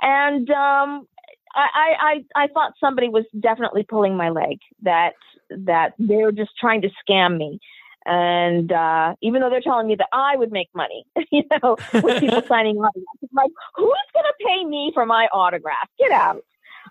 And 0.00 0.48
um, 0.50 1.06
I, 1.54 2.22
I, 2.36 2.44
I, 2.44 2.46
thought 2.48 2.74
somebody 2.78 3.08
was 3.08 3.24
definitely 3.40 3.84
pulling 3.88 4.16
my 4.16 4.30
leg. 4.30 4.58
That 4.82 5.14
that 5.50 5.94
they're 5.98 6.30
just 6.30 6.50
trying 6.60 6.82
to 6.82 6.90
scam 7.08 7.36
me. 7.36 7.58
And 8.06 8.72
uh, 8.72 9.14
even 9.22 9.40
though 9.40 9.50
they're 9.50 9.60
telling 9.60 9.86
me 9.86 9.94
that 9.96 10.08
I 10.12 10.36
would 10.36 10.50
make 10.52 10.68
money, 10.74 11.04
you 11.30 11.42
know, 11.62 11.76
with 11.94 12.20
people 12.20 12.42
signing 12.48 12.76
autographs, 12.78 13.18
it's 13.22 13.32
like, 13.34 13.50
who's 13.76 13.94
going 14.14 14.24
to 14.24 14.44
pay 14.46 14.64
me 14.64 14.90
for 14.94 15.04
my 15.04 15.28
autograph? 15.32 15.88
Get 15.98 16.10
out. 16.12 16.42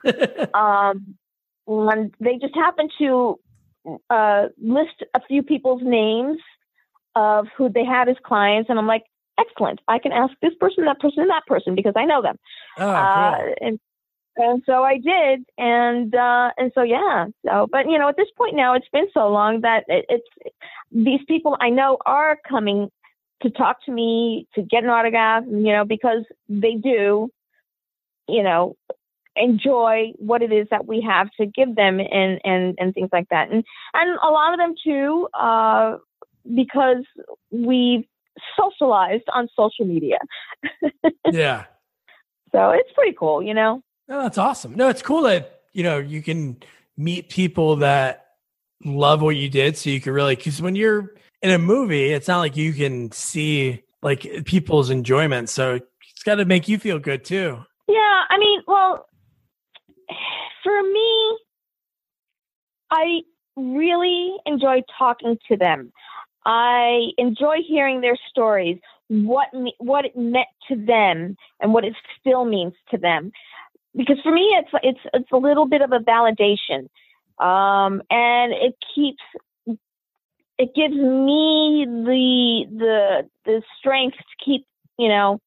Um, 0.54 1.16
and 1.68 2.14
they 2.20 2.38
just 2.38 2.56
happened 2.56 2.92
to 3.00 3.40
uh, 4.10 4.48
list 4.62 5.04
a 5.16 5.22
few 5.28 5.42
people's 5.44 5.82
names 5.84 6.38
of 7.16 7.48
who 7.58 7.68
they 7.70 7.84
had 7.84 8.08
as 8.08 8.16
clients, 8.24 8.70
and 8.70 8.78
I'm 8.80 8.88
like, 8.88 9.04
excellent. 9.40 9.82
I 9.88 10.00
can 10.00 10.12
ask 10.12 10.34
this 10.42 10.54
person, 10.60 10.86
that 10.86 11.00
person, 11.00 11.22
and 11.24 11.30
that 11.30 11.46
person 11.48 11.76
because 11.76 11.94
I 11.96 12.06
know 12.06 12.22
them. 12.22 12.38
Oh, 12.78 12.90
Uh, 12.90 13.38
cool. 13.38 13.54
and 13.62 13.80
and 14.40 14.62
so 14.68 14.84
I 14.84 15.00
did, 15.00 15.44
and 15.58 16.14
uh, 16.14 16.52
and 16.58 16.72
so 16.76 16.84
yeah. 16.84 17.26
So, 17.46 17.68
but 17.72 17.90
you 17.90 17.98
know, 17.98 18.08
at 18.10 18.18
this 18.18 18.30
point 18.38 18.56
now, 18.56 18.76
it's 18.76 18.88
been 18.94 19.08
so 19.14 19.28
long 19.30 19.62
that 19.62 19.84
it, 19.88 20.06
it's 20.10 20.28
these 20.92 21.20
people 21.28 21.58
I 21.60 21.70
know 21.70 21.98
are 22.06 22.38
coming 22.48 22.90
to 23.42 23.50
talk 23.50 23.84
to 23.86 23.92
me 23.92 24.48
to 24.56 24.62
get 24.62 24.84
an 24.84 24.90
autograph, 24.90 25.44
you 25.48 25.72
know, 25.72 25.86
because 25.86 26.24
they 26.50 26.74
do, 26.74 27.30
you 28.28 28.44
know, 28.44 28.76
enjoy 29.36 30.12
what 30.18 30.42
it 30.42 30.52
is 30.52 30.68
that 30.72 30.88
we 30.88 31.02
have 31.02 31.30
to 31.40 31.46
give 31.46 31.76
them 31.76 32.00
and 32.00 32.40
and 32.44 32.76
and 32.80 32.94
things 32.94 33.10
like 33.12 33.30
that, 33.30 33.52
and 33.52 33.64
and 33.94 34.20
a 34.24 34.30
lot 34.30 34.54
of 34.54 34.60
them 34.60 34.74
too, 34.84 35.28
uh, 35.40 35.98
because 36.56 37.04
we've 37.52 38.06
socialized 38.60 39.26
on 39.34 39.48
social 39.56 39.86
media, 39.86 40.18
yeah. 41.32 41.66
so 42.52 42.72
it's 42.72 42.92
pretty 42.94 43.16
cool, 43.18 43.42
you 43.44 43.54
know. 43.54 43.82
No, 44.08 44.22
that's 44.24 44.38
awesome. 44.38 44.76
No, 44.76 44.90
it's 44.90 45.02
cool 45.02 45.24
that 45.24 45.62
you 45.74 45.84
know 45.84 45.98
you 46.00 46.22
can 46.22 46.58
meet 46.98 47.30
people 47.30 47.78
that 47.78 48.27
love 48.84 49.22
what 49.22 49.36
you 49.36 49.50
did, 49.50 49.78
so 49.78 49.90
you 49.90 50.02
can 50.02 50.14
really 50.14 50.36
because 50.36 50.62
when 50.62 50.76
you're 50.76 51.14
in 51.42 51.52
a 51.52 51.58
movie, 51.58 52.12
it's 52.12 52.28
not 52.28 52.40
like 52.40 52.58
you 52.58 52.74
can 52.74 53.12
see 53.12 53.84
like 54.02 54.46
people's 54.46 54.90
enjoyment. 54.90 55.50
So 55.50 55.76
it's 55.76 56.24
got 56.24 56.36
to 56.36 56.46
make 56.46 56.68
you 56.68 56.78
feel 56.78 57.00
good 57.00 57.24
too. 57.24 57.60
Yeah, 57.88 58.24
I 58.30 58.38
mean, 58.38 58.62
well, 58.68 59.08
for 60.64 60.84
me, 60.84 61.38
I 62.92 63.22
really 63.56 64.36
enjoy 64.46 64.82
talking 64.98 65.38
to 65.50 65.58
them. 65.58 65.92
I 66.46 67.10
enjoy 67.18 67.58
hearing 67.68 68.02
their 68.02 68.18
stories, 68.30 68.80
what 69.10 69.54
me, 69.54 69.74
what 69.80 70.06
it 70.06 70.16
meant 70.16 70.48
to 70.70 70.76
them, 70.76 71.36
and 71.60 71.74
what 71.74 71.84
it 71.84 71.94
still 72.20 72.46
means 72.46 72.74
to 72.92 72.98
them. 72.98 73.32
Because 73.96 74.18
for 74.22 74.32
me, 74.32 74.56
it's 74.58 74.70
it's 74.84 75.00
it's 75.14 75.32
a 75.32 75.38
little 75.38 75.66
bit 75.66 75.82
of 75.82 75.92
a 75.92 76.00
validation, 76.00 76.88
um, 77.40 78.02
and 78.10 78.54
it 78.54 78.76
keeps 78.96 79.24
it 80.58 80.74
gives 80.76 80.96
me 80.96 81.86
the 81.88 82.66
the 82.78 83.30
the 83.46 83.62
strength 83.80 84.18
to 84.18 84.46
keep 84.46 84.66
you 84.98 85.10
know 85.10 85.40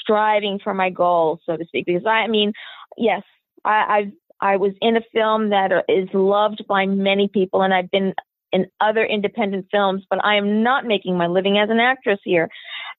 striving 0.00 0.60
for 0.62 0.74
my 0.74 0.90
goals, 0.90 1.40
so 1.44 1.56
to 1.56 1.64
speak. 1.64 1.86
Because 1.86 2.06
I, 2.06 2.24
I 2.24 2.28
mean, 2.28 2.52
yes, 2.96 3.22
I, 3.64 3.84
I've 3.88 4.12
I 4.40 4.56
was 4.56 4.72
in 4.80 4.96
a 4.96 5.00
film 5.12 5.50
that 5.50 5.72
is 5.88 6.08
loved 6.12 6.64
by 6.68 6.86
many 6.86 7.28
people, 7.28 7.62
and 7.62 7.74
I've 7.74 7.90
been 7.90 8.14
in 8.52 8.66
other 8.80 9.04
independent 9.04 9.66
films, 9.70 10.04
but 10.08 10.24
I 10.24 10.36
am 10.36 10.62
not 10.62 10.84
making 10.84 11.16
my 11.18 11.26
living 11.26 11.58
as 11.58 11.70
an 11.70 11.80
actress 11.80 12.20
here. 12.22 12.48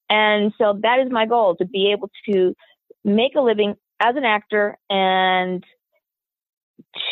And 0.10 0.52
so 0.58 0.78
that 0.82 1.00
is 1.00 1.12
my 1.12 1.26
goal 1.26 1.56
to 1.56 1.66
be 1.66 1.94
able 1.94 2.10
to 2.30 2.54
make 3.06 3.36
a 3.36 3.42
living 3.42 3.76
as 4.02 4.16
an 4.18 4.26
actor 4.26 4.78
and 4.90 5.64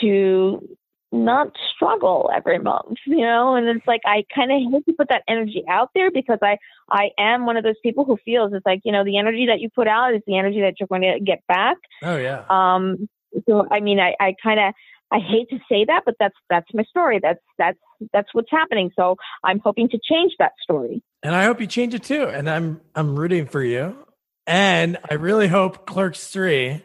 to 0.02 0.68
not 1.14 1.56
struggle 1.74 2.30
every 2.36 2.60
month, 2.60 2.98
you 3.06 3.22
know? 3.22 3.56
And 3.56 3.68
it's 3.68 3.86
like 3.86 4.02
I 4.06 4.26
kind 4.34 4.52
of 4.52 4.72
hate 4.72 4.86
to 4.86 4.94
put 4.98 5.10
that 5.10 5.22
energy 5.28 5.64
out 5.70 5.90
there 5.94 6.12
because 6.12 6.40
I 6.42 6.58
I 6.90 7.10
am 7.18 7.46
one 7.46 7.56
of 7.56 7.64
those 7.64 7.80
people 7.84 8.04
who 8.04 8.18
feels 8.26 8.52
it's 8.54 8.66
like, 8.66 8.82
you 8.84 8.92
know, 8.92 9.06
the 9.06 9.18
energy 9.18 9.46
that 9.48 9.62
you 9.62 9.70
put 9.70 9.88
out 9.88 10.16
is 10.16 10.22
the 10.26 10.38
energy 10.38 10.62
that 10.62 10.76
you're 10.80 10.88
going 10.88 11.04
to 11.04 11.20
get 11.24 11.46
back. 11.48 11.78
Oh 12.02 12.18
yeah. 12.18 12.44
Um, 12.50 13.08
so 13.48 13.68
I 13.72 13.80
mean, 13.80 14.00
I, 14.00 14.16
I 14.20 14.36
kind 14.44 14.60
of 14.60 14.74
I 15.12 15.20
hate 15.20 15.50
to 15.52 15.60
say 15.70 15.86
that, 15.86 16.02
but 16.06 16.16
that's 16.20 16.36
that's 16.50 16.68
my 16.74 16.84
story. 16.84 17.20
That's 17.22 17.40
that's 17.58 17.78
that's 18.12 18.30
what's 18.34 18.50
happening. 18.52 18.92
So 18.96 19.16
I'm 19.44 19.60
hoping 19.60 19.90
to 19.90 20.00
change 20.04 20.34
that 20.40 20.54
story. 20.62 21.04
And 21.22 21.36
I 21.36 21.46
hope 21.46 21.62
you 21.62 21.68
change 21.68 21.94
it 21.94 22.04
too. 22.04 22.24
And 22.24 22.50
I'm 22.50 22.82
I'm 22.96 23.18
rooting 23.18 23.46
for 23.46 23.64
you. 23.64 23.96
And 24.48 24.98
I 25.10 25.14
really 25.14 25.48
hope 25.48 25.86
Clerks 25.86 26.28
3 26.28 26.84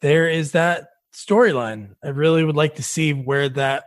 there 0.00 0.28
is 0.28 0.52
that 0.52 0.89
storyline. 1.14 1.94
I 2.04 2.08
really 2.08 2.44
would 2.44 2.56
like 2.56 2.76
to 2.76 2.82
see 2.82 3.12
where 3.12 3.48
that 3.50 3.84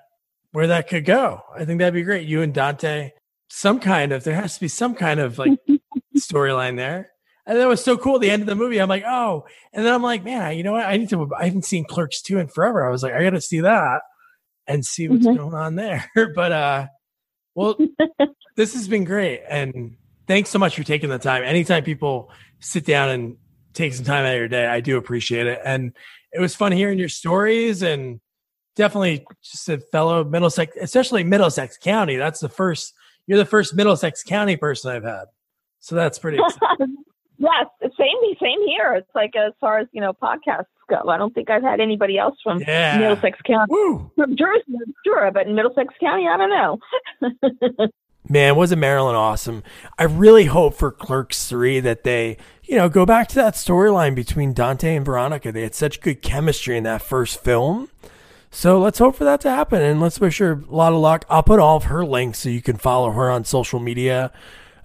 where 0.52 0.68
that 0.68 0.88
could 0.88 1.06
go. 1.06 1.42
I 1.56 1.66
think 1.66 1.80
that'd 1.80 1.94
be 1.94 2.04
great. 2.04 2.28
You 2.28 2.42
and 2.42 2.54
Dante, 2.54 3.12
some 3.50 3.80
kind 3.80 4.12
of 4.12 4.24
there 4.24 4.36
has 4.36 4.56
to 4.56 4.62
be 4.62 4.68
some 4.68 4.94
kind 4.96 5.20
of 5.20 5.38
like 5.38 5.58
storyline 6.18 6.78
there. 6.78 7.10
And 7.46 7.58
that 7.60 7.68
was 7.68 7.84
so 7.84 7.98
cool. 7.98 8.16
At 8.16 8.22
the 8.22 8.30
end 8.32 8.42
of 8.44 8.48
the 8.48 8.56
movie, 8.56 8.80
I'm 8.80 8.88
like, 8.88 9.04
oh, 9.06 9.46
and 9.74 9.86
then 9.86 9.94
I'm 9.94 10.04
like, 10.04 10.24
man, 10.24 10.56
you 10.56 10.64
know 10.64 10.72
what? 10.74 10.86
I 10.86 10.96
need 10.96 11.10
to. 11.10 11.30
I 11.38 11.46
haven't 11.46 11.66
seen 11.66 11.84
Clerks 11.86 12.22
two 12.22 12.38
in 12.38 12.48
forever. 12.48 12.88
I 12.88 12.90
was 12.92 13.04
like, 13.04 13.14
I 13.14 13.22
got 13.24 13.32
to 13.32 13.42
see 13.42 13.60
that 13.62 14.02
and 14.66 14.86
see 14.86 15.10
what's 15.10 15.26
Mhm. 15.26 15.38
going 15.38 15.54
on 15.54 15.76
there. 15.76 16.10
but 16.36 16.52
uh, 16.54 16.88
well, 17.56 17.78
this 18.56 18.74
has 18.76 18.88
been 18.88 19.04
great, 19.04 19.42
and 19.50 19.98
thanks 20.26 20.52
so 20.52 20.60
much 20.60 20.76
for 20.78 20.84
taking 20.84 21.10
the 21.10 21.20
time. 21.20 21.44
Anytime 21.44 21.84
people 21.84 22.32
sit 22.62 22.86
down 22.86 23.10
and 23.10 23.38
take 23.74 23.94
some 23.94 24.06
time 24.06 24.26
out 24.26 24.34
of 24.34 24.38
your 24.38 24.48
day, 24.48 24.66
I 24.68 24.80
do 24.80 24.98
appreciate 24.98 25.48
it. 25.48 25.60
And 25.66 25.94
it 26.32 26.40
was 26.40 26.56
fun 26.56 26.72
hearing 26.72 26.98
your 27.00 27.10
stories, 27.10 27.82
and 27.84 28.20
definitely 28.76 29.26
just 29.44 29.70
a 29.70 29.78
fellow 29.80 30.24
Middlesex, 30.24 30.76
especially 30.82 31.24
Middlesex 31.24 31.78
County. 31.78 32.16
That's 32.16 32.40
the 32.40 32.50
first. 32.50 32.94
You're 33.28 33.38
the 33.38 33.46
first 33.46 33.76
Middlesex 33.76 34.24
County 34.24 34.58
person 34.58 34.92
I've 34.92 35.04
had, 35.04 35.26
so 35.80 35.96
that's 35.96 36.20
pretty. 36.20 36.38
yes, 37.38 37.66
same 37.98 38.18
same 38.42 38.68
here. 38.68 38.94
It's 38.96 39.10
like 39.16 39.36
as 39.36 39.54
far 39.62 39.80
as 39.80 39.88
you 39.92 40.02
know 40.02 40.14
podcasts 40.14 40.66
go, 40.90 41.08
I 41.08 41.18
don't 41.18 41.34
think 41.34 41.50
I've 41.50 41.64
had 41.64 41.80
anybody 41.80 42.18
else 42.18 42.36
from 42.44 42.60
Yeah. 42.60 42.98
Middlesex 42.98 43.40
County. 43.46 43.68
Woo! 43.70 44.12
From 44.16 44.36
Jersey, 44.36 44.64
sure, 45.06 45.32
but 45.32 45.48
in 45.48 45.56
Middlesex 45.56 45.94
County, 46.02 46.28
I 46.28 46.38
don't 46.38 46.50
know. 46.50 47.88
Man, 48.30 48.56
wasn't 48.56 48.80
Marilyn 48.80 49.16
awesome? 49.16 49.64
I 49.98 50.04
really 50.04 50.46
hope 50.46 50.76
for 50.76 50.92
Clerks 50.92 51.48
3 51.48 51.82
that 51.82 52.04
they, 52.04 52.38
you 52.64 52.78
know, 52.78 52.88
go 52.88 53.06
back 53.06 53.28
to 53.30 53.36
that 53.36 53.56
storyline 53.56 54.16
between 54.16 54.54
Dante 54.54 54.96
and 54.96 55.06
Veronica. 55.06 55.52
They 55.52 55.64
had 55.64 55.76
such 55.76 56.00
good 56.00 56.22
chemistry 56.22 56.78
in 56.78 56.86
that 56.86 57.02
first 57.02 57.44
film. 57.44 57.90
So 58.50 58.80
let's 58.80 59.00
hope 59.00 59.16
for 59.16 59.26
that 59.26 59.42
to 59.42 59.50
happen 59.50 59.82
and 59.82 60.00
let's 60.00 60.22
wish 60.22 60.38
her 60.38 60.54
a 60.54 60.74
lot 60.74 60.94
of 60.94 61.00
luck. 61.00 61.26
I'll 61.30 61.44
put 61.44 61.60
all 61.60 61.76
of 61.76 61.86
her 61.86 62.06
links 62.06 62.40
so 62.40 62.50
you 62.50 62.62
can 62.62 62.78
follow 62.78 63.12
her 63.12 63.30
on 63.30 63.44
social 63.44 63.80
media 63.80 64.32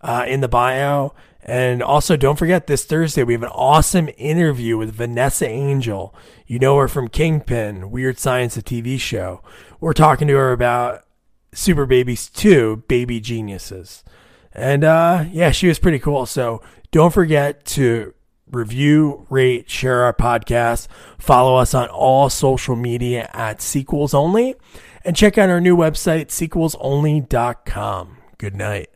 uh, 0.00 0.24
in 0.26 0.40
the 0.40 0.48
bio. 0.48 1.14
And 1.42 1.82
also, 1.82 2.16
don't 2.16 2.38
forget 2.38 2.66
this 2.66 2.84
Thursday, 2.84 3.22
we 3.22 3.34
have 3.34 3.42
an 3.42 3.50
awesome 3.50 4.10
interview 4.18 4.76
with 4.76 4.94
Vanessa 4.94 5.48
Angel. 5.48 6.14
You 6.46 6.58
know 6.58 6.76
her 6.78 6.88
from 6.88 7.08
Kingpin, 7.08 7.90
Weird 7.90 8.18
Science, 8.18 8.56
a 8.56 8.62
TV 8.62 8.98
show. 8.98 9.42
We're 9.80 9.92
talking 9.92 10.28
to 10.28 10.34
her 10.34 10.52
about 10.52 11.04
Super 11.52 11.86
Babies 11.86 12.28
2, 12.28 12.84
Baby 12.88 13.20
Geniuses. 13.20 14.04
And 14.52 14.84
uh, 14.84 15.24
yeah, 15.30 15.50
she 15.50 15.68
was 15.68 15.78
pretty 15.78 15.98
cool. 15.98 16.26
So 16.26 16.62
don't 16.90 17.12
forget 17.12 17.64
to 17.66 18.14
review, 18.50 19.26
rate, 19.30 19.70
share 19.70 20.02
our 20.02 20.12
podcast, 20.12 20.88
follow 21.18 21.56
us 21.56 21.74
on 21.74 21.88
all 21.88 22.30
social 22.30 22.76
media 22.76 23.30
at 23.32 23.60
Sequels 23.60 24.14
Only, 24.14 24.54
and 25.04 25.14
check 25.14 25.38
out 25.38 25.48
our 25.48 25.60
new 25.60 25.76
website, 25.76 26.26
sequelsonly.com. 26.28 28.16
Good 28.38 28.54
night. 28.54 28.88